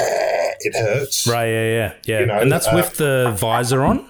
it 0.60 0.76
hurts. 0.76 1.26
Right? 1.26 1.46
Yeah, 1.46 1.64
yeah, 1.64 1.92
yeah. 2.04 2.20
You 2.20 2.26
know, 2.26 2.38
and 2.38 2.52
that's 2.52 2.68
uh, 2.68 2.72
with 2.74 2.96
the 2.98 3.34
visor 3.36 3.82
on. 3.84 4.08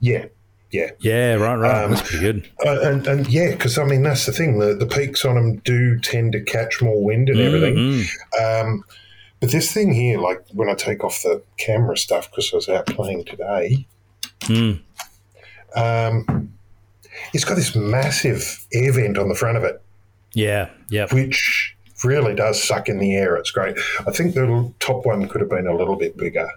Yeah. 0.00 0.26
Yeah. 0.70 0.90
Yeah, 1.00 1.34
right, 1.34 1.54
right. 1.56 1.84
Um, 1.84 1.92
that's 1.92 2.02
pretty 2.08 2.20
good. 2.24 2.50
Uh, 2.64 2.80
and, 2.82 3.06
and 3.06 3.26
yeah, 3.26 3.52
because 3.52 3.78
I 3.78 3.84
mean, 3.84 4.02
that's 4.02 4.26
the 4.26 4.32
thing. 4.32 4.58
The, 4.58 4.74
the 4.74 4.86
peaks 4.86 5.24
on 5.24 5.34
them 5.36 5.56
do 5.64 5.98
tend 6.00 6.32
to 6.32 6.42
catch 6.42 6.82
more 6.82 7.02
wind 7.02 7.28
and 7.30 7.40
everything. 7.40 7.74
Mhm. 7.76 8.06
Um, 8.62 8.84
but 9.40 9.50
this 9.50 9.72
thing 9.72 9.92
here, 9.94 10.18
like 10.18 10.44
when 10.52 10.68
I 10.68 10.74
take 10.74 11.04
off 11.04 11.22
the 11.22 11.42
camera 11.56 11.96
stuff 11.96 12.30
because 12.30 12.50
I 12.52 12.56
was 12.56 12.68
out 12.68 12.86
playing 12.86 13.24
today, 13.24 13.86
Mm. 14.40 14.80
um, 15.74 16.52
it's 17.34 17.44
got 17.44 17.56
this 17.56 17.74
massive 17.74 18.66
air 18.72 18.92
vent 18.92 19.18
on 19.18 19.28
the 19.28 19.34
front 19.34 19.56
of 19.56 19.64
it. 19.64 19.80
Yeah, 20.34 20.68
yeah. 20.90 21.06
which 21.12 21.74
really 22.04 22.34
does 22.34 22.62
suck 22.62 22.88
in 22.88 22.98
the 22.98 23.14
air. 23.16 23.36
It's 23.36 23.50
great. 23.50 23.76
I 24.06 24.10
think 24.12 24.34
the 24.34 24.72
top 24.80 25.04
one 25.06 25.26
could 25.28 25.40
have 25.40 25.50
been 25.50 25.66
a 25.66 25.74
little 25.76 25.96
bit 25.96 26.16
bigger, 26.16 26.48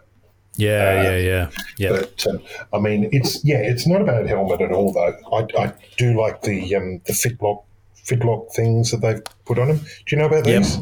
Yeah, 0.61 1.01
yeah, 1.03 1.17
yeah, 1.17 1.49
yeah. 1.77 1.89
but 1.89 2.27
um, 2.27 2.39
I 2.73 2.79
mean, 2.79 3.09
it's 3.11 3.43
yeah, 3.43 3.57
it's 3.57 3.87
not 3.87 4.01
a 4.01 4.05
bad 4.05 4.27
helmet 4.27 4.61
at 4.61 4.71
all. 4.71 4.93
Though 4.93 5.17
I, 5.33 5.63
I 5.63 5.73
do 5.97 6.19
like 6.19 6.41
the 6.43 6.75
um, 6.75 7.01
the 7.05 7.13
Fidlock 7.13 7.63
Fidlock 8.05 8.51
things 8.53 8.91
that 8.91 9.01
they've 9.01 9.21
put 9.45 9.57
on 9.57 9.69
them. 9.69 9.77
Do 9.77 9.83
you 10.15 10.17
know 10.17 10.27
about 10.27 10.45
Yep. 10.45 10.61
these? 10.63 10.77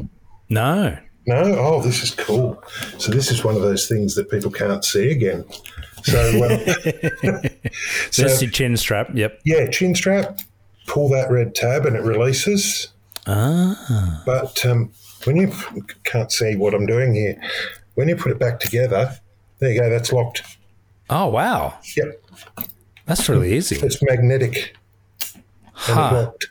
No. 0.49 0.97
No. 1.25 1.41
Oh, 1.59 1.81
this 1.81 2.03
is 2.03 2.11
cool. 2.11 2.61
So 2.97 3.11
this 3.11 3.31
is 3.31 3.43
one 3.43 3.55
of 3.55 3.61
those 3.61 3.87
things 3.87 4.15
that 4.15 4.29
people 4.29 4.51
can't 4.51 4.83
see 4.83 5.11
again. 5.11 5.45
So 6.03 6.19
um, 6.43 6.59
So 8.11 8.23
that's 8.23 8.39
chin 8.51 8.75
strap. 8.77 9.09
Yep. 9.13 9.41
yeah, 9.45 9.69
chin 9.69 9.95
strap. 9.95 10.39
Pull 10.87 11.09
that 11.09 11.29
red 11.31 11.53
tab 11.55 11.85
and 11.85 11.95
it 11.95 12.01
releases. 12.03 12.91
Ah. 13.27 14.23
But 14.25 14.65
um, 14.65 14.91
when 15.25 15.37
you 15.37 15.53
can't 16.03 16.31
see 16.31 16.55
what 16.55 16.73
I'm 16.73 16.85
doing 16.87 17.13
here, 17.13 17.39
when 17.93 18.09
you 18.09 18.15
put 18.15 18.31
it 18.31 18.39
back 18.39 18.59
together, 18.59 19.15
there 19.59 19.71
you 19.71 19.79
go. 19.81 19.89
That's 19.89 20.11
locked. 20.11 20.43
Oh 21.09 21.27
wow. 21.27 21.77
Yep, 21.95 22.21
That's 23.05 23.27
really 23.29 23.53
easy. 23.55 23.77
it's 23.77 24.01
magnetic 24.03 24.75
Huh. 25.73 26.11
locked. 26.25 26.47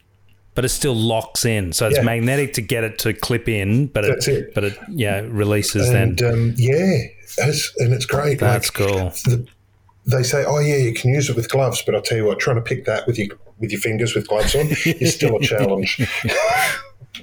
But 0.54 0.64
it 0.64 0.70
still 0.70 0.96
locks 0.96 1.44
in. 1.44 1.72
So 1.72 1.86
it's 1.86 1.98
Yeah. 1.98 2.02
magnetic 2.02 2.54
to 2.54 2.60
get 2.62 2.82
it 2.82 2.98
to 3.00 3.12
clip 3.14 3.48
in, 3.48 3.86
but 3.86 4.04
it, 4.04 4.26
it. 4.26 4.54
but 4.54 4.64
it 4.64 4.76
yeah, 4.88 5.20
releases 5.24 5.88
And 5.90 6.18
then. 6.18 6.32
um, 6.32 6.54
yeah, 6.56 7.02
it's, 7.38 7.72
and 7.78 7.92
it's 7.92 8.06
great. 8.06 8.40
That's 8.40 8.66
like, 8.76 8.88
cool. 8.88 9.10
the, 9.24 9.46
they 10.06 10.22
say, 10.24 10.44
oh 10.44 10.58
yeah, 10.58 10.76
you 10.76 10.94
can 10.94 11.10
use 11.14 11.30
it 11.30 11.36
with 11.36 11.48
gloves, 11.50 11.82
but 11.86 11.94
I'll 11.94 12.00
tell 12.02 12.18
you 12.18 12.24
what, 12.24 12.40
trying 12.40 12.56
to 12.56 12.62
pick 12.62 12.86
that 12.86 13.06
with 13.06 13.18
your 13.18 13.28
with 13.60 13.70
your 13.70 13.80
fingers 13.80 14.14
with 14.14 14.26
gloves 14.28 14.54
on 14.56 14.68
is 14.84 15.14
still 15.14 15.36
a 15.36 15.40
challenge. 15.40 15.96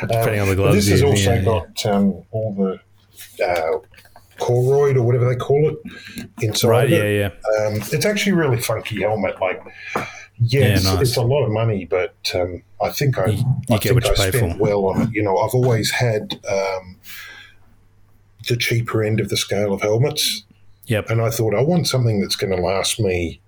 Depending 0.00 0.40
on 0.40 0.48
the 0.48 0.56
gloves. 0.56 0.76
this 0.76 0.88
has 0.88 1.02
also 1.02 1.34
yeah, 1.34 1.42
got 1.42 1.86
um, 1.86 2.22
all 2.30 2.54
the 3.38 3.44
uh, 3.44 3.78
Koroyd 4.38 4.96
or 4.96 5.02
whatever 5.02 5.28
they 5.28 5.36
call 5.36 5.68
it 5.68 5.78
inside. 6.42 6.68
Right, 6.68 6.84
of 6.86 6.92
it. 6.92 7.18
yeah, 7.18 7.30
yeah. 7.58 7.66
Um, 7.66 7.74
it's 7.92 8.06
actually 8.06 8.32
a 8.32 8.36
really 8.36 8.60
funky 8.60 9.00
helmet. 9.02 9.40
Like, 9.40 9.62
yeah, 10.40 10.66
it's, 10.74 10.84
nice. 10.84 11.00
it's 11.00 11.16
a 11.16 11.22
lot 11.22 11.44
of 11.44 11.50
money, 11.50 11.84
but 11.84 12.14
um, 12.34 12.62
I 12.80 12.90
think 12.90 13.18
I, 13.18 13.26
You- 13.26 13.36
you 13.68 13.76
I 13.76 13.78
think 13.78 14.06
I 14.06 14.14
spent 14.30 14.52
for. 14.54 14.58
well 14.58 14.86
on 14.86 15.02
it. 15.02 15.08
You 15.12 15.22
know, 15.22 15.36
I've 15.38 15.54
always 15.54 15.90
had 15.90 16.38
um, 16.48 16.96
the 18.48 18.56
cheaper 18.56 19.02
end 19.02 19.20
of 19.20 19.28
the 19.28 19.36
scale 19.36 19.72
of 19.72 19.82
helmets, 19.82 20.44
Yep. 20.86 21.10
and 21.10 21.20
I 21.20 21.30
thought 21.30 21.54
I 21.54 21.60
want 21.62 21.86
something 21.86 22.20
that's 22.20 22.36
going 22.36 22.54
to 22.56 22.62
last 22.62 22.98
me 23.00 23.40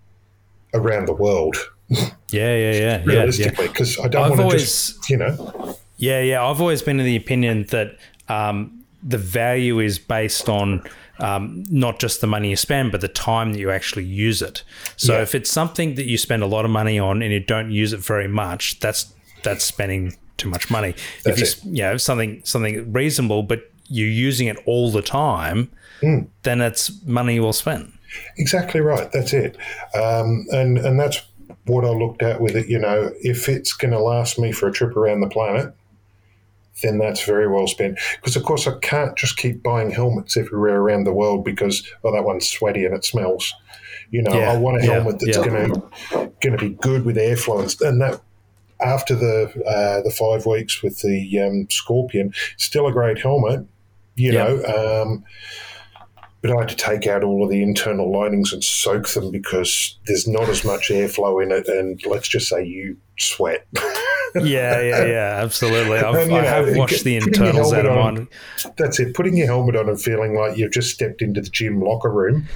around 0.75 1.07
the 1.07 1.15
world. 1.15 1.57
Yeah, 1.89 1.99
yeah, 2.31 2.55
yeah, 2.57 2.57
yeah, 2.57 2.73
yeah. 2.73 3.03
realistically, 3.05 3.69
because 3.69 3.99
I 3.99 4.09
don't 4.09 4.37
want 4.37 4.51
to 4.53 4.59
just, 4.59 5.09
you 5.09 5.17
know, 5.17 5.77
Yeah, 5.97 6.21
yeah. 6.21 6.45
I've 6.45 6.61
always 6.61 6.83
been 6.83 6.99
of 7.01 7.07
the 7.07 7.17
opinion 7.17 7.65
that 7.71 7.97
um, 8.29 8.80
the 9.03 9.19
value 9.19 9.79
is 9.79 9.99
based 9.99 10.49
on 10.49 10.83
um, 11.19 11.65
not 11.71 11.99
just 11.99 12.21
the 12.21 12.27
money 12.27 12.51
you 12.51 12.57
spend, 12.57 12.93
but 12.93 13.01
the 13.03 13.09
time 13.09 13.53
that 13.53 13.59
you 13.59 13.71
actually 13.71 14.05
use 14.05 14.41
it. 14.41 14.63
So 14.97 15.15
Yeah. 15.17 15.23
if 15.23 15.35
it's 15.35 15.51
something 15.53 15.95
that 15.97 16.07
you 16.07 16.17
spend 16.17 16.43
a 16.43 16.47
lot 16.47 16.65
of 16.65 16.71
money 16.71 16.99
on 16.99 17.21
and 17.23 17.33
you 17.33 17.41
don't 17.41 17.71
use 17.71 17.93
it 17.93 18.01
very 18.01 18.29
much, 18.29 18.81
that's 18.81 19.13
that's 19.43 19.65
spending 19.65 20.15
too 20.37 20.49
much 20.49 20.71
money. 20.71 20.91
if 20.91 21.27
you, 21.27 21.33
That's 21.33 21.43
s- 21.59 21.65
you 21.65 21.83
know 21.83 21.97
something 21.99 22.41
something 22.45 22.93
reasonable, 22.93 23.43
but 23.43 23.71
you're 23.89 24.09
using 24.09 24.47
it 24.47 24.57
all 24.67 24.91
the 24.91 25.03
time, 25.03 25.71
Hmm. 26.01 26.21
then 26.43 26.61
it's 26.63 26.91
money 27.05 27.39
well 27.41 27.53
spent. 27.53 27.91
Exactly 28.39 28.81
right. 28.81 29.11
That's 29.13 29.33
it. 29.33 29.57
Um, 29.95 30.47
and 30.53 30.79
and 30.79 30.99
that's 30.99 31.21
what 31.67 31.85
I 31.85 31.89
looked 31.91 32.23
at 32.23 32.41
with 32.41 32.57
it. 32.57 32.69
You 32.69 32.79
know, 32.79 33.11
if 33.23 33.49
it's 33.49 33.73
going 33.75 33.93
to 33.93 33.99
last 34.01 34.39
me 34.39 34.53
for 34.53 34.69
a 34.69 34.73
trip 34.73 34.97
around 34.97 35.21
the 35.21 35.29
planet, 35.29 35.75
then 36.83 36.99
that's 36.99 37.25
very 37.25 37.49
well 37.49 37.67
spent. 37.67 37.99
Because 38.17 38.37
of 38.37 38.43
course 38.45 38.67
I 38.67 38.79
can't 38.81 39.17
just 39.17 39.37
keep 39.37 39.63
buying 39.63 39.91
helmets 39.91 40.37
everywhere 40.37 40.81
around 40.81 41.05
the 41.05 41.13
world 41.13 41.45
because 41.45 41.87
oh 42.05 42.13
that 42.13 42.25
one's 42.25 42.49
sweaty 42.49 42.85
and 42.85 42.95
it 42.95 43.05
smells. 43.05 43.53
You 44.11 44.23
know, 44.23 44.33
Yeah, 44.33 44.53
I 44.53 44.57
want 44.57 44.83
a 44.83 44.87
yeah, 44.87 44.93
helmet 44.95 45.21
that's 45.21 45.37
yeah. 45.37 45.45
going 45.45 45.73
to 45.73 46.33
going 46.43 46.57
to 46.57 46.59
be 46.59 46.71
good 46.71 47.05
with 47.05 47.17
airflow 47.17 47.61
and, 47.63 47.81
and 47.89 48.01
that. 48.01 48.21
After 48.83 49.15
the 49.15 49.45
uh, 49.67 50.01
the 50.01 50.11
five 50.11 50.47
weeks 50.47 50.83
with 50.83 51.01
the 51.03 51.39
um, 51.39 51.67
Scorpion, 51.69 52.33
still 52.57 52.87
a 52.87 52.93
great 52.93 53.19
helmet, 53.21 53.67
you 54.17 54.33
Yeah. 54.33 54.45
know. 54.45 55.03
Um, 55.03 55.25
but 56.41 56.51
I 56.51 56.61
had 56.61 56.71
to 56.71 56.77
take 56.77 57.07
out 57.07 57.23
all 57.23 57.45
of 57.45 57.51
the 57.51 57.63
internal 57.63 58.11
linings 58.11 58.55
and 58.55 58.65
soak 58.65 59.07
them 59.11 59.31
because 59.31 59.99
there's 60.07 60.27
not 60.27 60.49
as 60.49 60.65
much 60.65 60.89
airflow 60.89 61.43
in 61.43 61.53
it, 61.53 61.69
and 61.69 62.01
let's 62.07 62.27
just 62.27 62.49
say 62.49 62.65
you 62.65 62.97
sweat. 63.19 63.67
Yeah, 64.35 64.81
yeah, 64.81 65.05
yeah. 65.07 65.41
Absolutely. 65.43 65.99
I've, 65.99 66.15
I 66.15 66.25
know, 66.25 66.41
have 66.43 66.67
the 66.67 67.17
internals 67.17 67.73
out 67.73 67.87
of 67.87 67.95
mine. 67.97 68.29
That's 68.77 68.99
it. 69.01 69.15
Putting 69.15 69.37
your 69.37 69.47
helmet 69.47 69.77
on 69.77 69.89
and 69.89 70.01
feeling 70.01 70.35
like 70.37 70.57
you've 70.57 70.73
just 70.73 70.91
stepped 70.91 71.23
into 71.23 71.41
the 71.41 71.51
gym 71.51 71.81
locker 71.81 72.11
room. 72.11 72.47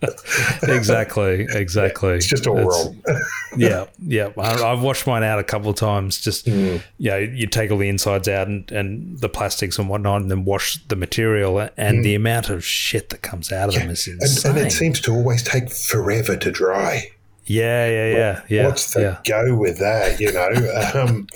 exactly, 0.62 1.46
exactly. 1.50 2.10
It's 2.14 2.26
just 2.26 2.46
all 2.46 2.58
It's- 2.58 2.86
wrong. 2.86 3.02
yeah, 3.56 3.86
yeah. 4.06 4.28
I, 4.38 4.62
I've 4.72 4.82
washed 4.82 5.06
mine 5.06 5.22
out 5.24 5.38
a 5.38 5.44
couple 5.44 5.70
of 5.70 5.76
times. 5.76 6.20
Just 6.20 6.46
Mm. 6.46 6.82
you 6.98 7.10
know, 7.10 7.16
you 7.18 7.46
take 7.46 7.70
all 7.70 7.78
the 7.78 7.88
insides 7.88 8.28
out 8.28 8.46
and, 8.48 8.70
and 8.70 9.18
the 9.18 9.28
plastics 9.28 9.78
and 9.78 9.88
whatnot, 9.88 10.22
and 10.22 10.30
then 10.30 10.44
wash 10.44 10.78
the 10.88 10.96
material. 10.96 11.68
And 11.76 12.04
the 12.04 12.14
amount 12.14 12.48
of 12.48 12.64
shit 12.64 13.10
that 13.10 13.22
comes 13.22 13.50
out 13.52 13.68
of 13.70 13.74
them 13.74 13.90
is 13.90 14.06
Mm. 14.06 14.12
And, 14.12 14.22
insane. 14.22 14.50
and 14.56 14.66
it 14.66 14.70
seems 14.72 15.00
to 15.02 15.12
always 15.12 15.42
take 15.42 15.70
forever 15.70 16.36
to 16.36 16.50
dry. 16.50 17.10
Yeah, 17.48 17.88
yeah, 17.88 18.16
yeah, 18.16 18.42
yeah. 18.48 18.66
What's 18.66 18.92
the 18.94 19.00
yeah. 19.00 19.18
go 19.24 19.54
with 19.56 19.78
that? 19.78 20.20
You 20.20 20.32
know, 20.32 20.48
um, 20.94 21.26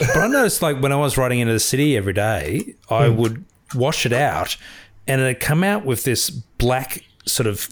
But 0.00 0.16
I 0.16 0.26
noticed, 0.26 0.62
like 0.62 0.80
when 0.80 0.92
I 0.92 0.96
was 0.96 1.16
riding 1.16 1.38
into 1.40 1.52
the 1.52 1.60
city 1.60 1.96
every 1.96 2.12
day, 2.12 2.74
I 2.90 3.08
would 3.08 3.44
wash 3.74 4.06
it 4.06 4.12
out, 4.12 4.56
and 5.06 5.20
it'd 5.20 5.40
come 5.40 5.62
out 5.62 5.84
with 5.84 6.04
this 6.04 6.30
black 6.30 7.04
sort 7.26 7.46
of, 7.46 7.68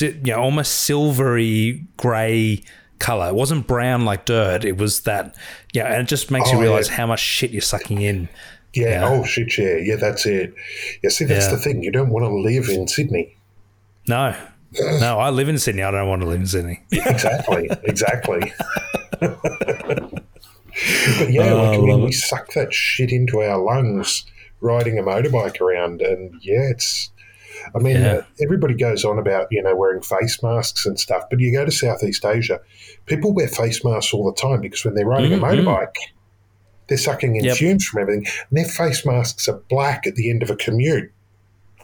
you 0.00 0.14
know, 0.24 0.40
almost 0.40 0.72
silvery 0.82 1.84
grey 1.96 2.62
color. 2.98 3.28
It 3.28 3.34
wasn't 3.34 3.66
brown 3.66 4.04
like 4.04 4.24
dirt. 4.24 4.64
It 4.64 4.76
was 4.76 5.02
that, 5.02 5.34
yeah, 5.72 5.86
and 5.92 6.02
it 6.02 6.08
just 6.08 6.30
makes 6.30 6.50
you 6.50 6.58
Oh, 6.58 6.60
realize 6.60 6.88
yeah. 6.88 6.94
how 6.96 7.06
much 7.06 7.20
shit 7.20 7.50
you're 7.50 7.60
sucking 7.60 8.00
in. 8.00 8.28
yeah, 8.74 8.88
Yeah. 9.00 9.08
Oh 9.08 9.24
shit! 9.24 9.56
Yeah, 9.58 9.76
yeah. 9.76 9.96
That's 9.96 10.24
it. 10.26 10.54
Yeah. 11.02 11.10
See, 11.10 11.24
that's 11.24 11.48
the 11.48 11.56
thing. 11.58 11.82
You 11.82 11.90
don't 11.90 12.10
want 12.10 12.24
to 12.24 12.32
live 12.34 12.68
in 12.68 12.86
Sydney. 12.88 13.36
No, 14.06 14.34
no, 15.00 15.18
I 15.18 15.30
live 15.30 15.48
in 15.48 15.58
Sydney. 15.58 15.82
I 15.82 15.90
don't 15.90 16.08
want 16.08 16.22
to 16.22 16.28
live 16.28 16.40
in 16.40 16.46
Sydney. 16.46 16.82
Exactly. 16.92 17.68
exactly. 17.84 18.52
but 19.20 20.22
yeah, 21.30 21.52
Oh, 21.52 21.62
like, 21.70 21.78
I 21.78 21.82
mean, 21.82 22.04
we 22.04 22.12
suck 22.12 22.52
that 22.52 22.72
shit 22.72 23.10
into 23.10 23.40
our 23.42 23.58
lungs 23.58 24.24
riding 24.60 24.98
a 24.98 25.02
motorbike 25.02 25.60
around, 25.60 26.02
and 26.02 26.34
yeah, 26.42 26.70
it's. 26.70 27.10
I 27.74 27.78
mean, 27.78 27.96
Yeah. 27.96 28.12
uh, 28.12 28.22
everybody 28.40 28.74
goes 28.74 29.04
on 29.04 29.18
about 29.18 29.48
you 29.50 29.62
know 29.62 29.74
wearing 29.74 30.02
face 30.02 30.42
masks 30.42 30.86
and 30.86 30.98
stuff, 30.98 31.24
but 31.30 31.40
you 31.40 31.52
go 31.52 31.64
to 31.64 31.70
Southeast 31.72 32.24
Asia, 32.24 32.60
people 33.06 33.34
wear 33.34 33.48
face 33.48 33.84
masks 33.84 34.14
all 34.14 34.24
the 34.30 34.40
time 34.40 34.60
because 34.60 34.84
when 34.84 34.94
they're 34.94 35.06
riding 35.06 35.32
Mhm, 35.32 35.38
a 35.38 35.40
motorbike, 35.40 35.96
they're 36.86 36.98
sucking 36.98 37.36
in 37.36 37.44
Yep. 37.44 37.56
fumes 37.56 37.84
from 37.86 38.02
everything, 38.02 38.26
and 38.26 38.56
their 38.58 38.64
face 38.64 39.04
masks 39.04 39.48
are 39.48 39.60
black 39.68 40.06
at 40.06 40.14
the 40.14 40.30
end 40.30 40.42
of 40.42 40.50
a 40.50 40.56
commute. 40.56 41.10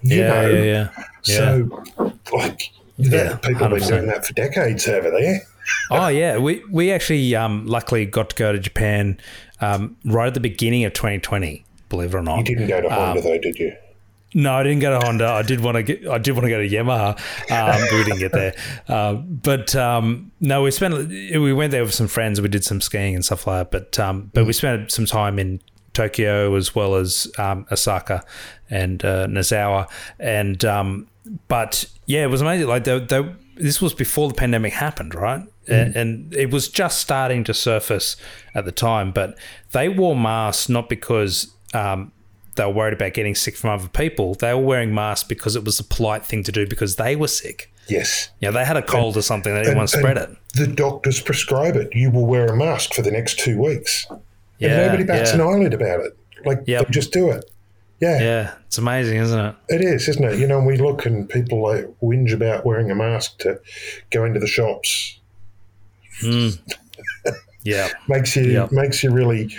You 0.05 0.18
yeah, 0.20 0.28
know, 0.28 0.48
yeah, 0.50 0.88
yeah, 1.24 1.36
so 1.36 1.84
like. 2.32 2.70
Yeah, 2.96 3.36
people 3.38 3.55
have 3.59 3.70
been 3.70 3.80
100%. 3.80 3.88
doing 3.88 4.07
that 4.07 4.24
for 4.24 4.32
decades 4.34 4.86
over 4.86 5.11
there. 5.11 5.40
Oh 5.90 6.07
yeah, 6.07 6.38
we 6.38 6.62
we 6.70 6.92
actually 6.92 7.34
um, 7.34 7.66
luckily 7.66 8.07
got 8.07 8.30
to 8.30 8.36
go 8.36 8.52
to 8.52 8.59
Japan 8.61 9.18
um, 9.61 9.96
right 10.05 10.28
at 10.28 10.34
the 10.34 10.40
beginning 10.40 10.84
of 10.84 10.92
2020. 10.92 11.64
Believe 11.88 12.14
it 12.14 12.16
or 12.18 12.22
not, 12.22 12.38
You 12.38 12.44
didn't 12.44 12.68
go 12.68 12.80
to 12.82 12.86
Um, 12.86 12.92
Honda 12.92 13.22
though, 13.22 13.38
did 13.38 13.59
you? 13.59 13.74
No, 14.32 14.52
I 14.55 14.62
didn't 14.62 14.78
go 14.80 14.96
to 14.98 15.05
Honda. 15.05 15.26
I 15.26 15.42
did 15.42 15.59
want 15.61 15.76
to 15.76 15.82
get. 15.82 16.07
I 16.07 16.18
did 16.18 16.32
want 16.34 16.44
to 16.44 16.50
go 16.50 16.59
to 16.59 16.68
Yamaha, 16.68 17.18
um, 17.50 17.80
but 17.80 17.92
we 17.92 18.05
didn't 18.05 18.18
get 18.20 18.32
there. 18.32 18.55
Uh, 18.86 19.14
but 19.14 19.74
um, 19.74 20.30
no, 20.40 20.62
we 20.62 20.70
spent. 20.70 21.09
We 21.09 21.52
went 21.52 21.72
there 21.72 21.82
with 21.82 21.94
some 21.94 22.09
friends. 22.09 22.40
We 22.40 22.48
did 22.48 22.64
some 22.64 22.80
skiing 22.80 23.14
and 23.16 23.24
stuff 23.24 23.46
like 23.46 23.70
that. 23.70 23.92
But 23.94 23.98
um, 23.98 24.30
but 24.34 24.44
we 24.46 24.52
spent 24.52 24.92
some 24.92 25.07
time 25.07 25.38
in 25.40 25.61
Tokyo 25.95 26.55
as 26.57 26.74
well 26.74 26.97
as 26.97 27.30
um, 27.38 27.66
Osaka 27.72 28.24
and 28.68 29.05
uh, 29.05 29.26
Nozawa. 29.26 29.88
And 30.18 30.64
um, 30.64 31.09
but 31.49 31.86
yeah, 32.07 32.24
it 32.24 32.30
was 32.30 32.42
amazing. 32.42 32.68
Like 32.68 32.84
they, 32.84 32.99
they, 32.99 33.34
this 33.57 33.80
was 33.80 33.95
before 33.95 34.28
the 34.28 34.34
pandemic 34.34 34.72
happened, 34.72 35.14
right? 35.14 35.42
And, 35.66 35.97
and 35.97 36.34
it 36.34 36.51
was 36.51 36.68
just 36.68 36.99
starting 36.99 37.42
to 37.45 37.55
surface 37.55 38.16
at 38.55 38.66
the 38.66 38.72
time. 38.72 39.12
But 39.12 39.38
they 39.72 39.88
wore 39.88 40.14
masks 40.14 40.68
not 40.68 40.90
because 40.90 41.55
um, 41.72 42.12
they 42.57 42.64
were 42.66 42.72
worried 42.72 42.92
about 42.92 43.14
getting 43.14 43.34
sick 43.34 43.57
from 43.57 43.70
other 43.70 43.88
people. 43.88 44.34
They 44.34 44.53
were 44.53 44.61
wearing 44.61 44.95
masks 44.95 45.26
because 45.26 45.57
it 45.57 45.64
was 45.64 45.80
a 45.80 45.84
polite 45.84 46.24
thing 46.24 46.42
to 46.42 46.53
do 46.53 46.66
because 46.66 46.97
they 46.97 47.16
were 47.16 47.28
sick. 47.28 47.72
Yes. 47.88 48.30
You 48.40 48.49
know, 48.49 48.53
they 48.53 48.64
had 48.64 48.76
a 48.76 48.82
cold 48.82 49.16
or 49.16 49.22
something. 49.22 49.55
They 49.55 49.62
didn't 49.62 49.76
want 49.76 49.88
to 49.90 49.99
spread 49.99 50.18
it. 50.18 50.30
The 50.55 50.66
doctors 50.66 51.20
prescribe 51.20 51.76
it. 51.76 51.95
You 51.95 52.11
will 52.11 52.26
wear 52.26 52.47
a 52.47 52.57
mask 52.57 52.95
for 52.95 53.03
the 53.03 53.11
next 53.11 53.38
two 53.38 53.61
weeks. 53.61 54.07
Yeah, 54.68 54.78
and 54.78 54.86
nobody 54.86 55.04
bats 55.04 55.30
yeah. 55.30 55.34
an 55.36 55.40
eyelid 55.42 55.74
about 55.74 56.00
it. 56.00 56.16
Like, 56.44 56.60
Yep. 56.66 56.86
they 56.86 56.90
just 56.92 57.12
do 57.12 57.30
it. 57.30 57.44
Yeah, 58.00 58.20
Yeah, 58.20 58.54
it's 58.66 58.76
amazing, 58.78 59.18
isn't 59.18 59.38
it? 59.38 59.54
it 59.68 59.80
is, 59.80 60.08
isn't 60.08 60.24
it? 60.24 60.38
You 60.38 60.46
know, 60.46 60.60
we 60.60 60.76
look 60.76 61.06
and 61.06 61.28
people 61.28 61.62
like 61.62 61.86
whinge 62.02 62.32
about 62.34 62.66
wearing 62.66 62.90
a 62.90 62.94
mask 62.94 63.38
to 63.40 63.60
go 64.10 64.24
into 64.24 64.40
the 64.40 64.46
shops. 64.48 65.20
Hmm. 66.20 66.48
Yeah, 67.62 67.88
Makes 68.08 68.36
you 68.36 68.44
Yep. 68.44 68.72
makes 68.72 69.02
you 69.02 69.10
really 69.10 69.54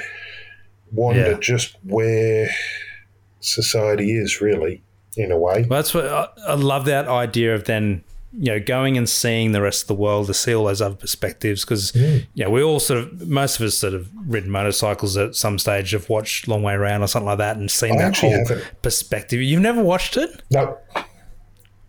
wonder 0.91 1.31
Yeah. 1.31 1.37
just 1.39 1.75
where 1.83 2.49
society 3.39 4.11
is, 4.17 4.41
really, 4.41 4.83
in 5.17 5.31
a 5.31 5.37
way. 5.37 5.65
well, 5.67 5.79
that's 5.79 5.93
what 5.93 6.05
I, 6.05 6.27
I 6.47 6.53
love. 6.55 6.85
That 6.85 7.07
idea 7.07 7.55
of 7.55 7.63
then 7.63 8.03
you 8.37 8.51
know 8.51 8.59
going 8.59 8.97
and 8.97 9.07
seeing 9.07 9.51
the 9.53 9.61
rest 9.61 9.83
of 9.83 9.87
the 9.87 9.95
world 9.95 10.27
to 10.27 10.33
see 10.33 10.53
all 10.53 10.65
those 10.65 10.81
other 10.81 10.95
perspectives 10.95 11.63
because 11.63 11.91
Mm. 11.93 12.25
yeah, 12.33 12.47
we 12.47 12.61
all 12.61 12.79
sort 12.79 12.99
of 13.01 13.27
most 13.27 13.59
of 13.59 13.65
us 13.65 13.77
sort 13.77 13.93
of 13.93 14.09
ridden 14.27 14.49
motorcycles 14.49 15.15
at 15.17 15.35
some 15.35 15.57
stage 15.59 15.91
have 15.91 16.09
watched 16.09 16.47
Long 16.47 16.61
Way 16.63 16.73
Around 16.73 17.03
or 17.03 17.07
something 17.07 17.27
like 17.27 17.37
that 17.37 17.57
and 17.57 17.69
seen 17.71 17.93
I 17.93 18.03
that 18.09 18.17
whole 18.17 18.31
haven't. 18.31 18.63
perspective. 18.81 19.41
You've 19.41 19.61
never 19.61 19.81
watched 19.83 20.17
it? 20.17 20.41
No, 20.51 20.77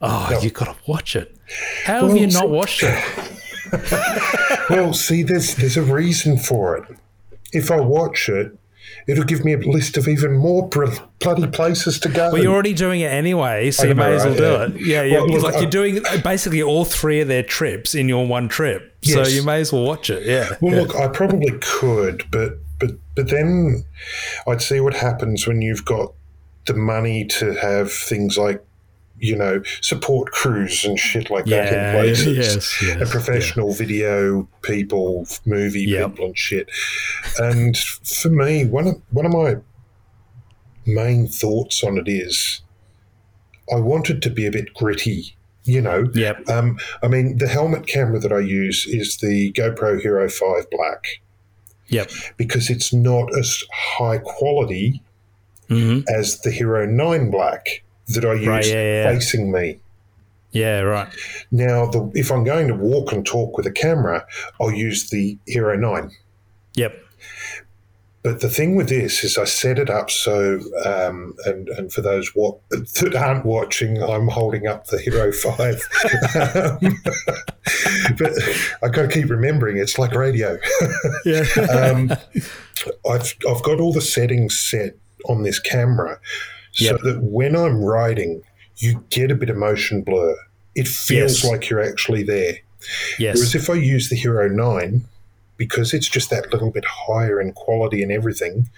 Oh, 0.00 0.28
No. 0.30 0.40
you 0.40 0.50
got 0.50 0.66
to 0.66 0.76
watch 0.90 1.16
it. 1.16 1.36
How 1.84 2.02
Well, 2.02 2.08
have 2.10 2.18
you 2.18 2.26
not 2.28 2.50
watched 2.50 2.82
it? 2.82 3.04
well, 4.70 4.92
see, 4.92 5.22
there's 5.22 5.54
there's 5.56 5.76
a 5.76 5.82
reason 5.82 6.38
for 6.38 6.76
it. 6.76 6.84
If 7.52 7.70
I 7.70 7.80
watch 7.80 8.28
it, 8.28 8.56
it'll 9.06 9.24
give 9.24 9.44
me 9.44 9.52
a 9.52 9.58
list 9.58 9.96
of 9.96 10.08
even 10.08 10.36
more 10.36 10.68
bloody 10.68 11.46
places 11.48 12.00
to 12.00 12.08
go. 12.08 12.32
Well, 12.32 12.42
you're 12.42 12.52
already 12.52 12.74
doing 12.74 13.00
it 13.00 13.12
anyway, 13.12 13.70
so 13.70 13.86
you 13.86 13.94
may 13.94 14.14
as 14.14 14.24
well 14.24 14.32
right? 14.32 14.38
do 14.38 14.44
Yeah. 14.44 14.62
it. 14.64 14.86
Yeah, 14.86 15.02
yeah. 15.02 15.18
Well, 15.18 15.28
look, 15.28 15.42
like 15.42 15.60
you're 15.60 15.70
doing 15.70 16.04
uh, 16.06 16.20
basically 16.22 16.62
all 16.62 16.84
three 16.84 17.20
of 17.20 17.28
their 17.28 17.42
trips 17.42 17.94
in 17.94 18.08
your 18.08 18.26
one 18.26 18.48
trip, 18.48 18.96
so 19.02 19.22
you 19.26 19.42
may 19.44 19.60
as 19.60 19.72
well 19.72 19.84
watch 19.84 20.10
it. 20.10 20.24
Yeah. 20.26 20.50
Well, 20.60 20.74
yeah. 20.74 20.80
look, 20.82 20.96
I 20.96 21.08
probably 21.08 21.52
could, 21.60 22.24
but 22.30 22.58
but 22.78 22.90
but 23.14 23.28
then 23.28 23.84
I'd 24.46 24.60
see 24.62 24.80
what 24.80 24.94
happens 24.94 25.46
when 25.46 25.62
you've 25.62 25.84
got 25.84 26.12
the 26.66 26.74
money 26.74 27.24
to 27.24 27.54
have 27.54 27.92
things 27.92 28.36
like 28.36 28.62
you 29.18 29.34
know 29.34 29.62
support 29.80 30.30
crews 30.32 30.84
and 30.84 30.98
shit 30.98 31.30
like 31.30 31.44
that 31.46 31.72
Yeah, 31.72 31.90
in 31.90 31.94
places, 31.96 32.36
yes, 32.54 32.82
yes, 32.82 33.00
and 33.00 33.10
professional 33.10 33.72
video 33.72 34.48
people, 34.62 35.26
movie 35.44 35.82
Yep. 35.82 36.10
people, 36.10 36.26
and 36.26 36.38
shit. 36.38 36.68
And 37.38 37.76
for 37.76 38.28
me, 38.28 38.64
one 38.66 38.86
of 38.86 39.02
one 39.10 39.26
of 39.26 39.32
my 39.32 39.56
main 40.86 41.26
thoughts 41.26 41.82
on 41.82 41.98
it 41.98 42.08
is, 42.08 42.60
I 43.72 43.76
want 43.76 44.10
it 44.10 44.22
to 44.22 44.30
be 44.30 44.46
a 44.46 44.50
bit 44.50 44.72
gritty. 44.74 45.34
You 45.64 45.80
know, 45.80 46.08
Yep. 46.14 46.48
um, 46.48 46.78
I 47.02 47.08
mean, 47.08 47.38
the 47.38 47.48
helmet 47.48 47.88
camera 47.88 48.20
that 48.20 48.32
I 48.32 48.38
use 48.38 48.86
is 48.86 49.16
the 49.16 49.50
GoPro 49.52 50.00
Hero 50.00 50.28
5 50.28 50.70
Black 50.70 51.20
Yep. 51.88 52.10
because 52.36 52.70
it's 52.70 52.92
not 52.92 53.36
as 53.36 53.62
high 53.72 54.18
quality 54.18 55.02
hmm 55.68 56.00
as 56.08 56.38
the 56.42 56.52
Hero 56.52 56.86
9 56.86 57.30
Black 57.32 57.82
that 58.08 58.24
I 58.24 58.34
use 58.34 58.46
Right, 58.46 58.66
yeah, 58.66 58.72
yeah. 58.74 59.12
facing 59.12 59.50
me. 59.52 59.80
Yeah, 60.52 60.80
right. 60.80 61.08
Now, 61.50 61.86
the, 61.86 62.10
if 62.14 62.30
I'm 62.30 62.44
going 62.44 62.68
to 62.68 62.74
walk 62.74 63.12
and 63.12 63.26
talk 63.26 63.56
with 63.56 63.66
a 63.66 63.72
camera, 63.72 64.24
I'll 64.60 64.72
use 64.72 65.10
the 65.10 65.38
Hero 65.46 65.76
9. 65.76 66.10
Yep. 66.74 67.02
But 68.22 68.40
the 68.40 68.48
thing 68.48 68.74
with 68.74 68.88
this 68.88 69.22
is, 69.22 69.38
I 69.38 69.44
set 69.44 69.78
it 69.78 69.88
up 69.90 70.10
so, 70.10 70.58
um, 70.84 71.34
and, 71.44 71.68
and 71.68 71.92
for 71.92 72.00
those 72.00 72.34
what, 72.34 72.58
that 72.70 73.14
aren't 73.14 73.44
watching, 73.44 74.02
I'm 74.02 74.28
holding 74.28 74.66
up 74.66 74.86
the 74.86 74.98
Hero 74.98 75.30
5. 75.42 75.82
but 78.18 78.32
I've 78.82 78.92
got 78.92 79.02
to 79.02 79.08
keep 79.08 79.30
remembering 79.30 79.76
it's 79.76 79.98
like 79.98 80.12
radio. 80.12 80.58
Yeah. 81.24 81.44
um, 81.70 82.10
I've, 83.08 83.34
I've 83.48 83.62
got 83.62 83.80
all 83.80 83.92
the 83.92 84.00
settings 84.00 84.56
set 84.58 84.96
on 85.28 85.42
this 85.42 85.58
camera 85.58 86.18
so 86.76 86.96
that 86.98 87.20
when 87.22 87.56
I'm 87.56 87.82
riding, 87.82 88.42
you 88.76 89.02
get 89.10 89.30
a 89.30 89.34
bit 89.34 89.50
of 89.50 89.56
motion 89.56 90.02
blur. 90.02 90.36
It 90.74 90.86
feels 90.86 91.42
Yes. 91.42 91.50
like 91.50 91.68
you're 91.70 91.82
actually 91.82 92.22
there. 92.22 92.58
yes. 93.18 93.36
Whereas 93.36 93.54
if 93.54 93.68
I 93.70 93.74
use 93.74 94.08
the 94.10 94.16
Hero 94.16 94.48
9, 94.48 95.02
because 95.56 95.94
it's 95.94 96.08
just 96.08 96.28
that 96.30 96.52
little 96.52 96.70
bit 96.70 96.84
higher 96.84 97.40
in 97.40 97.52
quality 97.52 98.02
and 98.02 98.12
everything, 98.12 98.68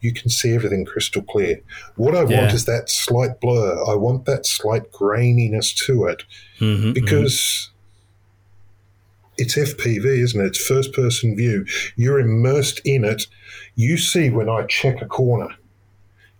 you 0.00 0.12
can 0.12 0.28
see 0.28 0.52
everything 0.54 0.84
crystal 0.84 1.22
clear. 1.22 1.60
What 1.96 2.14
I 2.16 2.24
want 2.24 2.52
is 2.52 2.64
that 2.66 2.90
slight 2.90 3.40
blur. 3.40 3.82
I 3.88 3.94
want 3.94 4.26
that 4.26 4.44
slight 4.44 4.90
graininess 4.92 5.74
to 5.86 6.04
it 6.06 6.24
Mhm, 6.58 6.82
mhm. 6.82 6.94
because 6.94 7.70
it's 9.38 9.56
FPV, 9.56 10.04
isn't 10.22 10.40
it? 10.40 10.46
It's 10.48 10.64
first 10.66 10.92
person 10.92 11.36
view. 11.36 11.64
You're 11.96 12.20
immersed 12.20 12.80
in 12.84 13.04
it. 13.04 13.26
You 13.76 13.96
see 13.96 14.28
when 14.30 14.48
I 14.48 14.64
check 14.66 15.00
a 15.02 15.06
corner. 15.06 15.48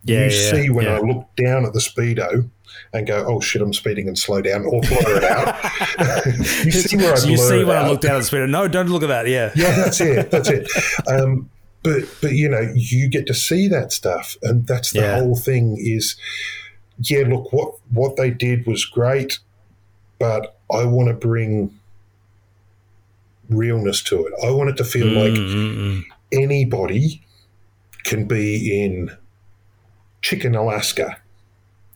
You 0.04 0.18
yeah, 0.18 0.28
see 0.28 0.70
when 0.70 0.86
yeah. 0.86 0.96
I 0.96 1.00
look 1.00 1.26
down 1.36 1.64
at 1.64 1.72
the 1.72 1.80
speedo 1.80 2.48
and 2.92 3.06
go, 3.06 3.24
"Oh 3.26 3.40
shit, 3.40 3.62
I'm 3.62 3.72
speeding," 3.72 4.06
and 4.08 4.18
slow 4.18 4.42
down 4.42 4.64
or 4.66 4.80
blur 4.80 5.16
it 5.16 5.24
out. 5.24 6.26
you 6.64 6.70
see 6.72 6.96
where 6.96 7.12
I 7.12 7.16
So 7.16 7.28
you 7.28 7.36
blur 7.36 7.48
see 7.48 7.64
when 7.64 7.76
I 7.76 7.88
look 7.88 8.00
down 8.00 8.16
at 8.16 8.24
the 8.24 8.36
speedo. 8.36 8.48
No, 8.48 8.68
don't 8.68 8.88
look 8.88 9.02
at 9.02 9.08
that. 9.08 9.26
Yeah. 9.28 9.50
Yeah, 9.54 9.74
that's 9.76 10.00
it. 10.00 10.30
That's 10.30 10.48
it. 10.48 10.68
Um, 11.06 11.50
but 11.82 12.02
but 12.20 12.32
you 12.32 12.48
know, 12.48 12.72
you 12.74 13.08
get 13.08 13.26
to 13.26 13.34
see 13.34 13.68
that 13.68 13.92
stuff, 13.92 14.36
and 14.42 14.66
that's 14.66 14.92
the 14.92 15.00
Yeah. 15.00 15.20
whole 15.20 15.36
thing. 15.36 15.76
Is 15.78 16.16
yeah, 16.98 17.26
look 17.26 17.52
what 17.52 17.74
what 17.90 18.16
they 18.16 18.30
did 18.30 18.66
was 18.66 18.84
great, 18.84 19.38
but 20.18 20.58
I 20.72 20.84
want 20.84 21.08
to 21.08 21.14
bring 21.14 21.78
realness 23.50 24.02
to 24.04 24.26
it. 24.26 24.32
I 24.42 24.50
want 24.50 24.70
it 24.70 24.76
to 24.78 24.84
feel 24.84 25.06
like 25.08 25.32
Mm, 25.34 25.54
mm, 25.54 25.76
mm. 25.76 26.02
anybody 26.32 27.22
can 28.04 28.26
be 28.26 28.82
in 28.82 29.10
Chicken, 30.24 30.54
Alaska. 30.54 31.18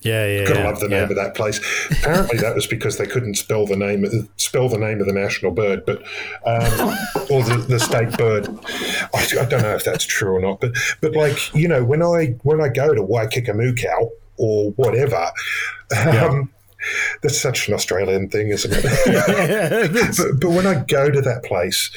Yeah, 0.02 0.26
yeah. 0.26 0.44
Gotta 0.44 0.60
yeah, 0.60 0.66
love 0.66 0.80
the 0.80 0.88
yeah. 0.90 1.00
name 1.00 1.10
of 1.10 1.16
that 1.16 1.34
place. 1.34 1.60
Apparently, 1.90 2.38
that 2.38 2.54
was 2.54 2.66
because 2.66 2.98
they 2.98 3.06
couldn't 3.06 3.36
spell 3.36 3.64
the 3.64 3.74
name 3.74 4.06
spell 4.36 4.68
the 4.68 4.76
name 4.76 5.00
of 5.00 5.06
the 5.06 5.14
national 5.14 5.52
bird, 5.52 5.86
but 5.86 6.02
um, 6.44 6.90
or 7.30 7.42
the, 7.42 7.64
the 7.66 7.80
state 7.80 8.12
bird. 8.18 8.46
I, 9.14 9.40
I 9.40 9.44
don't 9.46 9.62
know 9.62 9.74
if 9.74 9.82
that's 9.82 10.04
true 10.04 10.36
or 10.36 10.40
not, 10.40 10.60
but 10.60 10.72
but 11.00 11.16
like 11.16 11.54
you 11.54 11.68
know, 11.68 11.82
when 11.82 12.02
I 12.02 12.36
when 12.42 12.60
I 12.60 12.68
go 12.68 12.92
to 12.92 13.02
Waikikimukau 13.02 14.10
or 14.36 14.72
whatever, 14.72 15.30
um, 15.96 16.52
that's 17.22 17.40
such 17.40 17.66
an 17.66 17.72
Australian 17.72 18.28
thing, 18.28 18.48
isn't 18.48 18.72
it? 18.74 19.92
but, 20.18 20.40
but 20.40 20.50
when 20.50 20.66
I 20.66 20.84
go 20.84 21.10
to 21.10 21.22
that 21.22 21.44
place, 21.44 21.90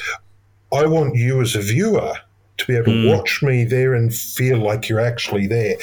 I 0.72 0.86
want 0.86 1.14
you 1.14 1.42
as 1.42 1.54
a 1.54 1.60
viewer 1.60 2.14
to 2.58 2.66
be 2.66 2.76
able 2.76 2.86
to 2.86 3.08
watch 3.08 3.42
me 3.42 3.64
there 3.64 3.94
and 3.94 4.14
feel 4.14 4.58
like 4.58 4.88
you're 4.88 5.00
actually 5.00 5.46
there. 5.46 5.76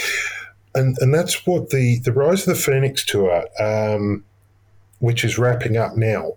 And 0.79 0.97
and 0.99 1.13
that's 1.13 1.45
what 1.45 1.69
the 1.69 1.99
the 1.99 2.13
Rise 2.13 2.47
of 2.47 2.55
the 2.55 2.61
Phoenix 2.61 3.05
tour, 3.05 3.45
um, 3.59 4.23
which 4.99 5.23
is 5.23 5.37
wrapping 5.37 5.77
up 5.77 5.97
now. 5.97 6.33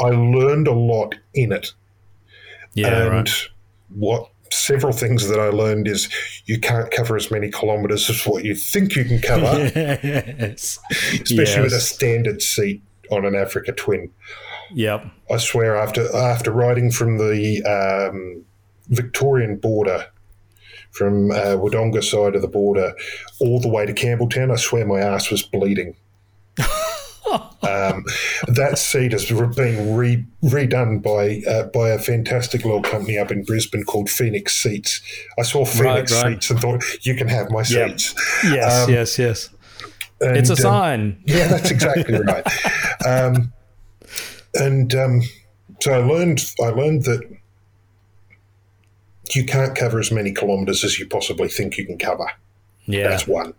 I 0.00 0.10
learned 0.10 0.68
a 0.68 0.72
lot 0.72 1.16
in 1.34 1.52
it, 1.52 1.72
yeah, 2.74 3.02
and 3.02 3.10
right. 3.10 3.48
what 3.90 4.30
several 4.50 4.92
things 4.92 5.28
that 5.28 5.38
I 5.38 5.48
learned 5.48 5.86
is 5.88 6.08
you 6.46 6.58
can't 6.58 6.90
cover 6.90 7.16
as 7.16 7.30
many 7.30 7.50
kilometres 7.50 8.08
as 8.08 8.26
what 8.26 8.44
you 8.44 8.54
think 8.54 8.96
you 8.96 9.04
can 9.04 9.20
cover, 9.20 9.44
yes. 9.74 10.78
especially 11.12 11.62
with 11.62 11.74
a 11.74 11.80
standard 11.80 12.40
seat 12.40 12.82
on 13.10 13.26
an 13.26 13.34
Africa 13.34 13.72
Twin. 13.72 14.10
Yep. 14.72 15.06
I 15.30 15.36
swear, 15.36 15.76
after 15.76 16.14
after 16.16 16.50
riding 16.50 16.90
from 16.90 17.18
the 17.18 17.62
um, 17.64 18.44
Victorian 18.88 19.56
border, 19.56 20.06
from 20.92 21.30
uh, 21.30 21.56
Wodonga 21.56 22.02
side 22.02 22.34
of 22.34 22.42
the 22.42 22.48
border, 22.48 22.92
all 23.40 23.60
the 23.60 23.68
way 23.68 23.86
to 23.86 23.92
Campbelltown, 23.92 24.52
I 24.52 24.56
swear 24.56 24.84
my 24.86 25.00
ass 25.00 25.30
was 25.30 25.42
bleeding. 25.42 25.94
um, 27.62 28.04
that 28.48 28.78
seat 28.78 29.12
has 29.12 29.26
been 29.26 29.94
re- 29.94 30.24
redone 30.42 31.02
by 31.02 31.42
uh, 31.50 31.64
by 31.68 31.90
a 31.90 31.98
fantastic 31.98 32.64
little 32.64 32.82
company 32.82 33.18
up 33.18 33.30
in 33.30 33.44
Brisbane 33.44 33.84
called 33.84 34.08
Phoenix 34.10 34.56
Seats. 34.56 35.00
I 35.38 35.42
saw 35.42 35.64
Phoenix 35.64 36.12
right. 36.12 36.32
Seats 36.34 36.50
and 36.50 36.60
thought, 36.60 36.82
"You 37.02 37.14
can 37.14 37.28
have 37.28 37.50
my 37.50 37.62
Yep. 37.68 37.90
seats." 38.00 38.14
Yes, 38.44 38.84
Um, 38.84 38.92
yes, 38.94 39.18
yes. 39.18 39.50
And, 40.20 40.36
It's 40.36 40.50
a 40.50 40.54
um, 40.54 40.58
sign. 40.58 41.22
yeah, 41.26 41.46
that's 41.48 41.70
exactly 41.70 42.18
right. 42.20 42.44
Um, 43.06 43.52
and 44.54 44.92
um, 44.96 45.22
so 45.80 45.92
I 45.92 45.98
learned 45.98 46.44
I 46.60 46.70
learned 46.70 47.04
that 47.04 47.20
you 49.34 49.44
can't 49.44 49.76
cover 49.76 49.98
as 49.98 50.10
many 50.10 50.32
kilometres 50.32 50.84
as 50.84 50.98
you 50.98 51.06
possibly 51.06 51.48
think 51.48 51.76
you 51.76 51.86
can 51.86 51.98
cover. 51.98 52.30
Yeah. 52.86 53.08
That's 53.08 53.26
one. 53.26 53.54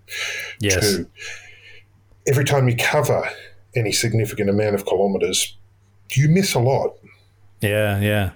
Yes. 0.60 0.96
Two, 0.96 1.08
every 2.28 2.46
time 2.46 2.68
you 2.68 2.76
cover 2.76 3.30
any 3.76 3.92
significant 3.92 4.50
amount 4.50 4.76
of 4.76 4.86
kilometres, 4.86 5.56
you 6.14 6.30
miss 6.30 6.54
a 6.54 6.60
lot. 6.60 6.98
Yeah, 7.62 8.00
yeah. 8.00 8.32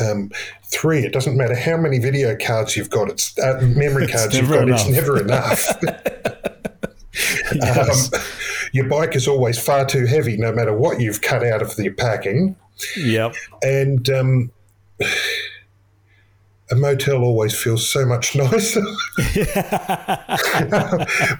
Um, 0.00 0.30
three, 0.64 1.04
it 1.04 1.12
doesn't 1.12 1.36
matter 1.36 1.54
how 1.54 1.76
many 1.76 1.98
video 1.98 2.36
cards 2.36 2.76
you've 2.76 2.88
got, 2.88 3.10
it's 3.10 3.38
uh, 3.38 3.60
memory 3.62 4.06
cards 4.06 4.36
you've 4.36 4.48
never 4.48 4.66
got, 4.66 4.80
it's 4.80 4.88
never 4.88 5.20
enough. 5.22 5.62
Yes. 7.54 8.12
Um, 8.12 8.20
your 8.72 8.88
bike 8.88 9.14
is 9.14 9.28
always 9.28 9.58
far 9.58 9.84
too 9.84 10.06
heavy, 10.06 10.36
no 10.36 10.52
matter 10.52 10.74
what 10.74 11.00
you've 11.00 11.20
cut 11.20 11.44
out 11.44 11.62
of 11.62 11.76
the 11.76 11.90
packing. 11.90 12.56
yep. 12.96 13.34
And 13.62 14.08
um, 14.10 14.50
a 16.70 16.74
motel 16.74 17.22
always 17.22 17.54
feels 17.60 17.88
so 17.88 18.06
much 18.06 18.34
nicer. 18.36 18.82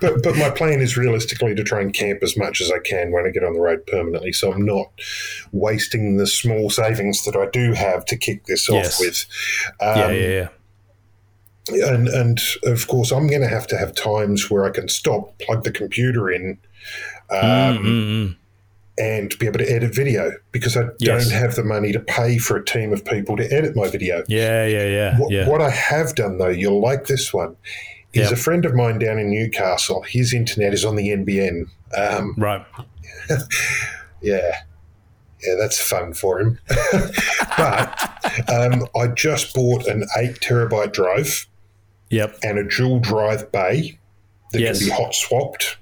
but 0.00 0.22
but 0.22 0.36
my 0.36 0.50
plan 0.50 0.80
is 0.80 0.96
realistically 0.96 1.54
to 1.54 1.64
try 1.64 1.80
and 1.80 1.92
camp 1.94 2.22
as 2.22 2.36
much 2.36 2.60
as 2.60 2.70
I 2.70 2.78
can 2.78 3.10
when 3.12 3.26
I 3.26 3.30
get 3.30 3.44
on 3.44 3.54
the 3.54 3.60
road 3.60 3.86
permanently, 3.86 4.32
so 4.32 4.52
I'm 4.52 4.64
not 4.64 4.90
wasting 5.52 6.16
the 6.16 6.26
small 6.26 6.70
savings 6.70 7.24
that 7.24 7.36
I 7.36 7.46
do 7.50 7.72
have 7.72 8.04
to 8.06 8.16
kick 8.16 8.44
this 8.46 8.68
Yes. 8.68 8.94
off 8.94 9.00
with. 9.00 9.26
Um, 9.80 9.98
Yeah, 9.98 10.10
yeah, 10.10 10.48
yeah. 11.70 11.94
and 11.94 12.08
and 12.08 12.40
of 12.64 12.86
course 12.88 13.10
I'm 13.10 13.26
going 13.26 13.42
to 13.42 13.48
have 13.48 13.66
to 13.68 13.78
have 13.78 13.94
times 13.94 14.50
where 14.50 14.64
I 14.64 14.70
can 14.70 14.88
stop, 14.88 15.38
plug 15.38 15.64
the 15.64 15.72
computer 15.72 16.30
in, 16.30 16.58
um, 17.30 17.78
Mm, 17.78 18.36
and 18.96 19.36
be 19.38 19.46
able 19.46 19.58
to 19.58 19.70
edit 19.70 19.94
video 19.94 20.32
because 20.52 20.76
I 20.76 20.84
Yes. 21.00 21.24
don't 21.28 21.32
have 21.40 21.56
the 21.56 21.64
money 21.64 21.90
to 21.92 22.00
pay 22.00 22.38
for 22.38 22.56
a 22.56 22.64
team 22.64 22.92
of 22.92 23.04
people 23.04 23.36
to 23.36 23.44
edit 23.52 23.74
my 23.74 23.88
video. 23.88 24.22
Yeah, 24.28 24.64
yeah, 24.66 24.86
yeah. 24.86 25.18
What, 25.18 25.32
yeah. 25.32 25.48
what 25.48 25.60
I 25.60 25.70
have 25.70 26.14
done 26.14 26.38
though, 26.38 26.48
you'll 26.48 26.80
like 26.80 27.06
this 27.06 27.32
one, 27.34 27.56
is 28.12 28.30
Yep. 28.30 28.32
a 28.32 28.36
friend 28.36 28.64
of 28.64 28.74
mine 28.74 28.98
down 29.00 29.18
in 29.18 29.30
Newcastle. 29.30 30.02
His 30.08 30.32
internet 30.32 30.72
is 30.72 30.84
on 30.84 30.94
the 30.96 31.08
NBN. 31.10 31.66
Um, 31.96 32.34
Right. 32.38 32.64
yeah. 34.22 34.58
Yeah, 35.42 35.54
that's 35.58 35.80
fun 35.80 36.14
for 36.14 36.40
him. 36.40 36.58
but 37.58 38.48
um, 38.48 38.86
I 38.96 39.08
just 39.08 39.54
bought 39.54 39.86
an 39.86 40.06
eight 40.16 40.40
terabyte 40.40 40.92
drive 40.92 41.46
Yep. 42.10 42.38
and 42.42 42.58
a 42.58 42.64
dual 42.68 43.00
drive 43.00 43.50
bay 43.52 43.98
that 44.52 44.60
Yes. 44.60 44.78
can 44.78 44.88
be 44.88 44.92
hot 44.94 45.14
swapped. 45.14 45.76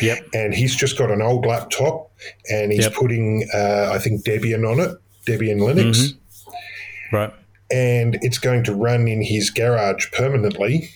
Yep. 0.00 0.28
And 0.32 0.54
he's 0.54 0.74
just 0.76 0.96
got 0.96 1.10
an 1.10 1.20
old 1.20 1.44
laptop 1.44 2.10
and 2.50 2.72
he's 2.72 2.84
Yep. 2.84 2.94
putting, 2.94 3.48
uh, 3.54 3.90
I 3.92 3.98
think, 3.98 4.24
Debian 4.24 4.70
on 4.70 4.80
it, 4.80 4.90
Debian 5.26 5.58
Linux. 5.58 5.96
Mm-hmm. 6.14 7.16
Right. 7.16 7.32
And 7.70 8.18
it's 8.22 8.38
going 8.38 8.64
to 8.64 8.74
run 8.74 9.08
in 9.08 9.22
his 9.22 9.50
garage 9.50 10.10
permanently 10.12 10.90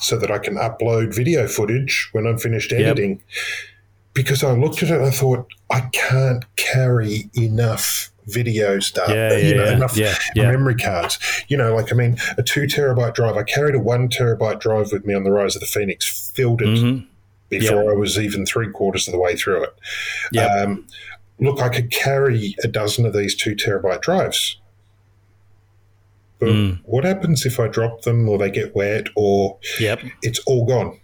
so 0.00 0.16
that 0.18 0.30
I 0.30 0.38
can 0.38 0.54
upload 0.56 1.14
video 1.14 1.46
footage 1.46 2.08
when 2.12 2.26
I'm 2.26 2.38
finished 2.38 2.72
editing. 2.72 3.20
Because 4.14 4.42
I 4.42 4.52
looked 4.52 4.82
at 4.82 4.90
it 4.90 4.96
and 4.96 5.04
I 5.04 5.10
thought, 5.10 5.46
I 5.70 5.80
can't 5.92 6.44
carry 6.56 7.30
enough 7.36 8.10
video 8.26 8.78
stuff, 8.80 9.08
Yeah, 9.08 9.36
you 9.36 9.48
yeah, 9.50 9.54
know, 9.54 9.64
yeah, 9.64 9.72
enough 9.76 9.96
memory 10.36 10.74
cards. 10.74 11.18
You 11.48 11.56
know, 11.56 11.74
like, 11.74 11.92
I 11.92 11.96
mean, 11.96 12.18
a 12.36 12.42
two 12.42 12.62
terabyte 12.62 13.14
drive, 13.14 13.36
I 13.36 13.42
carried 13.42 13.74
a 13.74 13.78
one 13.78 14.08
terabyte 14.08 14.60
drive 14.60 14.92
with 14.92 15.06
me 15.06 15.14
on 15.14 15.24
the 15.24 15.30
Rise 15.30 15.56
of 15.56 15.60
the 15.60 15.66
Phoenix, 15.66 16.30
filled 16.34 16.60
it 16.62 16.68
Mhm. 16.68 17.06
Before 17.48 17.90
I 17.90 17.94
was 17.94 18.18
even 18.18 18.44
three 18.46 18.70
quarters 18.70 19.08
of 19.08 19.12
the 19.12 19.18
way 19.18 19.34
through 19.36 19.64
it. 19.64 20.36
Um, 20.38 20.86
look, 21.40 21.60
I 21.62 21.68
could 21.68 21.90
carry 21.90 22.54
a 22.62 22.68
dozen 22.68 23.06
of 23.06 23.12
these 23.12 23.34
two 23.34 23.54
terabyte 23.54 24.02
drives. 24.02 24.58
But 26.38 26.50
Mm. 26.50 26.78
what 26.84 27.04
happens 27.04 27.44
if 27.46 27.58
I 27.58 27.66
drop 27.68 28.02
them 28.02 28.28
or 28.28 28.38
they 28.38 28.50
get 28.50 28.74
wet 28.74 29.08
or 29.16 29.58
Yep. 29.80 30.00
it's 30.22 30.38
all 30.46 30.64
gone? 30.66 30.98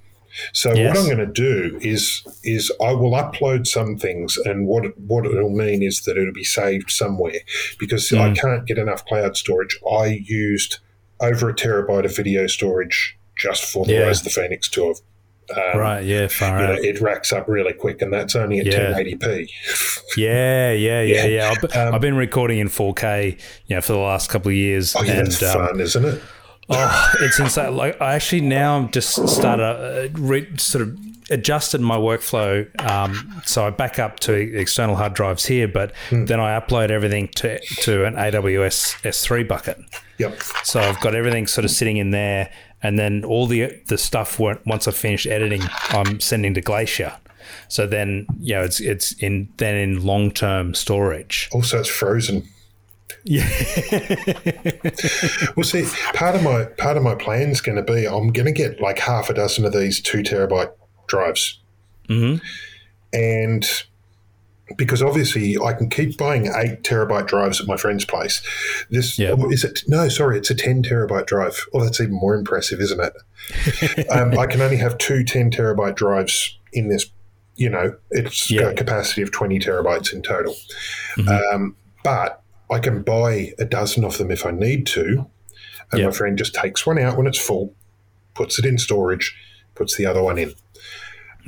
So 0.53 0.72
Yes. 0.74 0.88
what 0.88 0.99
I'm 0.99 1.07
going 1.07 1.26
to 1.26 1.32
do 1.32 1.78
is 1.80 2.22
is 2.45 2.70
I 2.80 2.92
will 2.92 3.12
upload 3.12 3.66
some 3.66 3.97
things, 3.97 4.36
and 4.36 4.66
what 4.66 4.84
it, 4.84 4.99
what 4.99 5.24
it'll 5.26 5.49
mean 5.51 5.82
is 5.82 6.01
that 6.03 6.16
it'll 6.18 6.32
be 6.32 6.45
saved 6.45 6.90
somewhere 6.90 7.40
because 7.78 8.12
I 8.12 8.30
Mm. 8.30 8.36
can't 8.36 8.66
get 8.66 8.76
enough 8.78 9.05
cloud 9.07 9.36
storage. 9.36 9.78
I 9.90 10.22
used 10.26 10.78
over 11.20 11.49
a 11.49 11.55
terabyte 11.55 12.05
of 12.05 12.14
video 12.16 12.47
storage 12.49 13.16
just 13.36 13.64
for 13.64 13.86
the 13.86 13.92
Yeah. 13.95 14.01
Rise 14.07 14.18
of 14.18 14.24
the 14.24 14.30
Phoenix 14.30 14.68
tour. 14.68 14.97
Um, 15.55 15.78
right. 15.78 16.05
Yeah. 16.05 16.28
Far 16.28 16.61
You 16.61 16.66
know, 16.66 16.72
it 16.74 17.01
racks 17.01 17.32
up 17.32 17.49
really 17.49 17.72
quick, 17.72 18.01
and 18.03 18.12
that's 18.12 18.34
only 18.36 18.61
at 18.61 18.66
Yeah. 18.66 18.92
1080p. 18.92 19.49
Yeah, 20.16 20.72
yeah, 20.72 21.03
yeah, 21.03 21.24
Yeah. 21.24 21.26
yeah. 21.26 21.51
I've, 21.57 21.76
Um, 21.76 21.95
I've 21.95 22.01
been 22.01 22.16
recording 22.16 22.59
in 22.59 22.68
4K, 22.68 23.36
you 23.66 23.76
know, 23.76 23.80
for 23.82 23.92
the 23.92 23.99
last 23.99 24.30
couple 24.30 24.51
of 24.51 24.55
years, 24.57 24.95
Oh, 24.97 25.03
yeah, 25.03 25.12
and 25.20 25.28
um, 25.42 25.53
fun, 25.68 25.80
isn't 25.80 26.05
it? 26.05 26.22
oh, 26.70 27.12
it's 27.20 27.38
insane. 27.38 27.76
Like 27.76 28.01
I 28.01 28.14
actually 28.14 28.40
now 28.42 28.88
just 28.92 29.28
started 29.28 29.62
uh, 29.62 30.09
re- 30.14 30.49
sort 30.57 30.82
of 30.82 30.99
adjusted 31.30 31.80
my 31.80 31.97
workflow, 31.97 32.66
um, 32.88 33.42
so 33.45 33.66
I 33.66 33.70
back 33.70 33.99
up 33.99 34.20
to 34.20 34.32
external 34.34 34.97
hard 34.97 35.14
drives 35.14 35.47
here, 35.47 35.66
but 35.68 35.92
Hmm. 36.11 36.26
then 36.26 36.38
I 36.40 36.59
upload 36.59 36.90
everything 36.90 37.28
to 37.36 37.59
to 37.82 38.05
an 38.05 38.14
AWS 38.16 38.97
S3 39.05 39.42
bucket. 39.47 39.78
Yep. 40.18 40.40
So 40.64 40.80
I've 40.80 41.01
got 41.01 41.14
everything 41.14 41.47
sort 41.47 41.64
of 41.64 41.70
sitting 41.70 41.97
in 41.97 42.11
there, 42.12 42.51
and 42.85 42.97
then 42.99 43.24
all 43.24 43.47
the 43.49 43.80
the 43.89 43.99
stuff 43.99 44.39
once 44.39 44.87
I 44.87 44.93
finish 44.93 45.26
editing, 45.26 45.62
I'm 45.91 46.20
sending 46.20 46.55
to 46.55 46.61
Glacier. 46.61 47.14
So 47.68 47.87
then, 47.87 48.26
you 48.41 48.55
know, 48.55 48.62
it's 48.62 48.78
it's 48.80 49.12
in 49.20 49.49
then 49.57 49.74
in 49.76 50.05
long 50.05 50.30
term 50.30 50.74
storage. 50.74 51.49
Also, 51.53 51.80
it's 51.80 51.89
frozen. 51.89 52.49
Yeah, 53.26 53.49
Well, 55.57 55.64
see, 55.64 55.85
part 56.14 56.35
of 56.37 56.43
my 56.43 56.64
part 56.78 56.97
of 56.97 57.03
my 57.03 57.14
plan 57.14 57.51
is 57.51 57.61
going 57.61 57.76
to 57.76 57.82
be 57.93 58.07
I'm 58.07 58.32
going 58.32 58.47
to 58.47 58.53
get 58.53 58.80
like 58.80 58.99
half 58.99 59.30
a 59.30 59.35
dozen 59.35 59.64
of 59.64 59.72
these 59.72 60.01
two 60.01 60.22
terabyte 60.22 60.72
drives, 61.07 61.61
Mhm. 62.09 62.41
and 63.12 63.64
because 64.77 65.03
obviously 65.03 65.59
I 65.59 65.73
can 65.75 65.91
keep 65.91 66.17
buying 66.17 66.47
eight 66.47 66.83
terabyte 66.83 67.27
drives 67.27 67.61
at 67.61 67.67
my 67.67 67.77
friend's 67.77 68.05
place. 68.05 68.43
This 68.91 69.19
Yep. 69.19 69.39
oh, 69.41 69.51
is 69.51 69.62
it? 69.65 69.83
No, 69.87 70.09
sorry, 70.09 70.39
it's 70.39 70.51
a 70.51 70.55
ten 70.55 70.83
terabyte 70.83 71.27
drive. 71.27 71.67
Oh, 71.75 71.83
that's 71.85 72.01
even 72.01 72.15
more 72.15 72.35
impressive, 72.35 72.81
isn't 72.81 73.01
it? 73.01 74.09
um, 74.11 74.39
I 74.39 74.47
can 74.47 74.61
only 74.62 74.79
have 74.79 74.97
two 74.99 75.23
10 75.25 75.51
terabyte 75.51 75.97
drives 75.97 76.59
in 76.73 76.89
this. 76.89 77.11
You 77.57 77.69
know, 77.71 77.95
it's 78.11 78.51
Yeah. 78.51 78.62
got 78.62 78.73
a 78.73 78.75
capacity 78.75 79.23
of 79.23 79.31
twenty 79.31 79.59
terabytes 79.61 80.12
in 80.12 80.23
total, 80.23 80.57
Mhm. 81.17 81.53
um, 81.55 81.77
but 82.03 82.41
I 82.71 82.79
can 82.81 83.03
buy 83.03 83.53
a 83.59 83.65
dozen 83.65 84.03
of 84.05 84.19
them 84.19 84.31
if 84.31 84.45
I 84.47 84.51
need 84.51 84.87
to. 84.89 85.27
And 85.93 86.03
my 86.05 86.11
friend 86.11 86.37
just 86.37 86.55
takes 86.55 86.85
one 86.87 86.99
out 86.99 87.17
when 87.17 87.27
it's 87.29 87.39
full, 87.39 87.75
puts 88.35 88.59
it 88.59 88.65
in 88.65 88.79
storage, 88.79 89.37
puts 89.77 89.97
the 89.97 90.07
other 90.07 90.23
one 90.23 90.39
in. 90.39 90.55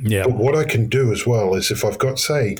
yeah, 0.01 0.23
But 0.23 0.37
what 0.37 0.55
I 0.55 0.63
can 0.63 0.87
do 0.87 1.11
as 1.11 1.25
well 1.27 1.55
is 1.55 1.71
if 1.71 1.83
I've 1.83 1.97
got, 1.97 2.19
say, 2.19 2.55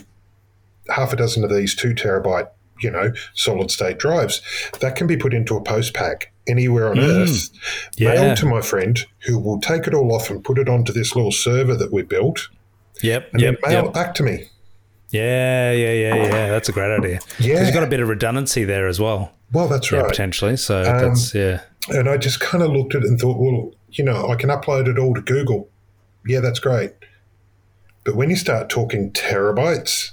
half 0.90 1.14
a 1.14 1.16
dozen 1.16 1.44
of 1.44 1.50
these 1.54 1.76
two 1.76 1.94
terabyte, 1.94 2.48
you 2.82 2.92
know, 2.92 3.12
solid 3.34 3.72
state 3.72 3.98
drives, 3.98 4.42
that 4.80 4.96
can 4.96 5.08
be 5.08 5.18
put 5.18 5.34
into 5.34 5.56
a 5.56 5.62
post 5.64 5.94
pack 5.94 6.32
anywhere 6.48 6.90
on 6.90 6.96
Mm. 6.98 7.24
earth, 7.24 7.50
yeah, 7.98 8.14
mailed 8.14 8.38
to 8.38 8.46
my 8.46 8.62
friend 8.62 9.06
who 9.26 9.38
will 9.40 9.60
take 9.60 9.88
it 9.88 9.94
all 9.94 10.14
off 10.14 10.30
and 10.30 10.44
put 10.44 10.58
it 10.58 10.70
onto 10.70 10.94
this 10.94 11.16
little 11.16 11.32
server 11.32 11.76
that 11.76 11.92
we 11.92 12.04
built 12.04 12.48
yep, 13.02 13.30
and 13.34 13.42
yep, 13.42 13.56
then 13.64 13.72
mail 13.72 13.80
yep. 13.84 13.90
it 13.90 13.94
back 13.94 14.14
to 14.16 14.24
me. 14.24 14.46
Yeah, 15.10 15.72
yeah, 15.72 15.92
yeah, 15.94 16.16
yeah. 16.16 16.50
That's 16.50 16.68
a 16.70 16.72
great 16.74 16.92
idea. 16.98 17.20
Yeah. 17.40 17.64
you've 17.64 17.74
got 17.74 17.84
a 17.84 17.88
bit 17.88 18.02
of 18.02 18.10
redundancy 18.10 18.66
there 18.66 18.88
as 18.88 19.00
well. 19.00 19.32
Well, 19.54 19.68
that's 19.70 19.90
Yeah, 19.92 20.00
right. 20.00 20.10
potentially. 20.10 20.58
So 20.58 20.80
Um, 20.82 20.86
that's 21.10 21.34
yeah, 21.34 21.62
And 21.90 22.10
I 22.10 22.18
just 22.18 22.42
kind 22.42 22.62
of 22.64 22.72
looked 22.72 22.94
at 22.96 23.04
it 23.04 23.08
and 23.08 23.18
thought, 23.20 23.38
well, 23.40 23.72
you 23.92 24.04
know, 24.04 24.30
I 24.30 24.36
can 24.36 24.50
upload 24.50 24.88
it 24.90 25.00
all 25.00 25.14
to 25.14 25.22
Google. 25.22 25.70
Yeah, 26.26 26.42
that's 26.42 26.60
great. 26.60 26.92
But 28.04 28.16
when 28.16 28.30
you 28.30 28.36
start 28.36 28.70
talking 28.70 29.12
terabytes, 29.12 30.12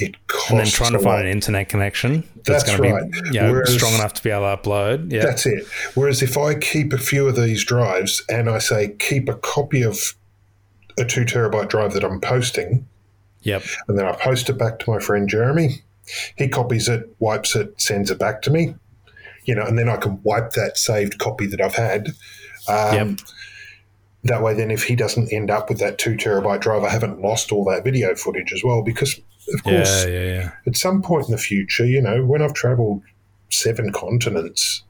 it 0.00 0.14
costs. 0.28 0.50
and 0.50 0.60
then 0.60 0.66
trying 0.66 0.92
to 0.92 0.98
find 1.00 1.26
an 1.26 1.32
internet 1.32 1.68
connection 1.68 2.22
that's, 2.44 2.64
That's 2.64 2.76
going 2.76 2.92
right. 2.92 3.12
to 3.12 3.22
be 3.22 3.28
you 3.34 3.40
know, 3.42 3.52
Whereas- 3.52 3.74
strong 3.74 3.92
enough 3.94 4.14
to 4.14 4.22
be 4.22 4.30
able 4.30 4.42
to 4.42 4.56
upload. 4.62 5.12
Yeah, 5.12 5.24
That's 5.24 5.44
it. 5.44 5.66
Whereas 5.94 6.22
if 6.22 6.36
I 6.38 6.54
keep 6.54 6.92
a 6.92 6.98
few 6.98 7.26
of 7.28 7.36
these 7.36 7.64
drives 7.64 8.22
and 8.28 8.48
I 8.48 8.58
say 8.58 8.94
keep 8.98 9.28
a 9.28 9.34
copy 9.34 9.82
of 9.82 9.98
a 10.96 11.04
two 11.04 11.24
terabyte 11.24 11.68
drive 11.68 11.92
that 11.94 12.04
I'm 12.04 12.20
posting, 12.20 12.86
yep, 13.42 13.62
and 13.88 13.98
then 13.98 14.06
I 14.06 14.12
post 14.12 14.48
it 14.48 14.56
back 14.58 14.78
to 14.80 14.90
my 14.90 14.98
friend 14.98 15.28
Jeremy, 15.28 15.82
he 16.36 16.48
copies 16.48 16.88
it, 16.88 17.08
wipes 17.18 17.54
it, 17.54 17.80
sends 17.80 18.10
it 18.10 18.18
back 18.18 18.40
to 18.42 18.50
me, 18.50 18.74
you 19.44 19.54
know, 19.54 19.62
and 19.64 19.78
then 19.78 19.88
I 19.88 19.96
can 19.96 20.20
wipe 20.22 20.52
that 20.52 20.78
saved 20.78 21.18
copy 21.18 21.46
that 21.46 21.60
I've 21.60 21.74
had. 21.74 22.08
Um, 22.68 22.94
Yep. 22.94 23.18
That 24.24 24.42
way, 24.42 24.52
then 24.52 24.70
if 24.72 24.82
he 24.82 24.96
doesn't 24.96 25.32
end 25.32 25.48
up 25.50 25.68
with 25.68 25.78
that 25.78 25.96
two 25.98 26.16
terabyte 26.16 26.60
drive, 26.60 26.82
I 26.82 26.90
haven't 26.90 27.20
lost 27.20 27.52
all 27.52 27.64
that 27.66 27.84
video 27.84 28.14
footage 28.16 28.52
as 28.52 28.62
well. 28.64 28.82
Because, 28.82 29.18
of 29.54 29.62
course, 29.64 30.04
yeah, 30.06 30.10
yeah, 30.10 30.24
yeah. 30.24 30.50
at 30.66 30.76
some 30.76 31.02
point 31.02 31.26
in 31.26 31.32
the 31.32 31.38
future, 31.38 31.86
you 31.86 32.00
know, 32.00 32.24
when 32.24 32.42
I've 32.42 32.54
traveled 32.54 33.02
seven 33.50 33.92
continents, 33.92 34.82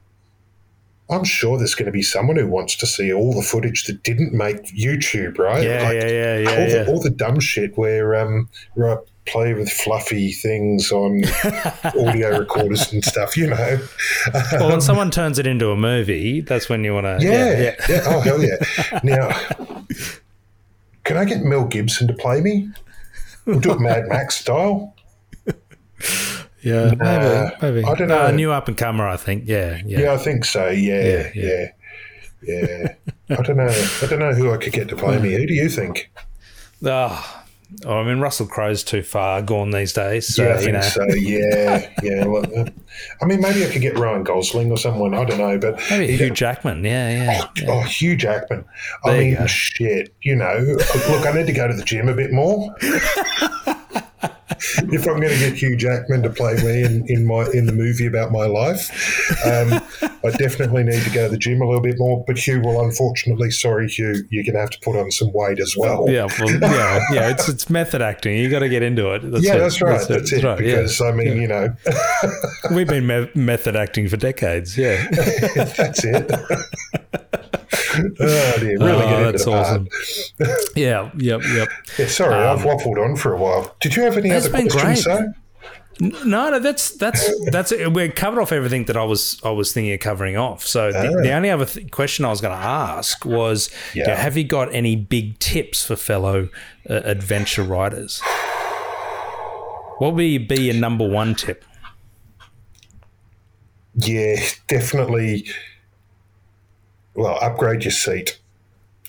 I'm 1.09 1.23
sure 1.23 1.57
there's 1.57 1.75
going 1.75 1.87
to 1.87 1.91
be 1.91 2.03
someone 2.03 2.35
who 2.35 2.47
wants 2.47 2.75
to 2.77 2.87
see 2.87 3.11
all 3.11 3.33
the 3.33 3.41
footage 3.41 3.85
that 3.85 4.03
didn't 4.03 4.31
make 4.31 4.63
YouTube, 4.75 5.39
right? 5.39 5.63
Yeah, 5.63 5.83
Like, 5.83 5.95
yeah, 5.95 6.07
yeah, 6.07 6.37
yeah, 6.37 6.49
all, 6.49 6.59
yeah. 6.59 6.83
The, 6.83 6.87
all 6.87 7.01
the 7.01 7.09
dumb 7.09 7.39
shit 7.39 7.77
where 7.77 8.15
um, 8.15 8.47
where 8.75 8.99
I 8.99 9.01
play 9.25 9.53
with 9.53 9.71
fluffy 9.71 10.31
things 10.31 10.91
on 10.91 11.23
audio 11.83 12.37
recorders 12.37 12.91
and 12.91 13.03
stuff, 13.03 13.35
you 13.35 13.47
know. 13.47 13.79
well, 14.53 14.69
when 14.69 14.81
someone 14.81 15.09
turns 15.09 15.39
it 15.39 15.47
into 15.47 15.71
a 15.71 15.75
movie, 15.75 16.41
that's 16.41 16.69
when 16.69 16.83
you 16.83 16.93
want 16.93 17.05
to. 17.05 17.25
Yeah, 17.25 17.59
yeah, 17.59 17.75
yeah. 17.89 18.01
Oh, 18.05 18.19
hell 18.19 18.43
yeah. 18.43 18.57
Now, 19.03 19.29
can 21.03 21.17
I 21.17 21.25
get 21.25 21.41
Mel 21.41 21.65
Gibson 21.65 22.07
to 22.07 22.13
play 22.13 22.41
me? 22.41 22.69
We'll 23.49 23.59
do 23.59 23.71
it 23.71 23.79
Mad 23.79 24.07
Max 24.07 24.35
style. 24.37 24.93
yeah. 26.61 26.93
Uh, 27.01 27.49
maybe, 27.61 27.81
maybe. 27.81 27.83
I 27.83 27.95
don't 27.95 28.07
know. 28.09 28.29
new 28.29 28.51
up 28.51 28.67
and 28.67 28.77
comer, 28.77 29.07
I 29.07 29.17
think. 29.17 29.45
Yeah, 29.47 29.81
yeah. 29.85 29.99
Yeah, 30.01 30.13
I 30.13 30.17
think 30.17 30.45
so. 30.45 30.69
Yeah, 30.69 31.01
Yeah, 31.03 31.31
yeah, 31.33 31.65
yeah. 32.43 32.67
yeah. 33.27 33.37
I 33.39 33.41
don't 33.41 33.57
know. 33.57 33.67
I 34.03 34.05
don't 34.05 34.19
know 34.19 34.33
who 34.33 34.51
I 34.51 34.57
could 34.57 34.73
get 34.73 34.87
to 34.89 34.95
play 34.95 35.17
me. 35.17 35.33
Who 35.33 35.47
do 35.47 35.53
you 35.53 35.67
think? 35.69 36.11
Ah, 36.85 37.43
oh, 37.45 37.48
I 37.87 38.03
mean, 38.03 38.19
Russell 38.19 38.47
Crowe's 38.47 38.83
too 38.83 39.03
far 39.03 39.41
gone 39.43 39.69
these 39.71 39.93
days. 39.93 40.33
So, 40.35 40.43
yeah, 40.43 40.55
I 40.55 40.61
you 40.61 40.71
know, 40.71 40.81
so. 40.81 41.03
Yeah, 41.13 41.89
yeah. 42.03 42.25
Well, 42.25 42.45
uh, 42.59 42.65
I 43.21 43.25
mean, 43.25 43.41
maybe 43.41 43.63
I 43.63 43.69
could 43.69 43.81
get 43.81 43.97
Ryan 43.97 44.23
Gosling 44.23 44.71
or 44.71 44.77
someone. 44.77 45.13
I 45.13 45.23
don't 45.23 45.37
know, 45.37 45.57
but 45.59 45.79
maybe 45.89 46.07
Hugh 46.07 46.27
don't- 46.29 46.35
Jackman. 46.35 46.83
Yeah, 46.83 47.09
yeah. 47.11 47.45
yeah. 47.57 47.65
Oh, 47.71 47.81
Hugh 47.81 48.15
Jackman. 48.15 48.65
I 49.05 49.11
There 49.11 49.21
you 49.21 49.37
mean, 49.37 49.47
shit. 49.47 50.13
You 50.23 50.35
know, 50.35 50.57
look, 51.09 51.25
I 51.27 51.31
need 51.33 51.45
to 51.47 51.53
go 51.53 51.67
to 51.67 51.73
the 51.73 51.83
gym 51.83 52.09
a 52.09 52.13
bit 52.15 52.31
more. 52.31 52.75
if 54.91 55.07
I'm 55.07 55.19
going 55.19 55.29
to 55.33 55.39
get 55.39 55.53
Hugh 55.55 55.75
Jackman 55.77 56.23
to 56.23 56.29
play 56.29 56.55
me 56.55 56.83
in, 56.83 57.05
in 57.07 57.25
my 57.25 57.45
in 57.53 57.65
the 57.65 57.71
movie 57.73 58.05
about 58.07 58.31
my 58.31 58.45
life, 58.45 58.89
um, 59.45 59.81
I 60.23 60.31
definitely 60.31 60.83
need 60.83 61.03
to 61.03 61.09
go 61.11 61.23
to 61.25 61.29
the 61.29 61.37
gym 61.37 61.61
a 61.61 61.65
little 61.65 61.81
bit 61.81 61.95
more. 61.97 62.23
But 62.27 62.37
Hugh, 62.37 62.61
well, 62.63 62.81
unfortunately, 62.83 63.51
sorry, 63.51 63.87
Hugh, 63.87 64.25
you're 64.29 64.43
going 64.43 64.55
to 64.55 64.59
have 64.61 64.69
to 64.71 64.79
put 64.81 64.95
on 64.97 65.11
some 65.11 65.31
weight 65.33 65.59
as 65.59 65.75
well. 65.77 66.05
Yeah, 66.09 66.27
well, 66.39 66.51
yeah, 66.51 66.99
yeah. 67.13 67.29
It's 67.29 67.47
it's 67.47 67.69
method 67.69 68.01
acting. 68.01 68.37
You 68.37 68.49
got 68.49 68.59
to 68.59 68.69
get 68.69 68.83
into 68.83 69.13
it. 69.13 69.19
That's 69.31 69.43
Yeah, 69.45 69.55
it. 69.55 69.59
that's 69.59 69.81
right. 69.81 70.07
That's, 70.07 70.31
it. 70.33 70.43
right, 70.43 70.59
yeah. 70.59 70.75
because 70.77 70.99
I 71.01 71.11
mean, 71.11 71.41
you 71.41 71.47
know, 71.47 71.75
We've 72.71 72.87
been 72.87 73.07
me- 73.07 73.29
method 73.35 73.75
acting 73.75 74.07
for 74.09 74.17
decades. 74.17 74.77
Yeah. 74.77 75.07
that's 75.77 76.03
it. 76.03 76.31
oh 78.19 78.57
dear, 78.59 78.77
really 78.77 78.91
Oh, 78.91 78.99
get 78.99 79.19
into 79.19 79.31
that's 79.31 79.47
awesome. 79.47 79.87
yeah. 80.75 81.11
Yep. 81.17 81.41
Yep. 81.43 81.69
Yeah, 81.97 82.07
sorry, 82.07 82.35
I've 82.35 82.59
waffled 82.59 83.03
on 83.03 83.15
for 83.15 83.33
a 83.33 83.37
while. 83.37 83.75
Did 83.79 83.95
you 83.95 84.03
have 84.03 84.17
any 84.17 84.29
Other 84.47 84.57
been 84.57 84.67
great. 84.67 85.05
No, 86.01 86.49
no, 86.49 86.59
that's 86.59 86.91
that's 86.91 87.29
that's 87.51 87.73
it. 87.73 87.91
We 87.93 88.07
covered 88.09 88.39
off 88.41 88.53
everything 88.53 88.85
that 88.85 88.95
I 88.95 89.03
was 89.03 89.41
I 89.43 89.49
was 89.49 89.73
thinking 89.73 89.93
of 89.93 89.99
covering 89.99 90.37
off. 90.37 90.65
So 90.65 90.93
the, 90.93 91.09
Ah. 91.09 91.21
the 91.21 91.31
only 91.33 91.49
other 91.49 91.65
th- 91.65 91.91
question 91.91 92.23
I 92.23 92.29
was 92.29 92.39
going 92.39 92.57
to 92.57 92.63
ask 92.65 93.25
was, 93.25 93.69
you 93.93 94.05
know, 94.05 94.15
have 94.15 94.37
you 94.37 94.45
got 94.45 94.73
any 94.73 94.95
big 94.95 95.37
tips 95.39 95.83
for 95.85 95.97
fellow 95.97 96.47
uh, 96.89 96.93
adventure 97.03 97.63
riders? 97.63 98.21
What 99.97 100.13
would 100.15 100.47
be 100.47 100.61
your 100.61 100.75
number 100.75 101.05
one 101.05 101.35
tip? 101.35 101.65
Yeah, 103.95 104.37
definitely. 104.67 105.47
Well, 107.13 107.37
upgrade 107.41 107.83
your 107.83 107.91
seat. 107.91 108.38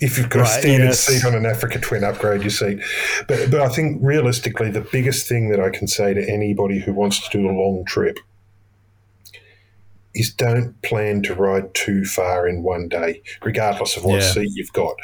If 0.00 0.16
you've 0.16 0.30
got 0.30 0.40
Right, 0.40 0.58
a 0.58 0.60
standard 0.60 0.84
yes. 0.86 1.00
seat 1.00 1.24
on 1.26 1.34
an 1.34 1.44
Africa 1.46 1.78
Twin, 1.78 2.04
upgrade 2.04 2.40
your 2.42 2.50
seat. 2.50 2.80
But 3.28 3.50
but 3.50 3.60
I 3.60 3.68
think 3.68 3.98
realistically, 4.02 4.70
the 4.70 4.80
biggest 4.80 5.28
thing 5.28 5.50
that 5.50 5.60
I 5.60 5.70
can 5.70 5.86
say 5.86 6.14
to 6.14 6.26
anybody 6.30 6.78
who 6.80 6.92
wants 6.94 7.20
to 7.28 7.38
do 7.38 7.48
a 7.48 7.52
long 7.52 7.84
trip 7.84 8.18
is 10.14 10.32
don't 10.32 10.80
plan 10.82 11.22
to 11.22 11.34
ride 11.34 11.72
too 11.74 12.04
far 12.04 12.48
in 12.48 12.62
one 12.62 12.88
day, 12.88 13.22
regardless 13.44 13.96
of 13.96 14.04
what 14.04 14.20
Yeah. 14.22 14.32
seat 14.32 14.50
you've 14.54 14.72
got. 14.72 14.96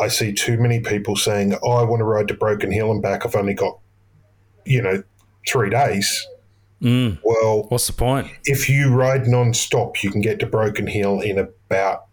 I 0.00 0.08
see 0.08 0.32
too 0.32 0.58
many 0.58 0.80
people 0.80 1.14
saying, 1.16 1.56
"Oh, 1.62 1.72
I 1.72 1.82
want 1.84 2.00
to 2.00 2.04
ride 2.04 2.28
to 2.28 2.34
Broken 2.34 2.70
Hill 2.72 2.90
and 2.90 3.02
back. 3.02 3.24
I've 3.26 3.36
only 3.36 3.54
got, 3.54 3.78
you 4.64 4.80
know, 4.82 5.02
three 5.48 5.70
days." 5.70 6.26
Mm, 6.82 7.18
Well, 7.24 7.66
what's 7.68 7.88
the 7.88 7.92
point? 7.92 8.28
if 8.44 8.68
you 8.68 8.94
ride 8.94 9.26
non-stop, 9.26 10.02
you 10.02 10.10
can 10.10 10.20
get 10.20 10.38
to 10.40 10.46
Broken 10.46 10.86
Hill 10.86 11.20
in 11.20 11.38
about 11.38 12.04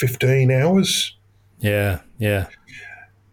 15 0.00 0.50
hours. 0.50 1.16
Yeah, 1.58 2.00
yeah, 2.18 2.46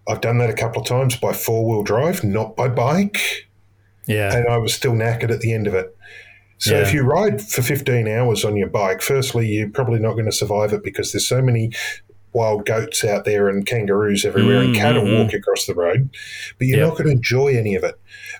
I've 0.07 0.19
done 0.21 0.37
that 0.39 0.49
a 0.49 0.53
couple 0.53 0.81
of 0.81 0.87
times 0.87 1.15
by 1.15 1.31
four 1.33 1.65
wheel 1.65 1.83
drive, 1.83 2.23
not 2.25 2.55
by 2.57 2.67
bike, 2.67 3.47
yeah, 4.05 4.35
and 4.35 4.47
I 4.47 4.57
was 4.57 4.73
still 4.73 4.91
knackered 4.93 5.31
at 5.31 5.39
the 5.39 5.53
end 5.53 5.65
of 5.67 5.73
it. 5.73 5.95
So 6.59 6.75
Yeah. 6.75 6.81
if 6.81 6.93
you 6.93 7.03
ride 7.03 7.41
for 7.41 7.61
15 7.61 8.07
hours 8.07 8.43
on 8.43 8.57
your 8.57 8.67
bike, 8.67 9.01
firstly, 9.01 9.47
you're 9.47 9.69
probably 9.69 9.99
not 9.99 10.13
going 10.13 10.25
to 10.25 10.31
survive 10.31 10.73
it 10.73 10.83
because 10.83 11.11
there's 11.11 11.27
so 11.27 11.41
many 11.41 11.71
wild 12.37 12.65
goats 12.65 13.03
out 13.03 13.25
there 13.25 13.49
and 13.49 13.65
kangaroos 13.65 14.25
everywhere 14.25 14.61
and 14.61 14.73
Mm, 14.75 14.79
cattle 14.79 15.03
mm, 15.03 15.23
walk 15.23 15.33
across 15.33 15.65
the 15.65 15.73
road, 15.73 16.09
but 16.57 16.67
you're 16.67 16.77
Yep. 16.77 16.87
not 16.87 16.97
going 16.97 17.07
to 17.07 17.13
enjoy 17.13 17.47
any 17.47 17.75
of 17.75 17.83
it. 17.83 17.95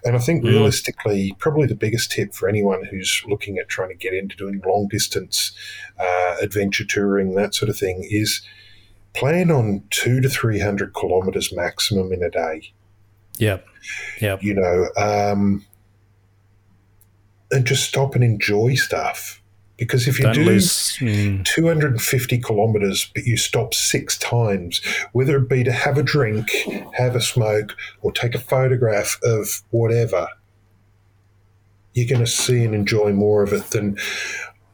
And 0.06 0.16
I 0.16 0.20
think 0.20 0.44
Mm. 0.44 0.50
realistically, 0.50 1.34
probably 1.40 1.68
the 1.68 1.76
biggest 1.76 2.12
tip 2.12 2.34
for 2.34 2.48
anyone 2.48 2.86
who's 2.86 3.24
looking 3.28 3.58
at 3.58 3.68
trying 3.70 3.90
to 3.90 3.96
get 3.96 4.14
into 4.14 4.36
doing 4.38 4.62
long 4.66 4.88
distance 4.88 5.52
uh, 6.00 6.36
adventure 6.42 6.86
touring, 6.86 7.34
that 7.36 7.56
sort 7.56 7.70
of 7.70 7.78
thing, 7.78 8.08
is 8.10 8.42
plan 9.14 9.50
on 9.50 9.84
two 9.90 10.22
to 10.22 10.30
300 10.30 10.94
kilometers 10.94 11.52
maximum 11.52 12.14
in 12.14 12.22
a 12.22 12.30
day 12.30 12.72
yep, 13.40 13.66
yep. 14.22 14.44
you 14.44 14.54
know, 14.54 14.88
um, 14.98 15.66
and 17.52 17.66
just 17.66 17.88
stop 17.88 18.14
and 18.16 18.24
enjoy 18.24 18.76
stuff. 18.76 19.42
Because 19.78 20.08
if 20.08 20.18
you 20.18 20.26
Don't 20.26 20.34
do 20.34 20.44
lose. 20.44 20.98
mm, 20.98 21.46
250 21.46 22.40
kilometers, 22.40 23.12
but 23.14 23.26
you 23.26 23.38
stop 23.38 23.76
six 23.76 24.18
times, 24.18 24.82
whether 25.12 25.38
it 25.38 25.48
be 25.48 25.64
to 25.64 25.72
have 25.72 25.98
a 25.98 26.04
drink, 26.04 26.50
have 26.94 27.16
a 27.16 27.22
smoke, 27.22 27.76
or 28.02 28.12
take 28.12 28.34
a 28.34 28.40
photograph 28.40 29.20
of 29.24 29.62
whatever, 29.70 30.30
you're 31.94 32.08
going 32.08 32.26
to 32.26 32.32
see 32.32 32.64
and 32.64 32.74
enjoy 32.74 33.12
more 33.12 33.44
of 33.44 33.54
it 33.54 33.66
than 33.66 33.98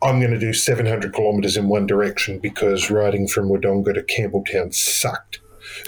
I'm 0.02 0.20
going 0.20 0.32
to 0.34 0.40
do 0.40 0.54
700 0.54 1.14
kilometers 1.14 1.56
in 1.56 1.70
one 1.70 1.88
direction 1.88 2.40
because 2.40 2.92
riding 2.92 3.28
from 3.28 3.48
Wodonga 3.48 3.94
to 3.94 4.04
Campbelltown 4.04 4.74
sucked. 4.74 5.40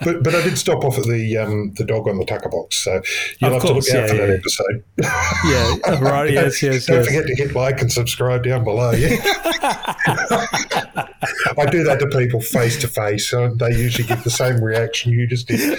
but 0.00 0.22
but 0.22 0.34
I 0.34 0.42
did 0.42 0.58
stop 0.58 0.84
off 0.84 0.98
at 0.98 1.04
the 1.04 1.36
um, 1.36 1.72
the 1.74 1.84
dog 1.84 2.08
on 2.08 2.18
the 2.18 2.24
tucker 2.24 2.48
box, 2.48 2.76
so 2.76 3.02
you'll 3.38 3.54
Of 3.54 3.62
have 3.62 3.70
course, 3.72 3.86
to 3.86 3.92
look 3.92 4.04
out 4.04 4.08
yeah, 4.08 4.08
for 4.08 4.16
that 4.16 4.28
yeah. 4.28 4.34
episode. 4.34 4.84
yeah, 6.02 6.10
right. 6.10 6.30
Yes, 6.32 6.62
yes, 6.62 6.86
Don't 6.86 6.96
yes. 6.98 7.06
forget 7.06 7.26
to 7.26 7.34
hit 7.34 7.54
like 7.54 7.80
and 7.80 7.92
subscribe 7.92 8.44
down 8.44 8.64
below. 8.64 8.92
Yeah, 8.92 9.16
I 11.58 11.66
do 11.70 11.84
that 11.84 11.98
to 12.00 12.06
people 12.08 12.40
face 12.40 12.80
to 12.80 12.88
face, 12.88 13.28
so 13.28 13.48
they 13.54 13.70
usually 13.76 14.08
get 14.08 14.24
the 14.24 14.30
same 14.30 14.62
reaction 14.62 15.12
you 15.12 15.26
just 15.26 15.48
did. 15.48 15.78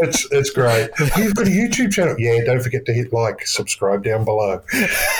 It's 0.00 0.26
it's 0.30 0.50
great. 0.50 0.90
You've 1.16 1.34
got 1.34 1.46
a 1.46 1.50
YouTube 1.50 1.92
channel, 1.92 2.16
yeah. 2.18 2.44
Don't 2.44 2.62
forget 2.62 2.84
to 2.86 2.92
hit 2.92 3.12
like, 3.12 3.46
subscribe 3.46 4.04
down 4.04 4.24
below, 4.24 4.62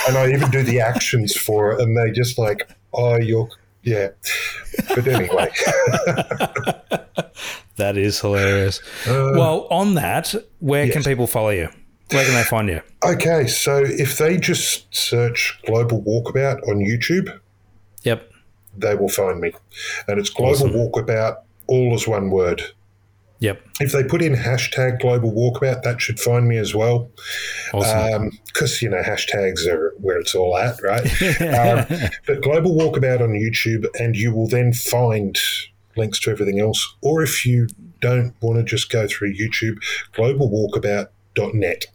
and 0.07 0.17
I 0.17 0.31
even 0.31 0.49
do 0.49 0.63
the 0.63 0.79
actions 0.79 1.35
for 1.35 1.73
it, 1.73 1.81
and 1.81 1.97
they 1.97 2.11
just 2.11 2.37
like, 2.37 2.69
oh, 2.93 3.17
you're 3.17 3.49
yeah. 3.83 4.09
But 4.95 5.07
anyway, 5.07 5.51
That 7.77 7.97
is 7.97 8.19
hilarious. 8.19 8.79
Uh, 9.07 9.31
well, 9.35 9.67
on 9.71 9.95
that, 9.95 10.33
where 10.59 10.87
can 10.89 11.01
people 11.03 11.25
follow 11.25 11.49
you? 11.49 11.69
Where 12.11 12.23
can 12.23 12.35
they 12.35 12.43
find 12.43 12.69
you? 12.69 12.81
okay. 13.03 13.47
So 13.47 13.77
if 13.83 14.17
they 14.19 14.37
just 14.37 14.93
search 14.95 15.59
Global 15.65 16.03
Walkabout 16.03 16.67
on 16.67 16.77
YouTube, 16.79 17.39
Yep. 18.03 18.29
they 18.77 18.93
will 18.95 19.09
find 19.09 19.39
me, 19.41 19.53
and 20.07 20.19
it's 20.19 20.29
Global 20.29 20.51
Awesome. 20.53 20.71
Walkabout, 20.71 21.37
all 21.67 21.93
as 21.95 22.07
one 22.07 22.29
word. 22.29 22.61
Yep. 23.39 23.61
If 23.81 23.91
they 23.91 24.03
put 24.03 24.21
in 24.21 24.35
hashtag 24.35 25.01
global 25.01 25.31
walkabout, 25.33 25.83
that 25.83 26.01
should 26.01 26.19
find 26.19 26.47
me 26.47 26.57
as 26.57 26.73
well. 26.73 27.09
Awesome. 27.73 28.31
Because, 28.47 28.81
you 28.81 28.89
know, 28.89 29.01
hashtags 29.01 29.67
are 29.67 29.93
where 29.97 30.17
it's 30.17 30.33
all 30.33 30.57
at, 30.57 30.81
right? 30.81 31.01
um, 31.41 32.09
but 32.25 32.41
global 32.41 32.73
walkabout 32.73 33.19
on 33.19 33.31
YouTube, 33.31 33.85
and 33.99 34.15
you 34.15 34.33
will 34.33 34.47
then 34.47 34.71
find 34.71 35.37
links 35.97 36.19
to 36.21 36.31
everything 36.31 36.59
else. 36.61 36.95
Or 37.01 37.21
if 37.21 37.45
you 37.45 37.67
don't 37.99 38.33
want 38.41 38.59
to 38.59 38.63
just 38.63 38.89
go 38.89 39.07
through 39.07 39.33
YouTube, 39.35 39.77
globalwalkabout.net. 40.13 41.85